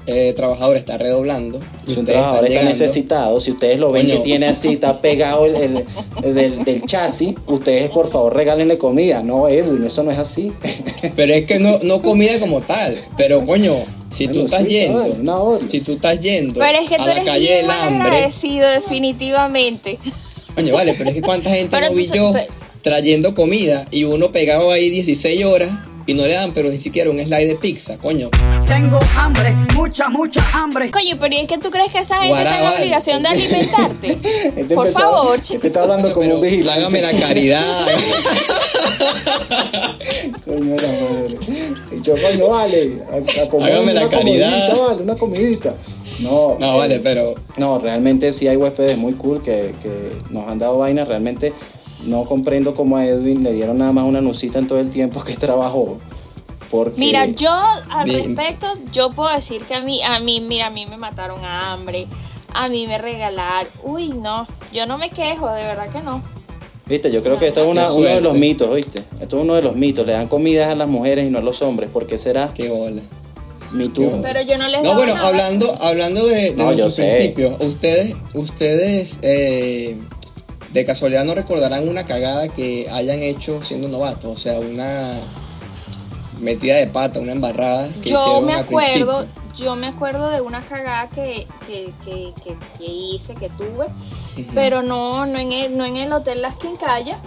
eh, 0.06 0.32
trabajador 0.36 0.76
está 0.76 0.98
redoblando 0.98 1.58
y 1.58 1.60
Si 1.60 1.92
un 1.92 1.98
ustedes 2.00 2.04
trabajador 2.18 2.44
está 2.44 2.48
llegando, 2.48 2.70
necesitado, 2.70 3.40
si 3.40 3.50
ustedes 3.52 3.78
lo 3.78 3.90
ven 3.90 4.06
Coño. 4.06 4.16
que 4.18 4.22
tiene 4.24 4.46
así, 4.46 4.68
está 4.74 5.00
pegado 5.00 5.46
el, 5.46 5.56
el- 5.56 5.84
el 6.22 6.34
del, 6.34 6.64
del 6.64 6.82
chasis, 6.84 7.34
ustedes 7.46 7.90
por 7.90 8.08
favor 8.08 8.34
regálenle 8.34 8.76
comida. 8.78 9.22
No, 9.22 9.48
Edwin, 9.48 9.82
eso 9.84 10.02
no 10.02 10.10
es 10.10 10.18
así. 10.18 10.52
Pero 11.16 11.32
es 11.34 11.46
que 11.46 11.58
no, 11.58 11.78
no 11.82 12.02
comida 12.02 12.38
como 12.38 12.60
tal, 12.62 12.96
pero 13.16 13.44
coño, 13.46 13.74
si 14.10 14.28
tú 14.28 14.44
estás 14.44 14.62
sí, 14.62 14.68
yendo, 14.68 14.98
vale, 15.00 15.14
una 15.20 15.38
hora. 15.38 15.64
si 15.68 15.80
tú 15.80 15.92
estás 15.92 16.20
yendo 16.20 16.60
Pero 16.60 16.78
es 16.78 16.88
que 16.88 16.94
a 16.94 16.98
tú 16.98 17.04
la 17.06 17.12
eres 17.12 17.24
calle 17.24 17.52
del 17.56 17.70
hambre, 17.70 18.02
agradecido, 18.08 18.68
definitivamente. 18.68 19.98
Coño, 20.54 20.72
vale, 20.74 20.94
pero 20.96 21.10
es 21.10 21.16
que 21.16 21.22
cuánta 21.22 21.50
gente 21.50 21.74
Pero 21.76 21.90
no 21.90 21.96
vi 21.96 22.06
yo 22.12 22.32
trayendo 22.82 23.34
comida 23.34 23.86
y 23.90 24.04
uno 24.04 24.30
pegado 24.30 24.70
ahí 24.70 24.90
16 24.90 25.44
horas 25.46 25.70
y 26.06 26.14
no 26.14 26.26
le 26.26 26.32
dan, 26.34 26.52
pero 26.52 26.68
ni 26.70 26.78
siquiera 26.78 27.10
un 27.10 27.18
slide 27.18 27.48
de 27.48 27.54
pizza, 27.56 27.96
coño. 27.98 28.28
Tengo 28.66 29.00
hambre, 29.16 29.54
mucha, 29.74 30.08
mucha 30.08 30.44
hambre. 30.52 30.90
Coño, 30.90 31.16
pero 31.18 31.34
¿y 31.34 31.38
es 31.40 31.46
que 31.46 31.58
tú 31.58 31.70
crees 31.70 31.90
que 31.92 31.98
esa 32.00 32.22
gente 32.22 32.40
en 32.40 32.44
la 32.62 32.72
obligación 32.72 33.22
de 33.22 33.28
alimentarte? 33.30 34.12
Este 34.56 34.74
Por 34.74 34.86
empezó- 34.86 35.00
favor, 35.00 35.36
Este 35.36 35.54
chico. 35.54 35.66
está 35.66 35.82
hablando 35.82 36.12
como 36.12 36.24
pero 36.26 36.36
un 36.36 36.42
vigilante. 36.42 36.80
hágame 36.80 37.00
la 37.02 37.12
caridad. 37.12 37.86
Coño 40.44 40.76
la 40.76 40.92
madre. 40.92 41.38
Y 41.92 42.00
yo, 42.02 42.14
coño, 42.14 42.48
vale. 42.48 42.98
a- 43.10 43.42
acomódame 43.44 43.72
Hágame 43.74 43.94
la 43.94 44.00
una 44.06 44.10
caridad. 44.10 44.50
comidita, 44.68 44.86
vale, 44.88 45.02
una 45.02 45.16
comidita. 45.16 45.74
No, 46.20 46.56
No, 46.60 46.74
eh, 46.74 46.78
vale, 46.78 47.00
pero 47.00 47.34
No, 47.56 47.78
realmente 47.78 48.32
sí 48.32 48.46
hay 48.46 48.56
huéspedes 48.56 48.96
muy 48.96 49.14
cool 49.14 49.42
que, 49.42 49.74
que 49.82 50.12
nos 50.30 50.48
han 50.48 50.58
dado 50.58 50.78
vainas. 50.78 51.08
Realmente 51.08 51.52
no 52.06 52.24
comprendo 52.24 52.74
cómo 52.74 52.96
a 52.96 53.04
Edwin 53.06 53.42
le 53.42 53.52
dieron 53.52 53.78
nada 53.78 53.92
más 53.92 54.04
una 54.04 54.20
nucita 54.20 54.58
en 54.58 54.66
todo 54.66 54.78
el 54.80 54.90
tiempo 54.90 55.22
que 55.22 55.34
trabajó. 55.36 55.98
Porque 56.70 56.98
Mira, 57.00 57.26
yo 57.26 57.52
al 57.90 58.04
Bien. 58.04 58.36
respecto, 58.36 58.66
yo 58.92 59.10
puedo 59.10 59.32
decir 59.34 59.62
que 59.62 59.74
a 59.74 59.80
mí, 59.80 60.02
a 60.02 60.18
mí, 60.18 60.40
mira, 60.40 60.66
a 60.66 60.70
mí 60.70 60.86
me 60.86 60.96
mataron 60.96 61.44
a 61.44 61.72
hambre, 61.72 62.06
a 62.52 62.68
mí 62.68 62.86
me 62.88 62.98
regalaron, 62.98 63.68
uy, 63.84 64.08
no, 64.08 64.46
yo 64.72 64.86
no 64.86 64.98
me 64.98 65.10
quejo, 65.10 65.48
de 65.52 65.62
verdad 65.62 65.88
que 65.90 66.00
no. 66.00 66.20
Viste, 66.86 67.10
yo 67.12 67.22
creo 67.22 67.38
que 67.38 67.46
esto 67.48 67.62
es 67.62 67.68
una- 67.70 67.90
uno 67.92 68.08
de 68.08 68.20
los 68.20 68.34
mitos, 68.36 68.74
¿viste? 68.74 68.98
Esto 69.20 69.38
es 69.38 69.44
uno 69.44 69.54
de 69.54 69.62
los 69.62 69.74
mitos. 69.74 70.04
Le 70.06 70.12
dan 70.12 70.28
comidas 70.28 70.70
a 70.70 70.74
las 70.74 70.86
mujeres 70.88 71.26
y 71.26 71.30
no 71.30 71.38
a 71.38 71.42
los 71.42 71.62
hombres. 71.62 71.88
¿Por 71.90 72.06
qué 72.06 72.18
será? 72.18 72.50
qué 72.52 72.68
bola. 72.68 73.00
Too. 73.94 74.10
bola. 74.10 74.22
Pero 74.22 74.42
yo 74.42 74.58
no 74.58 74.68
les 74.68 74.82
No, 74.82 74.94
bueno, 74.94 75.14
nada. 75.14 75.28
hablando, 75.28 75.66
hablando 75.80 76.26
de, 76.26 76.52
de 76.52 76.54
No, 76.56 76.64
nuestros 76.72 76.94
principios, 76.96 77.56
ustedes, 77.60 78.14
ustedes 78.34 79.18
eh, 79.22 79.96
de 80.74 80.84
casualidad 80.84 81.24
no 81.24 81.36
recordarán 81.36 81.88
una 81.88 82.04
cagada 82.04 82.48
que 82.48 82.88
hayan 82.90 83.22
hecho 83.22 83.62
siendo 83.62 83.86
novatos, 83.88 84.24
o 84.24 84.36
sea, 84.36 84.58
una 84.58 85.12
metida 86.40 86.74
de 86.74 86.88
pata, 86.88 87.20
una 87.20 87.30
embarrada 87.30 87.88
que 88.02 88.10
Yo 88.10 88.16
hicieron 88.18 88.44
me 88.44 88.54
acuerdo, 88.54 89.24
yo 89.56 89.76
me 89.76 89.86
acuerdo 89.86 90.30
de 90.30 90.40
una 90.40 90.60
cagada 90.62 91.08
que, 91.08 91.46
que, 91.68 91.92
que, 92.04 92.32
que, 92.76 92.84
hice, 92.84 93.36
que 93.36 93.48
tuve, 93.50 93.86
pero 94.52 94.82
no, 94.82 95.26
no 95.26 95.38
en 95.38 95.52
el, 95.52 95.76
no 95.76 95.84
en 95.84 95.96
el 95.96 96.12
hotel 96.12 96.42
Las 96.42 96.56
Quincallas, 96.56 97.18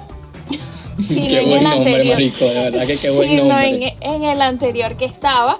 sino 0.99 1.27
Qué 1.29 1.39
en 1.39 1.49
buen 1.49 1.57
el 1.59 1.63
nombre, 1.63 1.91
anterior. 1.91 2.15
marico, 2.15 2.45
de 2.45 2.53
verdad 2.53 2.85
que 2.85 2.97
qué 2.97 3.09
buen 3.11 3.29
sino 3.29 3.43
nombre. 3.43 3.95
en, 4.01 4.13
en 4.13 4.23
el 4.23 4.41
anterior 4.41 4.97
que 4.97 5.05
estaba, 5.05 5.57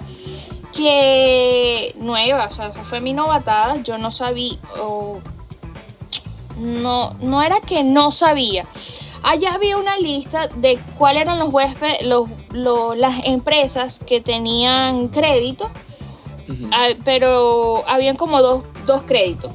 que 0.76 1.94
nueva, 1.98 2.48
o 2.50 2.52
sea, 2.52 2.66
esa 2.66 2.84
fue 2.84 3.00
mi 3.00 3.14
novatada, 3.14 3.82
yo 3.82 3.96
no 3.96 4.10
sabía, 4.10 4.58
o 4.78 5.20
no, 6.58 7.14
no 7.20 7.42
era 7.42 7.60
que 7.60 7.82
no 7.82 8.10
sabía. 8.10 8.66
Allá 9.22 9.54
había 9.54 9.76
una 9.76 9.98
lista 9.98 10.48
de 10.48 10.78
cuáles 10.96 11.22
eran 11.22 11.38
los 11.38 11.52
huéspedes, 11.52 12.02
los, 12.02 12.28
los- 12.52 12.96
las 12.96 13.24
empresas 13.26 13.98
que 13.98 14.20
tenían 14.20 15.08
crédito, 15.08 15.70
ah, 16.72 16.88
pero 17.04 17.84
habían 17.88 18.16
como 18.16 18.40
dos, 18.42 18.64
dos 18.86 19.02
créditos. 19.02 19.50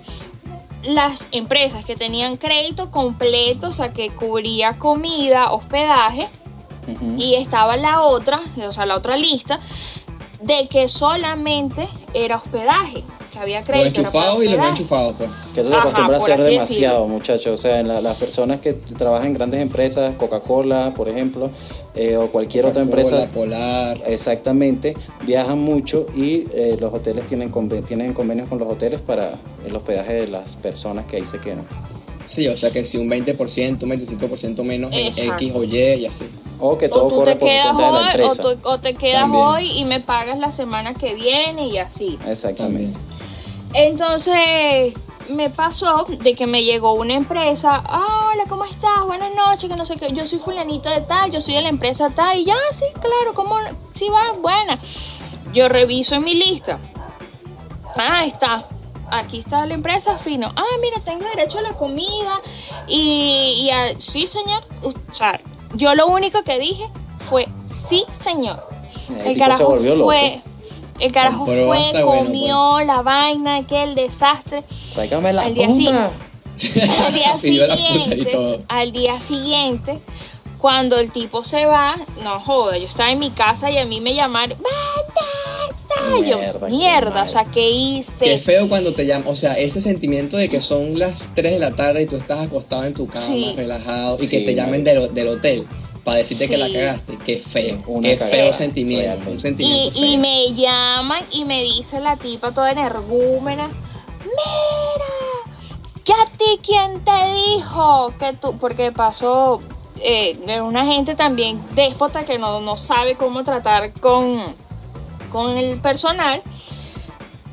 Las 0.84 1.30
empresas 1.32 1.86
que 1.86 1.96
tenían 1.96 2.36
crédito 2.36 2.92
completo, 2.92 3.70
o 3.70 3.72
sea, 3.72 3.94
que 3.94 4.10
cubría 4.10 4.78
comida, 4.78 5.52
hospedaje, 5.52 6.28
y 7.18 7.36
estaba 7.36 7.78
la 7.78 8.02
otra, 8.02 8.42
o 8.68 8.72
sea, 8.74 8.86
la 8.86 8.98
otra 8.98 9.16
lista, 9.16 9.62
de 10.42 10.68
que 10.68 10.90
solamente 10.90 11.88
era 12.14 12.36
hospedaje, 12.36 13.06
que 13.34 13.40
había 13.40 13.62
crédito. 13.62 14.02
era 14.02 14.12
para 14.12 14.26
enchufados 14.28 14.44
y 14.46 14.50
los 14.50 14.58
no 14.60 14.70
enchufados, 14.70 15.14
pues. 15.18 15.30
Que 15.54 15.60
eso 15.62 15.70
se 15.70 15.76
Ajá, 15.76 15.84
acostumbra 15.84 16.16
a 16.16 16.20
hacer 16.20 16.42
demasiado, 16.42 17.08
muchachos. 17.08 17.48
O 17.48 17.58
sea, 17.62 17.80
en 17.80 17.88
la- 17.88 18.00
las 18.00 18.16
personas 18.18 18.60
que 18.60 18.74
trabajan 18.74 19.28
en 19.28 19.34
grandes 19.34 19.60
empresas, 19.62 20.16
Coca-Cola, 20.16 20.94
por 20.96 21.10
ejemplo, 21.10 21.50
eh, 21.96 22.16
o 22.18 22.30
cualquier 22.32 22.66
otra 22.68 22.84
empresa, 22.84 23.28
Polar. 23.34 23.98
exactamente, 24.06 24.96
viajan 25.26 25.60
mucho 25.60 26.06
y 26.16 26.46
eh, 26.54 26.78
los 26.80 26.94
hoteles 26.94 27.26
tienen, 27.26 27.52
conven- 27.52 27.84
tienen 27.86 28.14
convenios 28.14 28.48
con 28.48 28.60
los 28.60 28.68
hoteles 28.70 29.02
para 29.02 29.34
el 29.66 29.76
hospedaje 29.76 30.14
de 30.14 30.28
las 30.28 30.56
personas 30.56 31.06
que 31.06 31.18
ahí 31.18 31.26
se 31.26 31.40
quedan. 31.40 31.66
Sí, 32.26 32.48
o 32.48 32.56
sea 32.56 32.72
que 32.72 32.86
si 32.86 32.98
un 32.98 33.10
20%, 33.10 33.84
un 33.84 33.90
25% 33.92 34.64
menos 34.64 34.92
en. 34.94 35.08
X 35.08 35.52
o 35.54 35.64
Y 35.66 35.76
y 35.96 36.06
así. 36.06 36.26
O 36.60 36.78
que 36.78 36.88
todo 36.88 37.08
O 37.08 37.10
tú 37.10 37.16
corre 37.18 37.34
te 37.34 37.40
por 37.40 37.50
quedas 37.50 37.66
cuenta 37.76 37.86
de 37.86 37.92
la 37.92 37.98
hoy, 38.00 38.06
o, 38.06 38.10
empresa. 38.12 38.42
tú- 38.44 38.70
o 38.70 38.80
te 38.80 38.94
quedas 38.94 39.22
También. 39.24 39.44
hoy 39.46 39.72
y 39.72 39.84
me 39.86 40.00
pagas 40.00 40.40
la 40.40 40.52
semana 40.54 40.94
que 40.94 41.14
viene 41.14 41.68
y 41.68 41.78
así. 41.78 42.18
Exactamente. 42.26 42.98
Entonces 43.74 44.94
me 45.30 45.50
pasó 45.50 46.06
de 46.08 46.36
que 46.36 46.48
me 46.48 46.64
llegó 46.64 46.94
una 46.94 47.14
empresa, 47.14 47.82
"Ah, 47.86 48.30
hola, 48.32 48.44
¿cómo 48.48 48.66
estás? 48.66 49.04
Buenas 49.06 49.34
noches, 49.34 49.70
que 49.70 49.76
no 49.76 49.86
sé 49.86 49.96
qué, 49.98 50.12
yo 50.12 50.26
soy 50.26 50.40
fulanito 50.40 50.90
de 50.90 51.02
tal, 51.02 51.32
yo 51.32 51.42
soy 51.42 51.56
de 51.56 51.62
la 51.62 51.70
empresa 51.70 52.10
tal, 52.10 52.38
y 52.38 52.46
ya, 52.46 52.56
sí, 52.72 52.86
claro, 52.94 53.34
¿cómo? 53.34 53.56
Sí, 53.94 54.10
va, 54.10 54.34
buena. 54.42 54.80
Yo 55.54 55.70
reviso 55.70 56.16
en 56.16 56.24
mi 56.24 56.34
lista. 56.34 56.78
Ah, 57.96 58.26
está. 58.26 58.66
Aquí 59.12 59.40
está 59.40 59.66
la 59.66 59.76
empresa 59.76 60.18
fino. 60.18 60.52
Ah, 60.56 60.64
mira, 60.82 61.00
tengo 61.06 61.26
derecho 61.36 61.60
a 61.60 61.62
la 61.62 61.74
comida. 61.74 62.42
Y, 62.88 63.66
y 63.66 63.70
a- 63.70 64.00
sí, 64.00 64.26
señor. 64.26 64.64
O 64.82 64.92
sea, 65.14 65.40
yo 65.76 65.94
lo 65.94 66.08
único 66.08 66.42
que 66.44 66.58
dije 66.58 66.88
fue 67.20 67.48
sí, 67.66 68.06
señor. 68.12 68.68
El 69.24 69.38
volvió 69.68 69.96
loco. 69.96 70.06
fue. 70.06 70.42
El 71.00 71.12
carajo 71.12 71.46
fue, 71.46 71.66
bueno, 71.66 72.06
comió 72.06 72.82
la 72.82 73.02
vaina, 73.02 73.66
que 73.66 73.84
el 73.84 73.96
desastre. 73.96 74.64
Tráigame 74.94 75.34
la 75.34 75.44
Al 75.44 75.54
día 75.54 75.68
punta. 75.68 76.12
Al 77.34 77.40
siguiente, 77.40 78.60
al 78.68 78.92
día 78.92 79.20
siguiente, 79.20 80.00
cuando 80.60 81.00
el 81.00 81.12
tipo 81.12 81.44
se 81.44 81.66
va, 81.66 81.96
no 82.24 82.40
joda, 82.40 82.78
yo 82.78 82.86
estaba 82.86 83.12
en 83.12 83.18
mi 83.20 83.32
casa 83.32 83.72
y 83.72 83.78
a 83.80 83.86
mí 83.86 84.02
me 84.02 84.14
llamaron, 84.14 84.58
yo, 86.26 86.38
Mierda, 86.38 86.68
mierda, 86.70 87.24
o 87.24 87.28
sea, 87.28 87.46
¿qué 87.46 87.70
hice? 87.70 88.26
Qué 88.26 88.38
feo 88.38 88.70
cuando 88.70 88.94
te 88.94 89.06
llaman, 89.06 89.28
o 89.30 89.36
sea, 89.36 89.54
ese 89.54 89.82
sentimiento 89.82 90.38
de 90.38 90.50
que 90.50 90.62
son 90.62 91.00
las 91.00 91.32
3 91.34 91.54
de 91.54 91.60
la 91.60 91.72
tarde 91.72 92.04
y 92.04 92.06
tú 92.06 92.16
estás 92.16 92.42
acostado 92.42 92.84
en 92.86 92.94
tu 92.94 93.08
cama, 93.08 93.26
Sí. 93.26 93.54
relajado, 93.58 94.16
y 94.16 94.26
Sí, 94.26 94.30
que 94.30 94.42
te 94.42 94.54
llamen 94.56 94.84
del 94.84 95.28
hotel 95.28 95.66
para 96.04 96.18
decirte 96.18 96.50
que 96.50 96.58
la 96.58 96.70
cagaste. 96.72 97.18
Qué 97.26 97.40
feo, 97.40 97.82
Una 97.88 98.10
qué 98.10 98.18
cagada, 98.18 98.38
feo 98.38 98.54
sentimiento, 98.54 99.30
un 99.30 99.38
Y, 99.38 99.40
sentimiento 99.40 100.00
y 100.00 100.10
feo. 100.12 100.20
me 100.20 100.54
llaman 100.54 101.24
y 101.32 101.46
me 101.46 101.64
dice 101.64 102.00
la 102.00 102.18
tipa 102.18 102.52
toda 102.52 102.72
energúmena, 102.72 103.68
mira, 103.68 105.12
¿que 106.04 106.14
a 106.14 106.26
ti 106.38 106.60
quién 106.62 107.04
te 107.04 107.34
dijo 107.56 108.14
que 108.20 108.34
tú, 108.34 108.58
porque 108.58 108.92
pasó 108.92 109.62
eh, 110.02 110.38
una 110.62 110.86
gente 110.86 111.16
también 111.16 111.62
déspota 111.76 112.26
que 112.26 112.38
no, 112.38 112.60
no 112.60 112.76
sabe 112.78 113.16
cómo 113.16 113.44
tratar 113.44 113.92
con, 113.94 114.44
con 115.32 115.58
el 115.58 115.80
personal, 115.80 116.42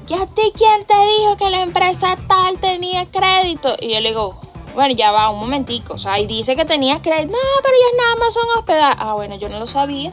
¿que 0.08 0.14
a 0.16 0.26
ti 0.26 0.42
quién 0.56 0.84
te 0.86 0.94
dijo 0.94 1.36
que 1.36 1.50
la 1.50 1.62
empresa 1.62 2.18
tal 2.26 2.58
tenía 2.58 3.06
crédito? 3.06 3.76
Y 3.80 3.92
yo 3.94 4.00
le 4.00 4.08
digo, 4.08 4.34
bueno, 4.74 4.94
ya 4.94 5.10
va, 5.12 5.30
un 5.30 5.40
momentico, 5.40 5.94
o 5.94 5.98
sea, 5.98 6.18
y 6.18 6.26
dice 6.26 6.56
que 6.56 6.64
tenía 6.64 7.00
crédito, 7.02 7.32
no, 7.32 7.62
pero 7.62 7.74
ellos 7.74 7.92
nada 7.98 8.16
más 8.16 8.34
son 8.34 8.44
hospedados. 8.58 8.96
Ah, 8.98 9.14
bueno, 9.14 9.36
yo 9.36 9.48
no 9.48 9.58
lo 9.58 9.66
sabía. 9.66 10.12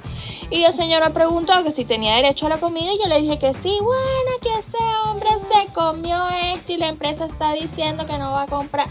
Y 0.49 0.63
el 0.63 0.73
señor 0.73 1.03
me 1.03 1.11
preguntó 1.11 1.63
que 1.63 1.71
si 1.71 1.85
tenía 1.85 2.15
derecho 2.15 2.47
a 2.47 2.49
la 2.49 2.57
comida 2.59 2.91
y 2.93 2.97
yo 2.97 3.07
le 3.07 3.21
dije 3.21 3.37
que 3.37 3.53
sí, 3.53 3.75
bueno, 3.81 4.31
que 4.41 4.49
ese 4.57 4.77
hombre 5.05 5.29
se 5.39 5.71
comió 5.73 6.27
esto 6.53 6.73
y 6.73 6.77
la 6.77 6.87
empresa 6.87 7.25
está 7.25 7.53
diciendo 7.53 8.05
que 8.05 8.17
no 8.17 8.31
va 8.31 8.43
a 8.43 8.47
comprar. 8.47 8.87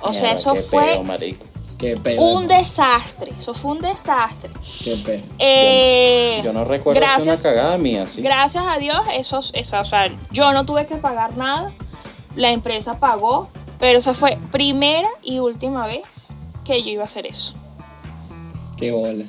O 0.00 0.12
sea, 0.12 0.32
eso 0.32 0.52
qué 0.54 0.60
fue. 0.60 1.02
Qué 1.78 1.96
peo. 1.96 2.22
un 2.22 2.46
desastre, 2.46 3.32
eso 3.36 3.54
fue 3.54 3.72
un 3.72 3.80
desastre. 3.80 4.50
Qué 4.84 4.96
peo. 5.04 5.20
Eh, 5.40 6.40
Yo 6.44 6.52
no 6.52 6.64
recuerdo 6.64 7.00
hacer 7.00 7.10
gracias, 7.10 7.44
una 7.44 7.54
cagada 7.54 7.78
mía, 7.78 8.06
sí. 8.06 8.22
Gracias 8.22 8.64
a 8.68 8.78
Dios, 8.78 9.00
eso, 9.14 9.40
eso, 9.52 9.80
o 9.80 9.84
sea, 9.84 10.08
yo 10.30 10.52
no 10.52 10.64
tuve 10.64 10.86
que 10.86 10.96
pagar 10.96 11.36
nada, 11.36 11.72
la 12.36 12.52
empresa 12.52 13.00
pagó, 13.00 13.48
pero 13.82 13.98
esa 13.98 14.14
fue 14.14 14.38
primera 14.52 15.08
y 15.24 15.40
última 15.40 15.88
vez 15.88 16.02
que 16.64 16.80
yo 16.84 16.90
iba 16.90 17.02
a 17.02 17.06
hacer 17.06 17.26
eso. 17.26 17.54
Qué 18.76 18.92
bola. 18.92 19.24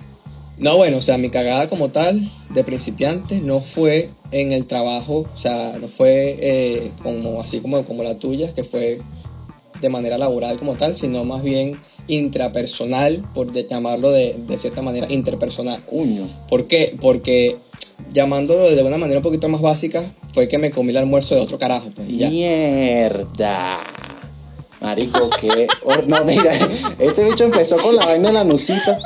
No, 0.60 0.78
bueno, 0.78 0.98
o 0.98 1.02
sea, 1.02 1.18
mi 1.18 1.32
cagada 1.32 1.68
como 1.68 1.90
tal 1.90 2.22
de 2.52 2.64
principiante 2.64 3.42
no 3.42 3.62
fue 3.62 4.12
en 4.30 4.52
el 4.52 4.68
trabajo, 4.68 5.26
o 5.34 5.36
sea, 5.38 5.76
no 5.82 5.88
fue 5.88 6.38
eh, 6.40 6.92
como 7.02 7.42
así 7.42 7.62
como, 7.62 7.84
como 7.84 8.04
la 8.04 8.20
tuya, 8.20 8.54
que 8.54 8.64
fue 8.64 9.02
de 9.82 9.90
manera 9.90 10.20
laboral 10.20 10.56
como 10.60 10.76
tal, 10.76 10.96
sino 10.96 11.26
más 11.26 11.42
bien 11.42 11.76
intrapersonal, 12.08 13.24
por 13.34 13.52
de- 13.52 13.66
llamarlo 13.66 14.12
de, 14.12 14.36
de 14.38 14.58
cierta 14.60 14.84
manera, 14.84 15.12
interpersonal. 15.12 15.82
Cuño. 15.82 16.28
¿Por 16.48 16.68
qué? 16.68 16.96
Porque 17.02 17.58
llamándolo 18.12 18.70
de 18.70 18.84
una 18.84 19.00
manera 19.00 19.18
un 19.18 19.24
poquito 19.24 19.50
más 19.50 19.62
básica, 19.62 20.04
fue 20.32 20.48
que 20.48 20.60
me 20.60 20.70
comí 20.70 20.92
el 20.92 20.98
almuerzo 20.98 21.34
de 21.34 21.42
otro 21.42 21.58
carajo, 21.58 21.90
pues, 21.96 22.08
y 22.08 22.18
ya. 22.18 22.30
Mierda. 22.30 24.03
Marico, 24.84 25.30
qué. 25.40 25.68
No, 26.08 26.24
mira, 26.26 26.52
este 27.00 27.24
bicho 27.24 27.46
empezó 27.46 27.78
con 27.78 27.96
la 27.96 28.06
vaina 28.06 28.28
de 28.28 28.34
la 28.34 28.44
nucita. 28.44 29.00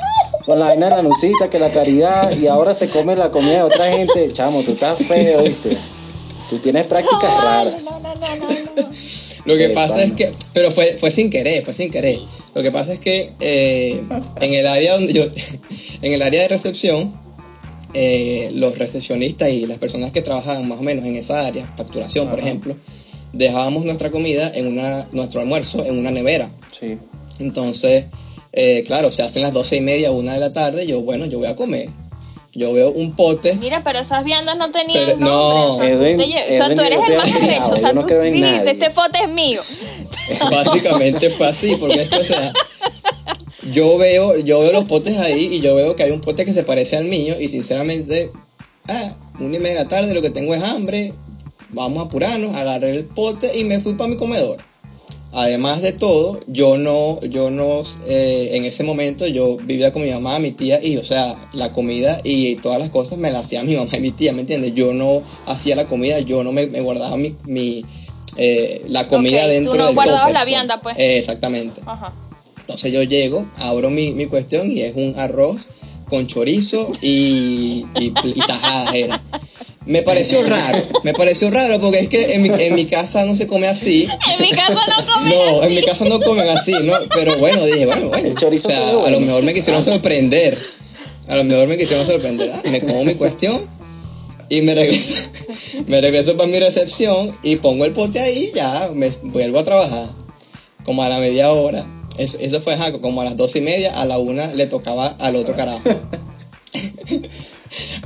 Con 0.45 0.59
la 0.59 0.65
vaina 0.67 0.89
de 0.89 0.95
la 0.97 1.01
nucita, 1.03 1.49
que 1.49 1.59
la 1.59 1.69
caridad, 1.69 2.35
y 2.35 2.47
ahora 2.47 2.73
se 2.73 2.89
come 2.89 3.15
la 3.15 3.29
comida 3.29 3.57
de 3.57 3.61
otra 3.63 3.91
gente. 3.91 4.31
Chamo, 4.33 4.61
tú 4.63 4.71
estás 4.71 4.97
feo, 4.97 5.43
¿viste? 5.43 5.77
Tú 6.49 6.57
tienes 6.57 6.85
prácticas 6.87 7.43
raras. 7.43 7.85
No, 7.85 7.99
no, 7.99 8.15
no, 8.15 8.19
no, 8.75 8.81
no. 8.81 8.89
Lo 9.45 9.55
que 9.55 9.65
Eh, 9.65 9.69
pasa 9.69 10.03
es 10.03 10.13
que, 10.13 10.31
pero 10.53 10.71
fue, 10.71 10.97
fue 10.99 11.11
sin 11.11 11.29
querer, 11.29 11.63
fue 11.63 11.73
sin 11.73 11.91
querer. 11.91 12.19
Lo 12.55 12.63
que 12.63 12.71
pasa 12.71 12.93
es 12.93 12.99
que 12.99 13.33
eh, 13.39 14.01
en 14.41 14.53
el 14.53 14.65
área 14.65 14.93
donde 14.93 15.13
yo, 15.13 15.23
en 16.01 16.13
el 16.13 16.21
área 16.21 16.41
de 16.41 16.47
recepción, 16.47 17.13
eh, 17.93 18.49
los 18.55 18.77
recepcionistas 18.77 19.49
y 19.49 19.67
las 19.67 19.77
personas 19.77 20.11
que 20.11 20.21
trabajaban 20.21 20.67
más 20.67 20.79
o 20.79 20.81
menos 20.81 21.05
en 21.05 21.15
esa 21.15 21.45
área, 21.45 21.65
facturación 21.77 22.29
por 22.29 22.39
ejemplo, 22.39 22.75
dejábamos 23.33 23.85
nuestra 23.85 24.11
comida 24.11 24.51
en 24.55 24.67
una, 24.67 25.07
nuestro 25.11 25.41
almuerzo 25.41 25.83
en 25.85 25.97
una 25.99 26.11
nevera. 26.11 26.49
Sí. 26.77 26.97
Entonces, 27.39 28.05
eh, 28.53 28.83
claro, 28.87 29.11
se 29.11 29.23
hacen 29.23 29.43
las 29.43 29.53
doce 29.53 29.77
y 29.77 29.81
media, 29.81 30.11
una 30.11 30.33
de 30.33 30.39
la 30.39 30.51
tarde, 30.53 30.87
yo, 30.87 31.01
bueno, 31.01 31.25
yo 31.25 31.37
voy 31.39 31.47
a 31.47 31.55
comer. 31.55 31.89
Yo 32.53 32.73
veo 32.73 32.89
un 32.89 33.11
pote, 33.15 33.53
Mira, 33.55 33.83
pero 33.83 33.99
esas 33.99 34.23
viandas 34.23 34.57
no 34.57 34.71
tenían 34.71 35.05
Pero- 35.05 35.19
nombre. 35.19 35.91
no, 35.95 36.01
Edwin- 36.01 36.21
o 36.21 36.57
sea, 36.57 36.73
tú 36.73 36.81
eres 36.81 36.99
el 37.07 37.17
más 37.17 37.39
derecho. 37.41 37.71
O 37.71 37.77
sea, 37.77 37.91
tú 37.93 37.99
dijiste, 38.07 38.39
nadie. 38.39 38.71
este 38.71 38.89
foto 38.89 39.11
es 39.23 39.29
mío. 39.29 39.61
Básicamente 40.51 41.29
fue 41.29 41.47
así, 41.47 41.75
porque 41.75 42.01
es 42.01 42.09
que, 42.09 42.15
o 42.17 42.23
sea, 42.23 42.51
yo 43.73 43.97
veo, 43.97 44.37
yo 44.39 44.59
veo 44.59 44.71
los 44.73 44.85
potes 44.85 45.17
ahí 45.19 45.49
y 45.55 45.61
yo 45.61 45.75
veo 45.75 45.95
que 45.95 46.03
hay 46.03 46.11
un 46.11 46.21
pote 46.21 46.45
que 46.45 46.53
se 46.53 46.63
parece 46.63 46.97
al 46.97 47.05
mío 47.05 47.35
y 47.39 47.47
sinceramente, 47.47 48.31
ah, 48.87 49.11
una 49.39 49.55
y 49.55 49.59
media 49.59 49.77
de 49.77 49.83
la 49.83 49.87
tarde, 49.89 50.13
lo 50.15 50.21
que 50.23 50.29
tengo 50.31 50.55
es 50.55 50.63
hambre, 50.63 51.13
vamos 51.69 51.99
a 51.99 52.01
apurarnos, 52.03 52.55
agarré 52.55 52.91
el 52.91 53.05
pote 53.05 53.59
y 53.59 53.63
me 53.63 53.79
fui 53.79 53.93
para 53.93 54.09
mi 54.09 54.17
comedor. 54.17 54.57
Además 55.33 55.81
de 55.81 55.91
todo, 55.91 56.39
yo 56.47 56.77
no, 56.77 57.19
yo 57.21 57.51
no, 57.51 57.81
eh, 58.07 58.51
en 58.53 58.65
ese 58.65 58.83
momento 58.83 59.27
yo 59.27 59.57
vivía 59.57 59.91
con 59.91 60.01
mi 60.01 60.09
mamá, 60.09 60.39
mi 60.39 60.51
tía 60.51 60.83
y, 60.83 60.97
o 60.97 61.03
sea, 61.03 61.35
la 61.53 61.71
comida 61.73 62.19
y 62.23 62.55
todas 62.55 62.79
las 62.79 62.89
cosas 62.89 63.17
me 63.17 63.29
las 63.29 63.43
hacía 63.43 63.63
mi 63.65 63.75
mamá 63.75 63.97
y 63.97 64.01
mi 64.01 64.11
tía, 64.11 64.31
¿me 64.33 64.41
entiendes? 64.41 64.73
Yo 64.73 64.93
no 64.93 65.21
hacía 65.45 65.75
la 65.75 65.85
comida, 65.85 66.19
yo 66.21 66.43
no 66.43 66.51
me, 66.51 66.67
me 66.67 66.81
guardaba 66.81 67.17
mi, 67.17 67.35
mi, 67.45 67.85
eh, 68.37 68.83
la 68.87 69.07
comida 69.07 69.41
Ok, 69.41 69.47
tú 69.47 69.53
dentro 69.53 69.75
no 69.75 69.85
del 69.87 69.95
guardabas 69.95 70.31
la 70.31 70.45
vianda, 70.45 70.81
pues. 70.81 70.97
Eh, 70.97 71.17
exactamente. 71.17 71.81
Ajá. 71.85 72.13
Entonces 72.61 72.91
yo 72.91 73.03
llego, 73.03 73.45
abro 73.57 73.89
mi, 73.89 74.13
mi 74.13 74.25
cuestión 74.25 74.71
y 74.71 74.81
es 74.81 74.95
un 74.95 75.13
arroz 75.17 75.67
con 76.09 76.25
chorizo 76.27 76.89
y, 77.01 77.85
y, 77.95 78.13
y 78.23 78.39
tajadas 78.47 78.95
era. 78.95 79.21
Me 79.87 80.01
pareció 80.03 80.43
raro, 80.43 80.83
me 81.03 81.13
pareció 81.13 81.49
raro 81.49 81.79
porque 81.79 81.99
es 81.99 82.09
que 82.09 82.33
en 82.33 82.41
mi, 82.41 82.49
en 82.49 82.75
mi 82.75 82.85
casa 82.85 83.25
no 83.25 83.33
se 83.35 83.47
come 83.47 83.67
así. 83.67 84.07
En 84.33 84.41
mi 84.41 84.51
casa 84.51 84.73
no 84.73 85.13
comen 85.13 85.29
No, 85.29 85.59
así. 85.59 85.67
en 85.67 85.75
mi 85.75 85.81
casa 85.83 86.05
no 86.05 86.19
comen 86.19 86.49
así, 86.49 86.73
¿no? 86.83 86.93
Pero 87.15 87.37
bueno, 87.37 87.65
dije, 87.65 87.85
bueno, 87.85 88.09
bueno. 88.09 88.27
El 88.27 88.35
chorizo 88.35 88.67
o 88.67 88.71
sea, 88.71 88.89
a 88.89 89.09
lo 89.09 89.19
mejor 89.21 89.43
me 89.43 89.53
quisieron 89.53 89.83
sorprender. 89.83 90.57
A 91.27 91.35
lo 91.35 91.43
mejor 91.45 91.67
me 91.67 91.77
quisieron 91.77 92.05
sorprender. 92.05 92.51
Ah, 92.53 92.61
me 92.69 92.81
como 92.81 93.03
mi 93.05 93.15
cuestión 93.15 93.65
y 94.49 94.61
me 94.61 94.75
regreso, 94.75 95.29
me 95.87 96.01
regreso 96.01 96.35
para 96.37 96.49
mi 96.49 96.59
recepción 96.59 97.31
y 97.43 97.57
pongo 97.57 97.85
el 97.85 97.93
pote 97.93 98.19
ahí 98.19 98.49
y 98.51 98.55
ya 98.55 98.89
me 98.93 99.09
vuelvo 99.23 99.59
a 99.59 99.63
trabajar. 99.63 100.09
Como 100.83 101.01
a 101.03 101.09
la 101.09 101.19
media 101.19 101.51
hora. 101.51 101.85
Eso, 102.17 102.37
eso 102.41 102.61
fue 102.61 102.75
como 103.01 103.21
a 103.21 103.25
las 103.25 103.37
dos 103.37 103.55
y 103.55 103.61
media, 103.61 104.01
a 104.01 104.05
la 104.05 104.17
una 104.17 104.53
le 104.53 104.65
tocaba 104.67 105.07
al 105.19 105.35
otro 105.35 105.55
carajo. 105.55 105.81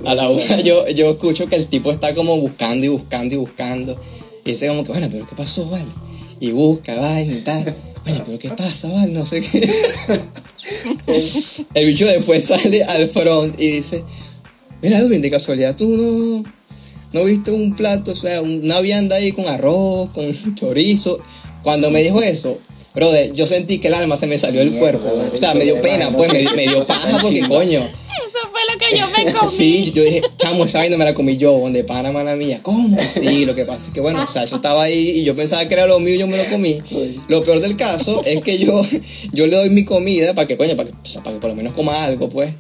A 0.06 0.16
la 0.16 0.30
una 0.30 0.62
yo, 0.62 0.88
yo 0.90 1.12
escucho 1.12 1.48
que 1.48 1.56
el 1.56 1.68
tipo 1.68 1.92
está 1.92 2.14
como 2.14 2.38
buscando 2.38 2.86
y 2.86 2.90
buscando 2.90 3.36
y 3.36 3.38
buscando. 3.38 4.00
Y 4.46 4.52
dice 4.52 4.68
como 4.68 4.84
que, 4.84 4.92
bueno, 4.92 5.08
pero 5.12 5.26
¿qué 5.26 5.36
pasó, 5.36 5.70
vale? 5.70 5.86
Y 6.40 6.52
busca, 6.52 6.96
vaina 6.96 7.34
y 7.34 7.42
tal. 7.42 7.76
Bueno, 8.04 8.24
pero 8.26 8.40
¿qué 8.40 8.50
pasa, 8.50 8.90
vale? 8.90 9.12
No 9.12 9.26
sé 9.26 9.42
qué. 9.42 9.70
El 11.74 11.86
bicho 11.86 12.06
después 12.06 12.46
sale 12.46 12.84
al 12.84 13.10
front 13.10 13.60
y 13.60 13.68
dice, 13.68 14.04
mira, 14.82 15.00
Edwin, 15.00 15.22
de 15.22 15.32
casualidad 15.32 15.76
tú 15.76 15.88
no, 15.88 16.44
no 17.14 17.26
viste 17.26 17.52
un 17.52 17.76
plato, 17.76 18.12
o 18.12 18.16
sea, 18.16 18.42
una 18.42 18.82
vianda 18.82 19.18
ahí 19.18 19.32
con 19.32 19.48
arroz, 19.48 20.10
con 20.12 20.56
chorizo. 20.56 21.20
Cuando 21.64 21.92
me 21.92 22.02
dijo 22.02 22.22
eso, 22.22 22.60
brother, 22.96 23.34
yo 23.34 23.46
sentí 23.46 23.80
que 23.80 23.90
el 23.90 23.94
alma 23.94 24.18
se 24.18 24.28
me 24.28 24.38
salió 24.38 24.62
del 24.62 24.74
cuerpo. 24.74 25.12
O 25.32 25.38
sea, 25.38 25.54
me 25.54 25.64
dio 25.64 25.80
pena, 25.82 26.12
pues 26.16 26.32
me, 26.34 26.44
me 26.56 26.68
dio 26.68 26.84
paja 26.84 27.20
porque 27.22 27.42
coño. 27.48 27.88
Fue 28.62 28.74
lo 28.74 28.80
que 28.80 28.98
yo 28.98 29.08
me 29.26 29.34
comí. 29.40 29.52
Sí, 29.52 29.92
yo 29.94 30.04
dije, 30.04 30.22
chamo, 30.38 30.66
esa 30.66 30.80
vaina 30.80 30.98
me 30.98 31.06
la 31.06 31.14
comí 31.14 31.38
yo, 31.38 31.58
donde 31.60 31.84
pana 31.84 32.12
mala 32.12 32.36
mía. 32.36 32.60
¿Cómo? 32.62 32.98
Sí, 33.02 33.46
lo 33.46 33.56
que 33.56 33.66
pasa 33.66 33.88
es 33.88 33.94
que, 33.94 34.02
bueno, 34.02 34.24
o 34.28 34.32
sea, 34.32 34.46
yo 34.46 34.56
estaba 34.58 34.84
ahí 34.84 35.20
y 35.20 35.24
yo 35.24 35.36
pensaba 35.36 35.66
que 35.68 35.74
era 35.74 35.88
lo 35.88 36.00
mío 36.00 36.16
y 36.16 36.20
yo 36.20 36.28
me 36.28 36.38
lo 36.38 36.46
comí. 36.46 36.78
Lo 37.28 37.44
peor 37.44 37.60
del 37.60 37.76
caso 37.78 38.22
es 38.26 38.42
que 38.44 38.58
yo, 38.58 38.82
yo 39.34 39.48
le 39.48 39.56
doy 39.56 39.70
mi 39.70 39.86
comida 39.86 40.34
para 40.34 40.48
que, 40.48 40.58
coño, 40.58 40.76
para 40.76 40.90
que, 40.90 40.96
o 40.96 41.06
sea, 41.06 41.24
para 41.24 41.36
que 41.36 41.40
por 41.42 41.50
lo 41.50 41.56
menos 41.56 41.74
coma 41.74 42.04
algo, 42.04 42.30
pues. 42.30 42.54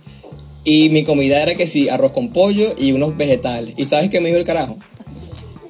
Y 0.63 0.89
mi 0.89 1.03
comida 1.03 1.41
era 1.41 1.55
que 1.55 1.65
sí, 1.65 1.89
arroz 1.89 2.11
con 2.11 2.29
pollo 2.29 2.71
y 2.77 2.91
unos 2.91 3.17
vegetales. 3.17 3.73
¿Y 3.77 3.85
sabes 3.85 4.09
qué 4.09 4.21
me 4.21 4.27
dijo 4.27 4.37
el 4.37 4.45
carajo? 4.45 4.77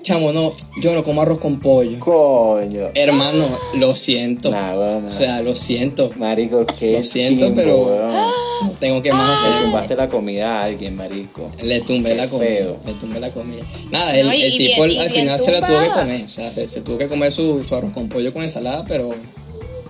Chamo, 0.04 0.34
no, 0.34 0.52
yo 0.82 0.94
no 0.96 1.04
como 1.04 1.22
arroz 1.22 1.38
con 1.38 1.60
pollo. 1.60 2.00
Coño. 2.00 2.90
Hermano, 2.96 3.46
lo 3.76 3.94
siento. 3.96 4.50
Nah, 4.52 4.74
nah. 4.76 5.08
O 5.08 5.10
sea, 5.10 5.42
lo 5.42 5.56
siento. 5.56 6.12
Marico, 6.18 6.66
qué 6.80 6.94
Lo 6.94 7.04
siento, 7.04 7.46
chimbo, 7.46 7.56
pero- 7.62 7.78
weón. 7.86 8.51
No 8.62 8.70
tengo 8.80 9.02
que 9.02 9.12
más 9.12 9.44
Le 9.44 9.50
hacer. 9.50 9.64
tumbaste 9.64 9.96
la 9.96 10.08
comida 10.10 10.62
a 10.62 10.64
alguien, 10.66 10.96
marico. 10.96 11.52
Le 11.64 11.82
tumbé 11.82 12.10
Qué 12.12 12.16
la 12.16 12.28
comida. 12.28 12.48
feo. 12.50 12.78
Le 12.86 12.94
tumbé 12.94 13.20
la 13.20 13.32
comida. 13.32 13.64
Nada, 13.92 14.16
el, 14.18 14.28
No, 14.28 14.34
y 14.34 14.42
el 14.44 14.58
tipo 14.58 14.84
al- 14.84 15.10
final 15.12 15.40
se 15.40 15.52
la 15.52 15.66
tuvo 15.66 15.80
que 15.82 15.90
comer. 15.90 16.26
O 16.26 16.28
sea, 16.30 16.52
se, 16.52 16.68
se 16.68 16.82
tuvo 16.82 16.98
que 16.98 17.08
comer 17.08 17.32
su, 17.32 17.64
su 17.64 17.76
arroz 17.76 17.92
con 17.94 18.08
pollo 18.10 18.32
con 18.34 18.44
ensalada, 18.44 18.86
pero 18.88 19.10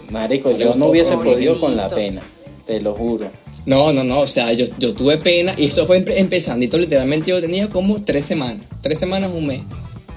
Marico, 0.10 0.52
Le 0.52 0.60
yo 0.66 0.76
no 0.76 0.88
hubiese 0.88 1.14
pobrecito. 1.16 1.36
podido 1.38 1.60
con 1.62 1.78
la 1.78 1.90
pena. 1.90 2.22
Te 2.66 2.82
lo 2.82 2.94
juro. 2.94 3.30
No, 3.66 3.92
no, 3.94 4.04
no, 4.04 4.20
o 4.20 4.28
sea, 4.28 4.52
yo, 4.54 4.66
yo 4.78 4.94
tuve 4.94 5.18
pena 5.18 5.54
y 5.58 5.66
eso 5.68 5.86
fue 5.86 6.04
empe- 6.04 6.18
empezandito, 6.18 6.78
literalmente 6.78 7.30
yo 7.32 7.42
tenía 7.42 7.68
como 7.70 8.02
tres 8.04 8.26
semanas, 8.26 8.58
tres 8.82 9.00
semanas, 9.00 9.32
un 9.34 9.48
mes. 9.48 9.62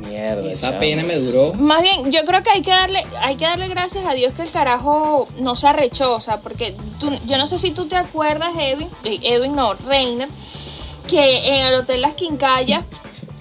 Mierda. 0.09 0.51
Esa 0.51 0.79
pena 0.79 1.03
me 1.03 1.17
duró. 1.17 1.55
Más 1.55 1.83
bien, 1.83 2.11
yo 2.13 2.25
creo 2.25 2.43
que 2.43 2.51
hay 2.51 2.63
que 2.63 2.71
darle, 2.71 3.05
hay 3.21 3.37
que 3.37 3.45
darle 3.45 3.69
gracias 3.69 4.07
a 4.07 4.15
Dios 4.15 4.33
que 4.35 4.43
el 4.43 4.51
carajo 4.51 5.29
no 5.39 5.57
se 5.57 5.69
arrechó, 5.69 6.15
o 6.15 6.21
sea, 6.21 6.39
porque 6.39 6.75
tú, 6.99 7.11
yo 7.27 7.39
no 7.39 7.47
sé 7.47 7.59
si 7.59 7.71
tú 7.71 7.87
te 7.87 7.97
acuerdas, 7.97 8.55
Edwin, 8.59 8.89
eh, 9.05 9.19
Edwin 9.23 9.55
no, 9.55 9.75
Reiner, 9.75 10.29
que 11.07 11.49
en 11.49 11.67
el 11.67 11.75
Hotel 11.75 12.01
Las 12.01 12.15
Quincallas 12.15 12.85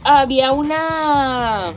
había 0.03 0.51
una 0.51 1.73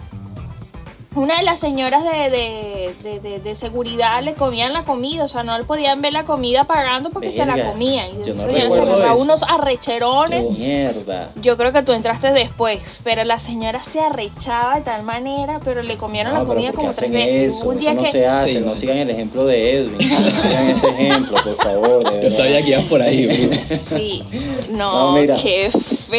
una 1.17 1.37
de 1.39 1.43
las 1.43 1.59
señoras 1.59 2.05
de, 2.05 2.31
de, 2.31 2.95
de- 3.03 3.21
de- 3.21 3.41
de 3.41 3.55
seguridad 3.55 4.23
le 4.23 4.35
comían 4.35 4.73
la 4.73 4.85
comida, 4.85 5.25
o 5.25 5.29
sea, 5.29 5.43
no 5.43 5.57
le 5.59 5.65
podían 5.65 6.01
ver 6.03 6.13
la 6.13 6.25
comida 6.25 6.65
pagando 6.65 7.11
porque 7.11 7.31
se 7.33 7.45
la 7.47 7.59
comían. 7.71 8.07
Y 8.11 8.27
yo 8.29 8.35
no 8.35 8.41
se 8.41 8.67
eso. 8.67 9.17
unos 9.17 9.43
arrecherones. 9.43 10.45
Qué 10.47 10.53
Mierda. 10.59 11.31
Yo 11.43 11.57
creo 11.57 11.73
que 11.73 11.83
tú 11.83 11.93
entraste 11.93 12.33
después, 12.33 13.01
pero 13.03 13.25
la 13.25 13.39
señora 13.39 13.83
se 13.83 14.01
arrechaba 14.01 14.77
de 14.77 14.83
tal 14.83 15.03
manera, 15.03 15.61
pero 15.65 15.83
le 15.83 15.97
comieron 15.97 16.33
la 16.33 16.41
No, 16.41 16.47
comida 16.47 16.69
¿por 16.73 16.81
qué 16.81 16.87
como 16.87 16.93
tres 16.93 17.11
veces. 17.11 17.55
eso? 17.57 17.69
Un 17.69 17.79
Eso 17.79 17.81
día 17.81 17.95
no 17.95 18.03
que 18.03 18.09
se 18.11 18.27
hace. 18.27 18.49
Sí, 18.49 18.61
no 18.65 18.75
sigan 18.75 18.99
el 18.99 19.11
ejemplo 19.11 19.45
de 19.47 19.77
Edwin. 19.79 19.93
No 19.99 20.31
sigan 20.31 20.69
ese 20.69 20.89
ejemplo, 20.89 21.43
por 21.43 21.57
favor. 21.57 22.23
Yo 22.23 22.31
sabía 22.31 22.63
que 22.63 22.71
ibas 22.71 22.85
por 22.85 23.01
ahí, 23.03 23.27
bro. 23.27 23.59
sí, 23.97 24.23
no, 24.71 25.13
No, 25.13 25.13
mira, 25.21 25.37
qué 25.37 25.71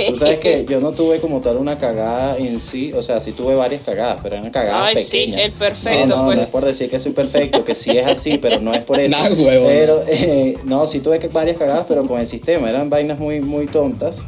Tú 0.10 0.16
sabes 0.16 0.40
que 0.40 0.66
yo 0.70 0.80
no 0.82 0.92
tuve 0.92 1.20
como 1.20 1.42
tal 1.42 1.58
una 1.58 1.78
cagada 1.78 2.38
en 2.38 2.60
sí, 2.60 2.92
o 2.94 3.02
sea, 3.02 3.22
sí 3.22 3.32
tuve 3.32 3.56
varias 3.56 3.82
cagadas, 3.82 4.20
pero 4.22 4.36
eran 4.36 4.52
cagadas 4.52 4.84
Ay, 4.88 4.98
sí, 4.98 5.18
pequeñas. 5.20 5.42
el 5.42 5.52
perfecto, 5.54 6.08
No, 6.08 6.16
no, 6.18 6.24
pues. 6.26 6.38
no 6.38 6.44
es 6.44 6.50
por 6.50 6.66
decir 6.66 6.90
que 6.90 7.00
soy 7.00 7.12
perfecto, 7.14 7.64
que 7.64 7.74
sí 7.76 7.92
es 7.98 8.06
así, 8.08 8.38
pero 8.38 8.60
no 8.60 8.74
es 8.74 8.82
por 8.82 9.00
eso. 9.00 9.18
Nah, 9.18 9.30
huevón. 9.30 9.68
Pero, 9.68 10.02
eh, 10.08 10.58
no, 10.66 10.86
sí 10.88 11.00
tuve 11.00 11.20
que- 11.20 11.30
varias 11.30 11.58
cagadas, 11.58 11.86
pero 11.88 12.06
con 12.06 12.20
el 12.20 12.28
sistema, 12.28 12.70
eran 12.70 12.90
vainas 12.90 13.18
muy, 13.20 13.40
muy 13.40 13.66
tontas, 13.68 14.26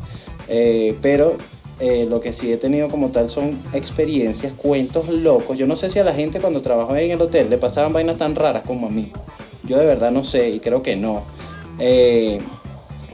eh, 0.47 0.95
pero 1.01 1.36
eh, 1.82 2.05
lo 2.10 2.20
que 2.20 2.34
sí 2.34 2.51
he 2.51 2.57
tenido 2.57 2.89
como 2.89 3.10
tal 3.10 3.30
son 3.30 3.57
experiencias, 3.74 4.53
cuentos 4.53 5.07
locos. 5.10 5.57
Yo 5.57 5.66
no 5.68 5.76
sé 5.76 5.89
si 5.89 5.97
a 5.99 6.03
la 6.03 6.14
gente 6.14 6.39
cuando 6.41 6.62
trabajaba 6.62 6.99
en 7.01 7.12
el 7.12 7.22
hotel 7.22 7.49
le 7.49 7.57
pasaban 7.57 7.93
vainas 7.93 8.18
tan 8.18 8.36
raras 8.36 8.64
como 8.66 8.88
a 8.88 8.89
mí. 8.89 9.12
Yo 9.64 9.78
de 9.78 9.86
verdad 9.86 10.12
no 10.12 10.24
sé 10.24 10.49
y 10.49 10.60
creo 10.60 10.82
que 10.84 10.95
no. 10.95 11.24
Eh, 11.80 12.39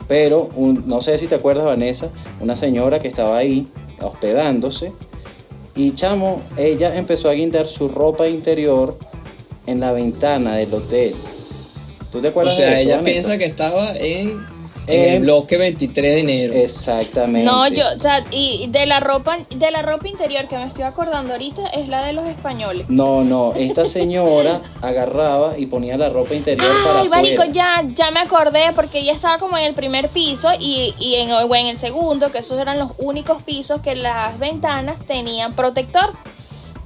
pero 0.08 0.50
un- 0.56 0.84
no 0.88 1.02
sé 1.02 1.18
si 1.18 1.28
te 1.28 1.36
acuerdas, 1.36 1.66
Vanessa, 1.66 2.10
una 2.42 2.56
señora 2.56 3.00
que 3.00 3.08
estaba 3.08 3.38
ahí 3.38 3.68
hospedándose 4.02 4.92
y 5.76 5.92
chamo, 5.92 6.42
ella 6.58 6.96
empezó 6.96 7.30
a 7.30 7.34
guindar 7.34 7.66
su 7.66 7.88
ropa 7.88 8.28
interior 8.28 8.98
en 9.66 9.80
la 9.80 9.92
ventana 9.92 10.56
del 10.56 10.74
hotel. 10.74 11.16
¿Tú 12.12 12.22
te 12.22 12.28
O 12.28 12.30
acuerdas 12.32 12.56
de 12.58 12.64
sea, 12.64 12.74
eso, 12.74 12.82
ella 12.88 12.96
Vanessa? 12.98 13.14
piensa 13.14 13.38
que 13.38 13.46
estaba 13.46 13.94
en, 13.98 14.46
en 14.88 15.14
el 15.16 15.20
bloque 15.22 15.58
23 15.58 16.14
de 16.16 16.20
enero. 16.20 16.54
Exactamente. 16.54 17.46
No, 17.50 17.68
yo, 17.68 17.84
o 17.96 18.00
sea, 18.00 18.24
y 18.32 18.68
de 18.70 18.86
la 18.86 19.00
ropa, 19.00 19.38
de 19.50 19.72
la 19.72 19.82
ropa 19.82 20.08
interior 20.08 20.48
que 20.48 20.58
me 20.58 20.66
estoy 20.68 20.84
acordando 20.84 21.34
ahorita 21.34 21.66
es 21.68 21.88
la 21.88 22.04
de 22.06 22.14
los 22.14 22.26
españoles. 22.28 22.86
No, 22.90 23.24
no, 23.24 23.54
esta 23.56 23.86
señora 23.86 24.62
agarraba 24.82 25.58
y 25.58 25.66
ponía 25.66 25.98
la 25.98 26.10
ropa 26.10 26.36
interior 26.36 26.68
para 26.86 27.02
Ay, 27.02 27.10
marico, 27.10 27.42
afuera. 27.44 27.52
ya, 27.84 27.84
ya 27.94 28.12
me 28.12 28.20
acordé 28.20 28.72
porque 28.76 29.00
ella 29.00 29.14
estaba 29.14 29.38
como 29.38 29.58
en 29.58 29.66
el 29.66 29.74
primer 29.74 30.10
piso 30.10 30.50
y, 30.60 30.94
y 31.00 31.16
en, 31.16 31.32
o 31.32 31.56
en 31.56 31.68
el 31.68 31.78
segundo, 31.78 32.32
que 32.32 32.40
esos 32.40 32.60
eran 32.60 32.80
los 32.80 32.92
únicos 32.98 33.42
pisos 33.44 33.82
que 33.82 33.96
las 33.96 34.38
ventanas 34.40 34.98
tenían 35.06 35.54
protector 35.56 36.14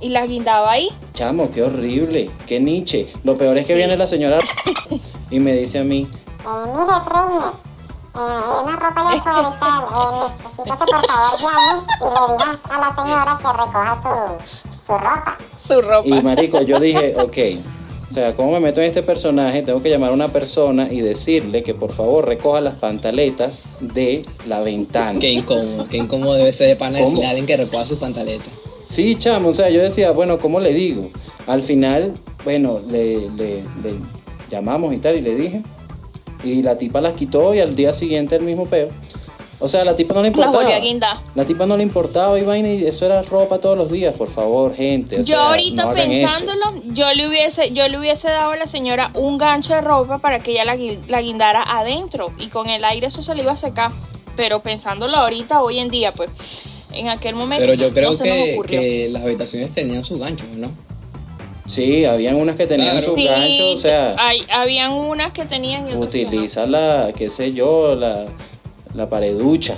y 0.01 0.09
las 0.09 0.27
guindaba 0.29 0.71
ahí. 0.71 0.89
Chamo, 1.13 1.51
qué 1.51 1.61
horrible, 1.63 2.29
qué 2.47 2.59
niche. 2.61 3.07
Lo 3.25 3.37
peor 3.37 3.57
es 3.57 3.65
que 3.67 3.73
Sí. 3.73 3.77
viene 3.77 3.97
la 3.97 4.07
señora 4.07 4.39
y 5.29 5.39
me 5.39 5.53
dice 5.53 5.79
a 5.79 5.83
mí, 5.83 6.07
Eh, 6.45 7.68
Eh, 8.19 8.63
una 8.63 8.75
ropa 8.75 9.01
ya 9.11 9.17
afuera 9.19 9.55
y 9.55 9.59
tal. 9.59 9.83
Eh, 9.83 10.33
necesito 10.43 10.63
que 10.85 10.91
por 10.91 11.05
favor 11.07 11.39
llames 11.39 11.83
y 11.99 12.03
le 12.03 12.33
digas 12.33 12.59
a 12.69 12.79
la 12.79 12.95
señora 12.95 13.37
que 13.37 13.47
recoja 13.47 14.01
su, 14.01 14.85
su 14.85 14.91
ropa. 14.93 15.37
Su 15.65 15.81
ropa. 15.81 16.07
Y 16.07 16.21
marico, 16.21 16.61
yo 16.61 16.79
dije, 16.79 17.15
ok, 17.17 17.37
o 18.09 18.11
sea, 18.13 18.33
¿cómo 18.35 18.51
me 18.51 18.59
meto 18.59 18.81
en 18.81 18.87
este 18.87 19.03
personaje? 19.03 19.61
Tengo 19.61 19.81
que 19.81 19.89
llamar 19.89 20.09
a 20.09 20.13
una 20.13 20.33
persona 20.33 20.87
y 20.91 20.99
decirle 21.01 21.63
que 21.63 21.73
por 21.75 21.91
favor 21.93 22.27
recoja 22.27 22.59
las 22.59 22.73
pantaletas 22.75 23.69
de 23.79 24.23
la 24.47 24.59
ventana. 24.61 25.19
Qué 25.19 25.29
incómodo, 25.31 25.87
qué 25.87 25.97
incómodo 25.97 26.33
debe 26.33 26.51
ser 26.51 26.67
de 26.69 26.75
pana 26.75 26.97
¿Cómo? 26.97 27.05
decirle 27.05 27.25
a 27.27 27.29
alguien 27.29 27.45
que 27.45 27.55
recoja 27.57 27.85
sus 27.85 27.99
pantaletas. 27.99 28.49
Sí, 28.83 29.15
chamo, 29.15 29.49
o 29.49 29.51
sea, 29.53 29.69
yo 29.69 29.81
decía, 29.81 30.11
bueno, 30.11 30.39
¿cómo 30.39 30.59
le 30.59 30.73
digo? 30.73 31.09
Al 31.47 31.61
final, 31.61 32.17
bueno, 32.43 32.79
le, 32.87 33.29
le- 33.29 33.63
le 33.83 33.93
llamamos 34.49 34.93
y 34.93 34.97
tal 34.97 35.15
y 35.17 35.21
le 35.21 35.35
dije. 35.35 35.61
Y 36.43 36.61
la 36.63 36.77
tipa 36.77 37.01
las 37.01 37.13
quitó 37.13 37.53
y 37.53 37.59
al 37.59 37.75
día 37.75 37.93
siguiente 37.93 38.35
el 38.35 38.43
mismo 38.43 38.65
peo. 38.65 38.89
O 39.61 39.67
sea, 39.67 39.83
la 39.83 39.93
tipa 39.93 40.13
no 40.13 40.21
le 40.21 40.29
Las 40.29 40.37
importaba. 40.37 40.63
volvió 40.63 40.77
a 40.77 40.79
guindar. 40.79 41.17
La 41.35 41.43
tipa 41.43 41.65
no 41.65 41.75
le 41.75 41.83
importaba 41.83 42.39
y 42.39 42.43
vaina 42.43 42.69
y 42.71 42.85
eso 42.85 43.05
era 43.05 43.21
ropa 43.23 43.59
todos 43.59 43.77
los 43.77 43.91
días, 43.91 44.13
por 44.13 44.29
favor, 44.29 44.73
gente. 44.73 45.17
o 45.17 45.19
Yo 45.19 45.25
sea, 45.35 45.49
ahorita 45.49 45.83
no 45.83 45.89
hagan 45.89 46.09
eso. 46.11 46.27
pensándolo, 46.45 46.81
yo 46.93 47.11
le 47.13 47.27
hubiese, 47.27 47.71
yo 47.71 47.85
le 47.89 47.99
hubiese 47.99 48.29
dado 48.29 48.51
a 48.51 48.55
la 48.55 48.67
señora 48.67 49.11
un 49.15 49.37
gancho 49.37 49.73
de 49.73 49.81
ropa 49.81 50.19
para 50.19 50.39
que 50.39 50.51
ella 50.51 50.63
la, 50.63 50.77
la 51.09 51.21
guindara 51.21 51.61
adentro 51.63 52.31
y 52.37 52.47
con 52.47 52.69
el 52.69 52.85
aire 52.85 53.07
eso 53.07 53.21
se 53.21 53.35
le 53.35 53.41
iba 53.41 53.51
a 53.51 53.57
secar. 53.57 53.91
Pero 54.37 54.61
pensándolo 54.61 55.17
ahorita, 55.17 55.61
hoy 55.61 55.79
en 55.79 55.89
día, 55.89 56.13
pues, 56.13 56.29
en 56.93 57.09
aquel 57.09 57.35
momento 57.35 57.61
Pero 57.65 57.73
yo 57.73 57.91
creo 57.93 58.11
no 58.11 58.13
se 58.15 58.29
nos 58.29 58.65
que, 58.65 58.77
que 58.77 59.09
las 59.11 59.23
habitaciones 59.23 59.71
tenían 59.73 60.05
sus 60.05 60.19
ganchos, 60.19 60.47
¿no? 60.55 60.71
Sí, 61.69 62.03
habían 62.05 62.35
unas 62.35 62.55
que 62.55 62.65
tenían 62.65 62.91
Claro. 62.91 63.05
sus 63.05 63.15
Sí, 63.15 63.25
ganchos, 63.25 63.73
o 63.73 63.77
sea, 63.77 64.15
hay, 64.17 64.41
habían 64.51 64.91
unas 64.91 65.31
que 65.33 65.45
tenían 65.45 65.87
y 65.87 65.93
otras 65.93 66.09
que 66.09 66.23
no. 66.23 66.29
utiliza 66.29 66.65
la, 66.65 67.11
qué 67.15 67.29
sé 67.29 67.53
yo, 67.53 67.95
la, 67.95 68.25
la 68.95 69.07
pareducha. 69.07 69.75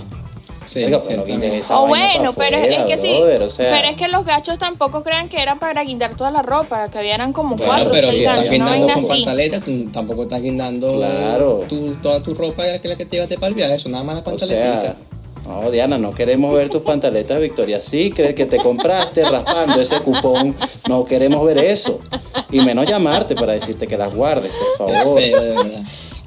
Sí, 0.67 0.83
Oiga, 0.85 0.99
pero 1.05 1.23
O 1.23 1.87
bueno, 1.87 2.33
pero 2.33 2.55
es- 2.57 2.85
que 2.85 2.97
sí, 2.97 3.11
brother, 3.17 3.41
o 3.41 3.49
sea, 3.49 3.71
pero 3.75 3.89
es 3.89 3.97
que 3.97 4.07
los 4.07 4.23
gachos 4.23 4.57
tampoco 4.57 5.03
crean 5.03 5.27
que 5.27 5.41
eran 5.41 5.59
para 5.59 5.83
guindar 5.83 6.15
toda 6.15 6.31
la 6.31 6.43
ropa, 6.43 6.89
que 6.89 6.99
habían 6.99 7.33
como 7.33 7.57
Bueno, 7.57 7.73
cuatro 7.73 7.89
o 7.89 7.93
pero 7.93 8.07
seis 8.09 8.21
estás 8.21 8.49
guindando 8.49 8.87
con 8.87 9.07
pantaletas, 9.07 9.65
tú 9.65 9.89
tampoco 9.91 10.21
estás 10.23 10.41
guindando 10.41 10.95
Claro. 10.95 11.65
tu, 11.67 11.95
toda 11.95 12.23
tu 12.23 12.33
ropa 12.35 12.63
que 12.63 12.75
es 12.75 12.85
la 12.85 12.95
que 12.95 13.05
te 13.05 13.17
llevaste 13.17 13.35
para 13.35 13.47
el 13.47 13.55
viaje, 13.55 13.73
eso 13.73 13.89
nada 13.89 14.03
más 14.05 14.23
la 14.25 14.33
O 14.33 14.37
sea, 14.37 14.95
no, 15.45 15.71
Diana, 15.71 15.97
no 15.97 16.11
queremos 16.13 16.53
ver 16.55 16.69
tus 16.69 16.81
pantaletas 16.83 17.39
Victoria 17.39 17.81
Secret 17.81 18.35
que 18.35 18.45
te 18.45 18.57
compraste 18.57 19.23
raspando 19.27 19.79
ese 19.81 19.99
cupón. 20.01 20.55
No 20.87 21.03
queremos 21.05 21.43
ver 21.45 21.57
eso. 21.57 21.99
Y 22.51 22.59
menos 22.61 22.87
llamarte 22.87 23.35
para 23.35 23.53
decirte 23.53 23.87
que 23.87 23.97
las 23.97 24.13
guardes, 24.13 24.51
por 24.77 24.87
Qué 24.87 24.93
favor. 24.93 25.19
feo, 25.19 25.41
de 25.41 25.49
verdad. 25.55 25.81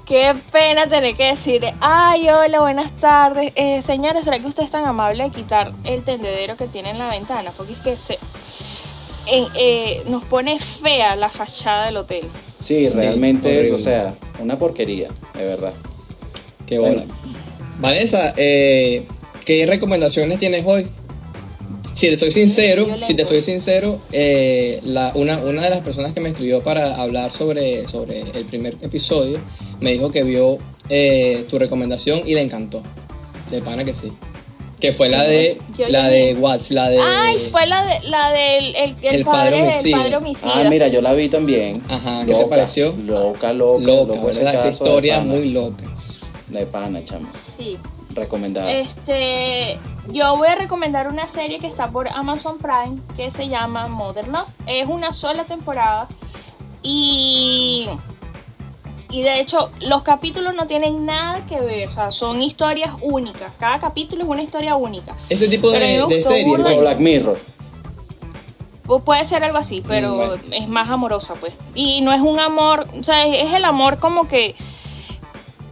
Qué 0.06 0.34
pena 0.52 0.86
tener 0.86 1.14
que 1.16 1.28
decir, 1.28 1.64
ay, 1.80 2.28
hola, 2.28 2.60
buenas 2.60 2.92
tardes. 2.92 3.52
Eh, 3.54 3.80
señores, 3.80 4.24
¿será 4.24 4.38
que 4.38 4.46
usted 4.46 4.62
es 4.62 4.70
tan 4.70 4.84
amable 4.84 5.24
de 5.24 5.30
quitar 5.30 5.72
el 5.84 6.02
tendedero 6.04 6.56
que 6.56 6.66
tiene 6.66 6.90
en 6.90 6.98
la 6.98 7.08
ventana? 7.08 7.52
Porque 7.56 7.72
es 7.72 7.80
que 7.80 7.98
se, 7.98 8.18
eh, 9.26 10.02
nos 10.08 10.22
pone 10.24 10.58
fea 10.58 11.16
la 11.16 11.30
fachada 11.30 11.86
del 11.86 11.96
hotel. 11.96 12.24
Sí, 12.58 12.84
Sí, 12.86 12.94
realmente, 12.94 13.48
horrible. 13.58 13.74
o 13.74 13.78
sea, 13.78 14.14
una 14.40 14.58
porquería, 14.58 15.08
de 15.34 15.44
verdad. 15.44 15.72
Qué 16.66 16.78
bueno. 16.78 16.96
Bueno. 16.98 17.14
Vanessa, 17.78 18.34
eh, 18.36 19.04
¿qué 19.44 19.66
recomendaciones 19.66 20.38
tienes 20.38 20.64
hoy? 20.66 20.86
Si 21.82 22.08
te 22.08 22.16
soy 22.16 22.30
sincero, 22.30 22.86
si 23.02 23.14
te 23.14 23.24
soy 23.24 23.42
sincero, 23.42 24.00
eh, 24.12 24.80
la, 24.84 25.12
una, 25.14 25.38
una 25.38 25.62
de 25.62 25.70
las 25.70 25.80
personas 25.80 26.12
que 26.14 26.20
me 26.20 26.30
escribió 26.30 26.62
para 26.62 26.94
hablar 26.96 27.30
sobre, 27.30 27.86
sobre 27.86 28.20
el 28.20 28.46
primer 28.46 28.76
episodio 28.80 29.38
me 29.80 29.92
dijo 29.92 30.10
que 30.10 30.22
vio 30.22 30.58
eh, 30.88 31.44
tu 31.48 31.58
recomendación 31.58 32.22
y 32.26 32.34
le 32.34 32.42
encantó. 32.42 32.82
De 33.50 33.60
pana 33.60 33.84
que 33.84 33.92
sí. 33.92 34.10
Que 34.80 34.92
fue 34.92 35.08
la 35.08 35.22
de 35.24 35.58
Yo 35.78 35.86
la 35.88 36.08
de. 36.08 36.34
Watts, 36.34 36.70
la 36.72 36.88
de 36.88 36.98
Ay, 37.00 37.38
fue 37.38 37.66
la, 37.66 37.84
de, 37.84 38.08
la 38.08 38.32
del 38.32 38.76
el, 38.76 38.94
el 39.02 39.14
El 39.16 39.24
padre 39.24 39.60
padre, 39.60 39.90
padre 39.92 40.16
homicida. 40.16 40.52
Ah, 40.54 40.64
mira, 40.68 40.88
yo 40.88 41.00
la 41.00 41.12
vi 41.12 41.28
también. 41.28 41.74
Ajá, 41.88 42.24
¿qué 42.26 42.34
te 42.34 42.44
pareció? 42.46 42.94
Loca, 43.04 43.52
loca. 43.52 43.84
loca, 43.84 44.20
o 44.20 44.32
sea, 44.32 44.50
el 44.50 44.56
esa 44.56 44.70
historia 44.70 45.20
muy 45.20 45.50
loca. 45.50 45.84
De 46.60 46.66
pana, 46.66 47.02
chamo. 47.04 47.28
Sí. 47.30 47.78
Recomendada. 48.10 48.70
Este, 48.70 49.78
yo 50.12 50.36
voy 50.36 50.48
a 50.48 50.54
recomendar 50.54 51.08
una 51.08 51.26
serie 51.26 51.58
que 51.58 51.66
está 51.66 51.90
por 51.90 52.08
Amazon 52.08 52.58
Prime 52.58 53.00
que 53.16 53.30
se 53.30 53.48
llama 53.48 53.88
Mother 53.88 54.28
Love. 54.28 54.48
Es 54.66 54.86
una 54.88 55.12
sola 55.12 55.44
temporada 55.44 56.06
y 56.82 57.88
y 59.10 59.22
de 59.22 59.40
hecho 59.40 59.70
los 59.86 60.02
capítulos 60.02 60.54
no 60.54 60.66
tienen 60.66 61.06
nada 61.06 61.44
que 61.46 61.60
ver, 61.60 61.88
o 61.88 61.92
sea, 61.92 62.10
son 62.10 62.42
historias 62.42 62.90
únicas. 63.00 63.52
Cada 63.58 63.78
capítulo 63.78 64.22
es 64.24 64.28
una 64.28 64.42
historia 64.42 64.76
única. 64.76 65.14
Ese 65.28 65.48
tipo 65.48 65.70
de, 65.70 65.78
Pero 65.78 66.06
de 66.08 66.22
serie, 66.22 66.44
Como. 66.56 66.80
Black 66.80 66.98
Mirror. 66.98 67.38
Pu- 68.86 69.02
Puede 69.02 69.24
ser 69.24 69.42
algo 69.44 69.58
así, 69.58 69.82
pero 69.86 70.12
Mm, 70.12 70.16
bueno. 70.16 70.34
es 70.52 70.68
más 70.68 70.90
amorosa, 70.90 71.34
pues. 71.34 71.52
Y 71.74 72.00
no 72.02 72.12
es 72.12 72.20
un 72.20 72.38
amor, 72.38 72.86
o 72.98 73.04
sea, 73.04 73.24
es 73.26 73.52
el 73.54 73.64
amor 73.64 73.98
como 73.98 74.26
que 74.28 74.54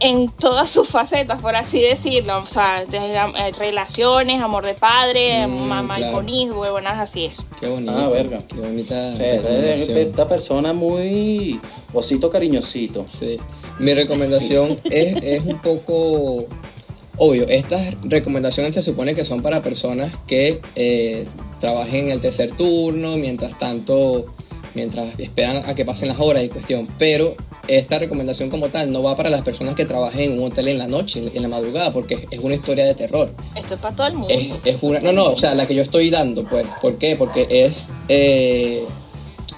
en 0.03 0.29
todas 0.29 0.69
sus 0.69 0.89
facetas, 0.89 1.39
por 1.41 1.55
así 1.55 1.79
decirlo. 1.81 2.37
O 2.39 2.45
sea, 2.45 2.83
de- 2.85 2.97
eh, 2.97 3.51
relaciones, 3.57 4.41
amor 4.41 4.65
de 4.65 4.73
padre, 4.73 5.47
Mm, 5.47 5.67
mamá 5.67 5.95
claro. 5.95 6.13
con 6.17 6.27
hijo, 6.29 6.59
huevonas 6.59 6.99
así 6.99 7.25
es. 7.25 7.45
Qué 7.59 7.67
bonito. 7.69 7.93
Ah, 7.97 8.09
verga. 8.09 8.43
Qué 8.47 8.59
bonita 8.59 9.13
es 9.73 9.87
esta 9.89 10.27
persona 10.27 10.73
muy 10.73 11.59
osito 11.93 12.29
cariñosito. 12.29 13.05
Sí. 13.07 13.39
Mi 13.79 13.93
recomendación 13.93 14.77
es, 14.83 15.15
es 15.23 15.39
un 15.45 15.57
poco 15.59 16.45
obvio. 17.17 17.47
Estas 17.47 17.95
recomendaciones 18.03 18.75
se 18.75 18.81
supone 18.81 19.15
que 19.15 19.23
son 19.23 19.41
para 19.41 19.63
personas 19.63 20.11
que 20.27 20.59
eh, 20.75 21.25
trabajen 21.59 22.07
en 22.07 22.11
el 22.11 22.19
tercer 22.19 22.51
turno, 22.51 23.15
mientras 23.15 23.57
tanto, 23.57 24.25
mientras 24.73 25.17
esperan 25.17 25.63
a 25.69 25.75
que 25.75 25.85
pasen 25.85 26.09
las 26.09 26.19
horas 26.19 26.43
y 26.43 26.49
cuestión. 26.49 26.89
Pero 26.99 27.35
esta 27.67 27.97
recomendación 27.99 28.49
como 28.49 28.69
tal 28.69 28.91
no 28.91 29.01
va 29.03 29.15
para 29.15 29.29
las 29.29 29.41
personas 29.41 29.75
que 29.75 29.85
trabajen 29.85 30.33
en 30.33 30.39
un 30.39 30.45
hotel 30.51 30.67
en 30.67 30.77
la 30.77 30.87
noche, 30.87 31.23
en 31.33 31.41
la 31.41 31.47
madrugada, 31.47 31.93
porque 31.93 32.27
es 32.29 32.39
una 32.39 32.55
historia 32.55 32.85
de 32.85 32.93
terror. 32.93 33.31
Esto 33.55 33.75
es 33.75 33.79
para 33.79 33.95
todo 33.95 34.07
el 34.07 34.13
mundo. 34.15 34.27
Es, 34.33 34.47
es 34.65 34.77
una, 34.81 34.99
no, 34.99 35.13
no, 35.13 35.25
o 35.29 35.37
sea, 35.37 35.55
la 35.55 35.65
que 35.65 35.75
yo 35.75 35.81
estoy 35.81 36.09
dando, 36.09 36.43
pues. 36.47 36.67
¿Por 36.81 36.97
qué? 36.97 37.15
Porque 37.15 37.47
es 37.49 37.89
eh, 38.09 38.83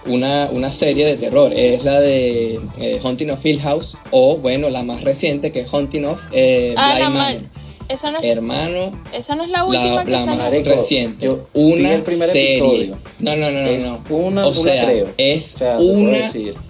una, 0.06 0.50
una 0.52 0.72
serie 0.72 1.06
de 1.06 1.16
terror. 1.16 1.52
Es 1.56 1.84
la 1.84 2.00
de 2.00 2.60
eh, 2.80 3.00
Haunting 3.04 3.32
of 3.32 3.44
Hill 3.46 3.60
House, 3.62 3.98
o 4.12 4.38
bueno, 4.38 4.70
la 4.70 4.84
más 4.84 5.02
reciente 5.02 5.52
que 5.52 5.62
es 5.62 5.70
Haunting 5.74 6.06
of 6.06 6.22
eh, 6.32 6.76
ah, 6.78 6.90
la 6.90 6.96
Blind 7.10 7.14
ma- 7.14 7.24
Manor. 7.30 7.42
esa 7.90 8.12
no 8.12 8.20
es, 8.20 8.24
Hermano, 8.26 9.02
esa 9.14 9.36
no 9.36 9.44
es 9.44 9.50
la 9.50 9.66
última 9.66 9.96
la, 9.96 10.06
que 10.06 10.12
la 10.12 10.20
salió. 10.20 10.36
más 10.44 10.52
Marico, 10.52 10.70
reciente. 10.70 11.26
yo 11.26 11.48
Una 11.54 11.96
el 11.96 12.04
primer 12.04 12.30
serie. 12.30 12.58
episodio. 12.58 12.98
No, 13.20 13.36
no, 13.36 13.50
no, 13.50 13.62
no. 13.64 13.68
Es 13.68 13.90
no. 13.90 14.04
una- 14.10 14.46
o 14.46 14.50
una 14.52 14.60
sea, 14.62 14.86
creo. 14.86 15.08
es 15.18 15.56
O 15.56 15.58
sea, 15.58 15.78
una. 15.80 16.18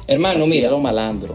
Hermano, 0.07 0.47
mira. 0.47 0.75
malandro. 0.77 1.33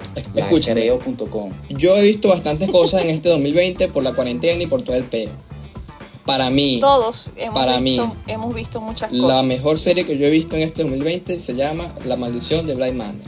Yo 1.71 1.97
he 1.97 2.03
visto 2.05 2.29
bastantes 2.29 2.69
cosas 2.71 3.05
en 3.05 3.11
este 3.11 3.29
2020 3.29 3.89
por 3.89 4.03
la 4.03 4.13
cuarentena 4.13 4.63
y 4.63 4.67
por 4.67 4.83
todo 4.83 4.97
el 4.97 5.05
peo. 5.05 5.31
Para 6.27 6.51
mí, 6.51 6.79
Todos 6.81 7.27
hemos, 7.37 7.55
Para 7.55 7.81
visto, 7.81 8.07
mí, 8.07 8.13
hemos 8.29 8.55
visto 8.55 8.81
muchas 8.81 9.11
La 9.11 9.23
cosas. 9.23 9.45
mejor 9.47 9.79
serie 9.81 10.05
que 10.05 10.17
yo 10.17 10.27
he 10.27 10.31
visto 10.31 10.55
en 10.55 10.63
este 10.63 10.83
2020 10.83 11.41
se 11.41 11.55
llama 11.57 11.93
La 12.05 12.17
maldición 12.17 12.67
de 12.67 12.75
Blind 12.75 12.97
Manor. 12.97 13.27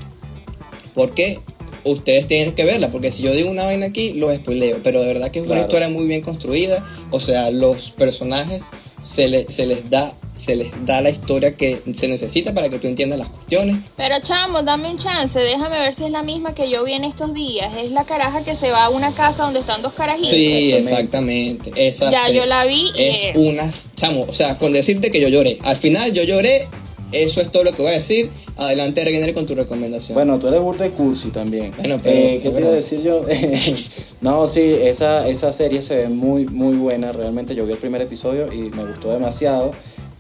¿Por 0.94 1.12
qué? 1.12 1.40
Ustedes 1.84 2.26
tienen 2.28 2.54
que 2.54 2.64
verla, 2.64 2.88
porque 2.90 3.10
si 3.10 3.22
yo 3.22 3.32
digo 3.32 3.50
una 3.50 3.64
vaina 3.64 3.86
aquí, 3.86 4.12
los 4.14 4.34
spoileo. 4.34 4.78
Pero 4.82 5.00
de 5.00 5.06
verdad 5.08 5.30
que 5.30 5.40
es 5.40 5.44
una 5.46 5.60
historia 5.60 5.88
muy 5.88 6.06
bien 6.06 6.20
construida. 6.22 6.84
O 7.10 7.20
sea, 7.20 7.50
los 7.50 7.90
personajes 7.90 8.64
se, 9.00 9.28
le- 9.28 9.44
se 9.50 9.66
les 9.66 9.88
da 9.90 10.14
se 10.34 10.56
les 10.56 10.70
da 10.86 11.02
la 11.02 11.10
historia 11.10 11.54
que 11.56 11.82
se 11.92 12.08
necesita 12.08 12.54
para 12.54 12.70
que 12.70 12.78
tú 12.78 12.86
entiendas 12.88 13.18
las 13.18 13.28
cuestiones. 13.28 13.76
Pero 13.98 14.14
chamo, 14.22 14.62
dame 14.62 14.88
un 14.88 14.96
chance, 14.96 15.38
déjame 15.38 15.78
ver 15.78 15.92
si 15.94 16.04
es 16.04 16.10
la 16.10 16.22
misma 16.22 16.54
que 16.54 16.70
yo 16.70 16.84
vi 16.84 16.94
en 16.94 17.04
estos 17.04 17.34
días. 17.34 17.70
Es 17.76 17.90
la 17.92 18.04
caraja 18.04 18.42
que 18.42 18.56
se 18.56 18.70
va 18.70 18.86
a 18.86 18.88
una 18.88 19.12
casa 19.12 19.42
donde 19.42 19.60
están 19.60 19.82
dos 19.82 19.92
carajitos. 19.92 20.30
Sí, 20.30 20.72
Exactamente. 20.72 21.68
exactamente. 21.68 21.86
Esa 21.86 22.10
Ya, 22.10 22.30
yo 22.30 22.46
la 22.46 22.64
vi 22.64 22.90
y- 22.96 23.02
Es 23.02 23.18
una... 23.34 23.70
Chamo, 23.94 24.22
o 24.26 24.32
sea, 24.32 24.56
con 24.56 24.72
decirte 24.72 25.10
que 25.10 25.20
yo 25.20 25.28
lloré. 25.28 25.58
Al 25.64 25.76
final 25.76 26.12
yo 26.14 26.22
lloré. 26.24 26.66
Eso 27.12 27.40
es 27.40 27.50
todo 27.50 27.64
lo 27.64 27.72
que 27.72 27.82
voy 27.82 27.90
a 27.90 27.94
decir. 27.94 28.30
Adelante, 28.56 29.04
Regener, 29.04 29.34
con 29.34 29.46
tu 29.46 29.54
recomendación. 29.54 30.14
Bueno, 30.14 30.38
tú 30.38 30.48
eres 30.48 30.60
burda 30.60 30.84
de 30.84 30.90
cursi 30.90 31.28
también. 31.28 31.72
Bueno, 31.76 32.00
pero- 32.02 32.16
Eh, 32.18 32.40
¿Qué 32.42 32.50
te 32.50 32.60
iba 32.60 32.68
a 32.70 32.72
decir 32.72 33.02
yo? 33.02 33.24
no, 34.20 34.46
sí, 34.46 34.60
esa, 34.60 35.28
esa 35.28 35.52
serie 35.52 35.82
se 35.82 35.96
ve 35.96 36.08
muy, 36.08 36.46
muy 36.46 36.76
buena. 36.76 37.12
Realmente 37.12 37.54
yo 37.54 37.66
vi 37.66 37.72
el 37.72 37.78
primer 37.78 38.00
episodio 38.02 38.52
y 38.52 38.70
me 38.70 38.84
gustó 38.84 39.10
demasiado. 39.12 39.72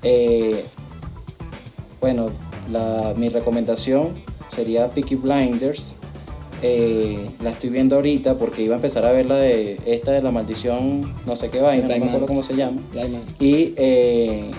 Eh, 0.02 0.64
bueno, 2.00 2.30
la, 2.70 3.14
mi 3.16 3.28
recomendación 3.28 4.10
sería 4.48 4.90
Peaky 4.90 5.14
Blinders. 5.16 5.96
Eh, 6.64 7.18
la 7.40 7.50
estoy 7.50 7.70
viendo 7.70 7.96
ahorita 7.96 8.38
porque 8.38 8.62
iba 8.62 8.74
a 8.74 8.76
empezar 8.76 9.04
a 9.04 9.10
ver 9.12 9.26
la 9.26 9.36
de 9.36 9.78
esta 9.86 10.12
de 10.12 10.22
la 10.22 10.30
maldición, 10.30 11.12
no 11.26 11.34
sé 11.34 11.48
qué 11.48 11.60
vaina, 11.60 11.88
no 11.88 11.96
me 11.98 12.06
acuerdo 12.06 12.26
cómo 12.28 12.42
se 12.44 12.54
llama. 12.54 12.80
Y, 13.40 13.74
eh, 13.76 14.50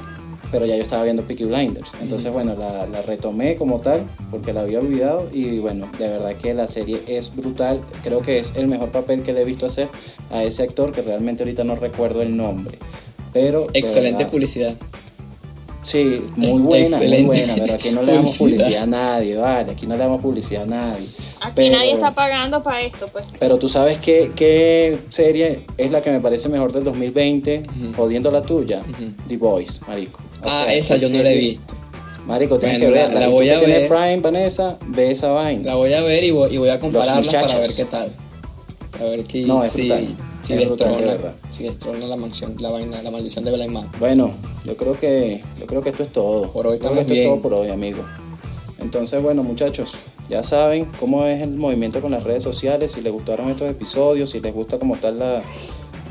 pero 0.53 0.67
ya 0.67 0.75
yo 0.77 0.83
estaba 0.83 1.01
viendo 1.03 1.23
Peaky 1.23 1.45
Blinders. 1.45 1.93
Entonces, 1.99 2.31
bueno, 2.31 2.55
la, 2.55 2.85
la 2.85 3.01
retomé 3.01 3.55
como 3.55 3.81
tal, 3.81 4.03
porque 4.29 4.53
la 4.53 4.61
había 4.61 4.79
olvidado. 4.79 5.27
Y 5.33 5.57
bueno, 5.57 5.89
de 5.97 6.07
verdad 6.07 6.35
que 6.35 6.53
la 6.53 6.67
serie 6.67 7.01
es 7.07 7.35
brutal. 7.35 7.81
Creo 8.03 8.21
que 8.21 8.37
es 8.37 8.53
el 8.55 8.67
mejor 8.67 8.89
papel 8.91 9.23
que 9.23 9.33
le 9.33 9.41
he 9.41 9.45
visto 9.45 9.65
hacer 9.65 9.89
a 10.31 10.43
ese 10.43 10.61
actor, 10.63 10.91
que 10.91 11.01
realmente 11.01 11.41
ahorita 11.43 11.63
no 11.63 11.75
recuerdo 11.75 12.21
el 12.21 12.37
nombre. 12.37 12.77
Pero. 13.33 13.65
Excelente 13.73 14.19
verdad, 14.19 14.31
publicidad. 14.31 14.75
Sí, 15.81 16.21
muy 16.37 16.61
buena, 16.61 16.95
Excelente 16.97 17.23
muy 17.25 17.35
buena. 17.35 17.53
Pero 17.57 17.73
aquí 17.73 17.89
no 17.91 18.03
le 18.03 18.13
damos 18.13 18.37
publicidad. 18.37 18.83
a 18.83 18.85
nadie, 18.85 19.35
vale. 19.35 19.71
Aquí 19.71 19.85
no 19.87 19.97
le 19.97 20.03
damos 20.03 20.21
publicidad 20.21 20.63
a 20.63 20.65
nadie. 20.67 21.07
Aquí 21.41 21.51
Pero- 21.55 21.75
nadie 21.77 21.91
está 21.93 22.13
pagando 22.13 22.61
para 22.63 22.81
esto, 22.83 23.07
pues. 23.11 23.25
pero 23.39 23.57
tú 23.57 23.67
sabes 23.67 23.97
qué, 23.97 24.31
qué 24.35 24.99
serie 25.09 25.65
es 25.77 25.91
la 25.91 26.01
que 26.01 26.09
me 26.11 26.21
parece 26.21 26.47
mejor 26.47 26.71
del 26.71 26.83
2020, 26.85 27.63
jodiendo 27.97 28.31
la 28.31 28.43
tuya. 28.43 28.81
The 29.27 29.35
Voice, 29.37 29.81
marico. 29.87 30.21
O 30.43 30.49
ah, 30.49 30.63
sea, 30.65 30.73
esa 30.73 30.97
yo 30.97 31.09
no 31.09 31.15
la 31.23 31.29
he 31.29 31.33
serie- 31.33 31.49
visto. 31.49 31.75
Marico, 32.25 32.57
tienes 32.57 32.79
Bueno, 32.79 32.93
que 32.93 32.99
la- 32.99 33.05
verla. 33.07 33.19
la 33.21 33.27
voy 33.27 33.49
a 33.49 33.59
tienes 33.59 33.77
ver. 33.77 33.89
Prime, 33.89 34.17
Vanessa, 34.21 34.77
ve 34.87 35.11
esa 35.11 35.29
vaina. 35.31 35.63
La 35.63 35.75
voy 35.75 35.91
a 35.93 36.01
ver 36.01 36.23
y 36.23 36.31
voy, 36.31 36.53
y 36.53 36.57
voy 36.57 36.69
a 36.69 36.79
compararlas 36.79 37.27
para 37.27 37.57
ver 37.57 37.67
qué 37.75 37.85
tal. 37.85 38.11
A 38.99 39.03
ver 39.03 39.23
qué, 39.25 39.41
No, 39.45 39.63
es 39.63 39.71
si, 39.71 39.81
brutal. 39.87 40.15
si 40.41 40.53
Es 40.53 40.59
destrona, 40.69 41.17
si 41.49 41.63
destrona 41.63 42.05
la 42.05 42.15
mansión, 42.15 42.55
la 42.59 42.69
vaina, 42.69 43.01
la 43.01 43.11
maldición 43.11 43.43
de 43.43 43.67
Man. 43.67 43.89
Bueno, 43.99 44.31
yo 44.65 44.77
creo 44.77 44.93
que 44.97 45.41
yo 45.59 45.65
creo 45.65 45.81
que 45.81 45.89
esto 45.89 46.03
es 46.03 46.11
todo. 46.11 46.49
Por 46.51 46.67
hoy 46.67 46.75
estamos 46.75 46.99
esto 46.99 47.11
bien. 47.11 47.25
es 47.25 47.29
todo 47.33 47.41
por 47.41 47.53
hoy, 47.55 47.69
amigo. 47.69 48.03
Entonces, 48.79 49.21
bueno, 49.21 49.43
muchachos, 49.43 49.93
ya 50.29 50.43
saben 50.43 50.85
cómo 50.99 51.25
es 51.25 51.41
el 51.41 51.49
movimiento 51.51 52.01
con 52.01 52.11
las 52.11 52.23
redes 52.23 52.43
sociales, 52.43 52.91
si 52.91 53.01
les 53.01 53.11
gustaron 53.11 53.49
estos 53.49 53.69
episodios, 53.69 54.29
si 54.29 54.39
les 54.39 54.53
gusta 54.53 54.77
como 54.79 54.95
tal 54.97 55.19
la 55.19 55.41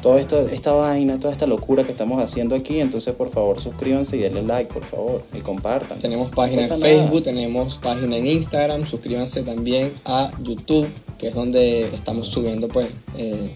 toda 0.03 0.21
esta, 0.21 0.43
esta 0.43 0.73
vaina, 0.73 1.19
toda 1.19 1.33
esta 1.33 1.47
locura 1.47 1.85
que 1.85 1.93
estamos 1.93 2.23
haciendo 2.23 2.55
aquí, 2.55 2.81
entonces 2.81 3.15
por 3.15 3.31
favor 3.31 3.59
suscríbanse 3.59 4.17
y 4.17 4.21
denle 4.21 4.43
like, 4.43 4.73
por 4.73 4.85
favor, 4.85 5.23
y 5.33 5.41
compartan. 5.41 5.99
Tenemos 5.99 6.31
página 6.33 6.63
en 6.63 6.69
nada. 6.69 6.81
Facebook, 6.81 7.23
tenemos 7.23 7.79
página 7.79 8.17
en 8.17 8.27
Instagram, 8.27 8.85
suscríbanse 8.85 9.45
también 9.45 9.93
a 10.05 10.31
YouTube, 10.43 10.89
que 11.19 11.29
es 11.29 11.35
donde 11.35 11.85
estamos 11.85 12.27
subiendo 12.27 12.69
pues 12.69 12.89
eh, 13.17 13.55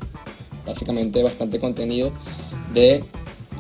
básicamente 0.65 1.23
bastante 1.23 1.59
contenido 1.59 2.13
de 2.73 3.05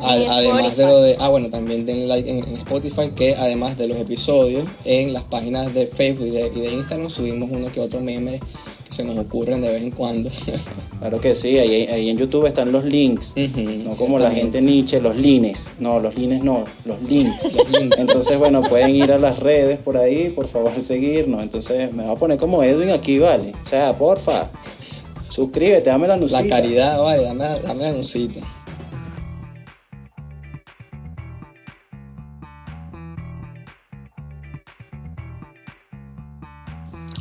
además 0.02 0.76
de 0.76 0.86
lo 0.86 1.00
de 1.00 1.16
ah 1.20 1.28
bueno 1.28 1.50
también 1.50 1.86
denle 1.86 2.06
like 2.06 2.30
en, 2.30 2.38
en 2.38 2.54
Spotify 2.56 3.10
que 3.14 3.34
además 3.34 3.76
de 3.76 3.88
los 3.88 3.98
episodios 3.98 4.64
en 4.84 5.12
las 5.12 5.22
páginas 5.24 5.72
de 5.72 5.86
Facebook 5.86 6.26
y 6.26 6.30
de, 6.30 6.52
y 6.54 6.60
de 6.60 6.72
Instagram 6.72 7.10
subimos 7.10 7.50
uno 7.50 7.70
que 7.72 7.80
otro 7.80 8.00
meme 8.00 8.40
que 8.86 8.92
se 8.92 9.04
nos 9.04 9.18
ocurren 9.18 9.60
de 9.60 9.70
vez 9.70 9.82
en 9.82 9.90
cuando 9.90 10.30
Claro 10.98 11.20
que 11.20 11.34
sí, 11.34 11.58
ahí, 11.58 11.86
ahí 11.86 12.08
en 12.08 12.16
YouTube 12.16 12.46
están 12.46 12.72
los 12.72 12.84
links. 12.84 13.34
No 13.36 13.90
como 13.96 14.18
la 14.18 14.30
gente 14.30 14.62
Nietzsche, 14.62 15.00
los 15.00 15.16
lines. 15.16 15.72
No, 15.78 16.00
los 16.00 16.16
lines 16.16 16.42
no, 16.42 16.64
los 16.84 17.02
links. 17.02 17.52
Los 17.56 17.70
links. 17.70 17.98
Entonces, 17.98 18.38
bueno, 18.38 18.62
pueden 18.62 18.94
ir 18.94 19.12
a 19.12 19.18
las 19.18 19.38
redes 19.40 19.78
por 19.78 19.96
ahí, 19.96 20.30
por 20.30 20.48
favor, 20.48 20.72
seguirnos. 20.80 21.42
Entonces, 21.42 21.92
me 21.92 22.04
voy 22.04 22.12
a 22.12 22.16
poner 22.16 22.38
como 22.38 22.62
Edwin 22.62 22.90
aquí, 22.90 23.18
¿vale? 23.18 23.52
O 23.64 23.68
sea, 23.68 23.96
porfa, 23.96 24.50
suscríbete, 25.28 25.90
dame 25.90 26.08
la 26.08 26.16
nucita. 26.16 26.42
la 26.42 26.48
caridad 26.48 26.98
vale 27.02 27.22
dame, 27.24 27.44
dame 27.62 27.82
la 27.82 27.92
nucita 27.92 28.40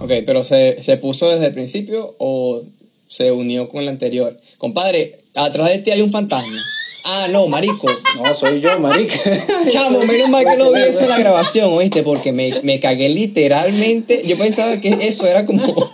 Ok, 0.05 0.11
pero 0.23 0.43
se, 0.43 0.83
se 0.83 0.97
puso 0.97 1.31
desde 1.31 1.47
el 1.47 1.53
principio 1.53 2.13
o 2.19 2.61
se 3.07 3.31
unió 3.31 3.67
con 3.67 3.81
el 3.81 3.89
anterior. 3.89 4.39
Compadre, 4.59 5.17
atrás 5.33 5.69
de 5.69 5.79
ti 5.79 5.89
hay 5.89 6.01
un 6.01 6.11
fantasma. 6.11 6.61
Ah, 7.07 7.27
no, 7.29 7.47
marico. 7.47 7.87
No, 8.17 8.33
soy 8.33 8.61
yo, 8.61 8.79
marica. 8.79 9.15
Chamo, 9.69 10.03
menos 10.05 10.29
mal 10.29 10.43
que 10.43 10.57
no 10.57 10.71
vi 10.71 10.81
eso 10.81 11.03
en 11.03 11.09
la 11.09 11.19
grabación, 11.19 11.71
¿oíste? 11.73 12.01
Porque 12.01 12.31
me, 12.31 12.51
me 12.63 12.79
cagué 12.79 13.09
literalmente. 13.09 14.23
Yo 14.25 14.35
pensaba 14.37 14.79
que 14.81 14.89
eso 15.01 15.27
era 15.27 15.45
como. 15.45 15.61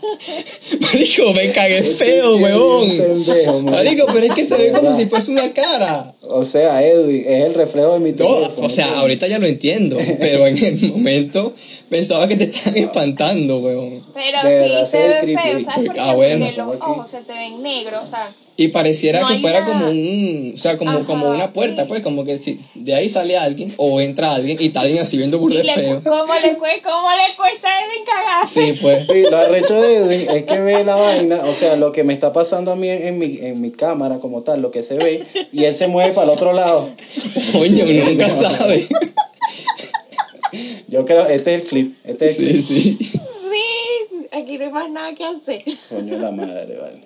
Marico, 0.82 1.34
me 1.34 1.52
cagué 1.52 1.84
feo, 1.84 2.38
pendejo, 2.38 3.60
marico. 3.62 3.62
Marico, 3.72 4.06
pero 4.14 4.26
es 4.26 4.32
que 4.34 4.46
se 4.46 4.58
ve 4.58 4.72
como 4.72 4.98
si 4.98 5.06
fuese 5.08 5.32
una 5.32 5.52
cara. 5.54 6.14
O 6.22 6.46
sea, 6.46 6.82
Edwin, 6.82 7.24
es 7.28 7.42
el 7.46 7.54
reflejo 7.54 7.94
de 7.94 8.00
mi 8.00 8.12
No, 8.12 8.18
teléfono. 8.18 8.68
o 8.68 8.70
sea, 8.70 8.88
ahorita 9.00 9.28
ya 9.28 9.40
lo 9.40 9.48
entiendo, 9.48 9.98
pero 10.20 10.48
en 10.48 10.58
el 10.58 10.92
momento 10.92 11.54
pensaba 11.90 12.28
que 12.28 12.38
te 12.38 12.44
estaban 12.46 12.78
espantando, 12.78 13.60
huevón. 13.60 14.02
Pero 14.14 14.38
sí 14.42 14.86
se 14.86 14.86
se 14.86 15.08
ve 15.08 15.38
feo, 15.42 15.60
¿sabes 15.64 15.86
por 15.88 15.94
qué? 15.96 16.00
Ah, 16.00 16.14
bueno. 16.14 16.46
Porque 16.46 16.58
los 16.58 16.76
ojos 16.82 17.10
se 17.10 17.18
te 17.22 17.34
ven 17.34 17.62
negros, 17.62 18.04
o 18.04 18.08
sea. 18.08 18.34
Y 18.62 18.68
pareciera 18.70 19.22
No 19.22 19.28
que 19.28 19.38
fuera 19.40 19.62
nada. 19.62 19.72
como 19.74 19.90
un, 19.90 20.52
o 20.54 20.58
sea, 20.58 20.78
como, 20.78 20.92
Ajá, 20.92 21.06
como 21.06 21.30
una 21.30 21.52
puerta, 21.52 21.84
sí. 21.84 21.88
pues, 21.88 22.02
como 22.02 22.24
que 22.24 22.38
si 22.38 22.60
de 22.76 22.94
ahí 22.96 23.10
sale 23.10 23.38
alguien 23.38 23.74
o 23.78 24.00
entra 24.02 24.36
alguien 24.36 24.58
y 24.60 24.68
está 24.68 24.82
alguien 24.82 25.00
así 25.02 25.18
viendo 25.18 25.40
burde 25.40 25.64
feo. 25.64 26.02
¿cómo, 26.04 26.34
le, 26.36 26.58
¿Cómo 26.58 27.08
le 27.12 27.36
cuesta 27.36 27.68
a 27.70 27.86
Edwin 27.86 28.06
cagarse? 28.06 28.66
Sí, 28.68 28.74
pues. 28.82 29.08
Sí, 29.08 29.24
lo 29.30 29.38
arrecho 29.38 29.82
de 29.82 29.96
Edwin 29.98 30.30
es 30.36 30.44
que 30.44 30.60
ve 30.60 30.84
la 30.84 30.96
vaina, 30.96 31.38
o 31.46 31.54
sea, 31.54 31.76
lo 31.76 31.92
que 31.92 32.04
me 32.04 32.14
está 32.14 32.32
pasando 32.34 32.72
a 32.72 32.76
mí 32.76 32.90
en 32.90 33.18
mi, 33.18 33.38
en 33.42 33.60
mi 33.62 33.72
cámara 33.72 34.20
como 34.20 34.42
tal, 34.44 34.62
lo 34.62 34.72
que 34.72 34.84
se 34.84 34.96
ve, 34.98 35.24
y 35.52 35.64
él 35.66 35.74
se 35.74 35.88
mueve 35.88 36.14
para 36.14 36.26
el 36.26 36.38
otro 36.38 36.54
lado. 36.54 36.90
Coño, 37.54 37.86
nunca 37.86 38.30
sabe. 38.30 38.88
Yo 40.88 41.06
creo, 41.06 41.26
este 41.28 41.56
es 41.56 41.62
el 41.62 41.68
clip, 41.68 41.96
este 42.04 42.26
es 42.26 42.38
el 42.40 42.64
Sí, 42.64 42.64
clip. 42.68 43.00
sí. 43.02 43.20
Sí, 44.12 44.28
aquí 44.32 44.58
no 44.58 44.66
hay 44.66 44.72
más 44.72 44.90
nada 44.92 45.14
que 45.16 45.24
hacer. 45.24 45.64
Coño 45.90 46.18
la 46.18 46.32
madre, 46.32 46.78
vale. 46.78 47.00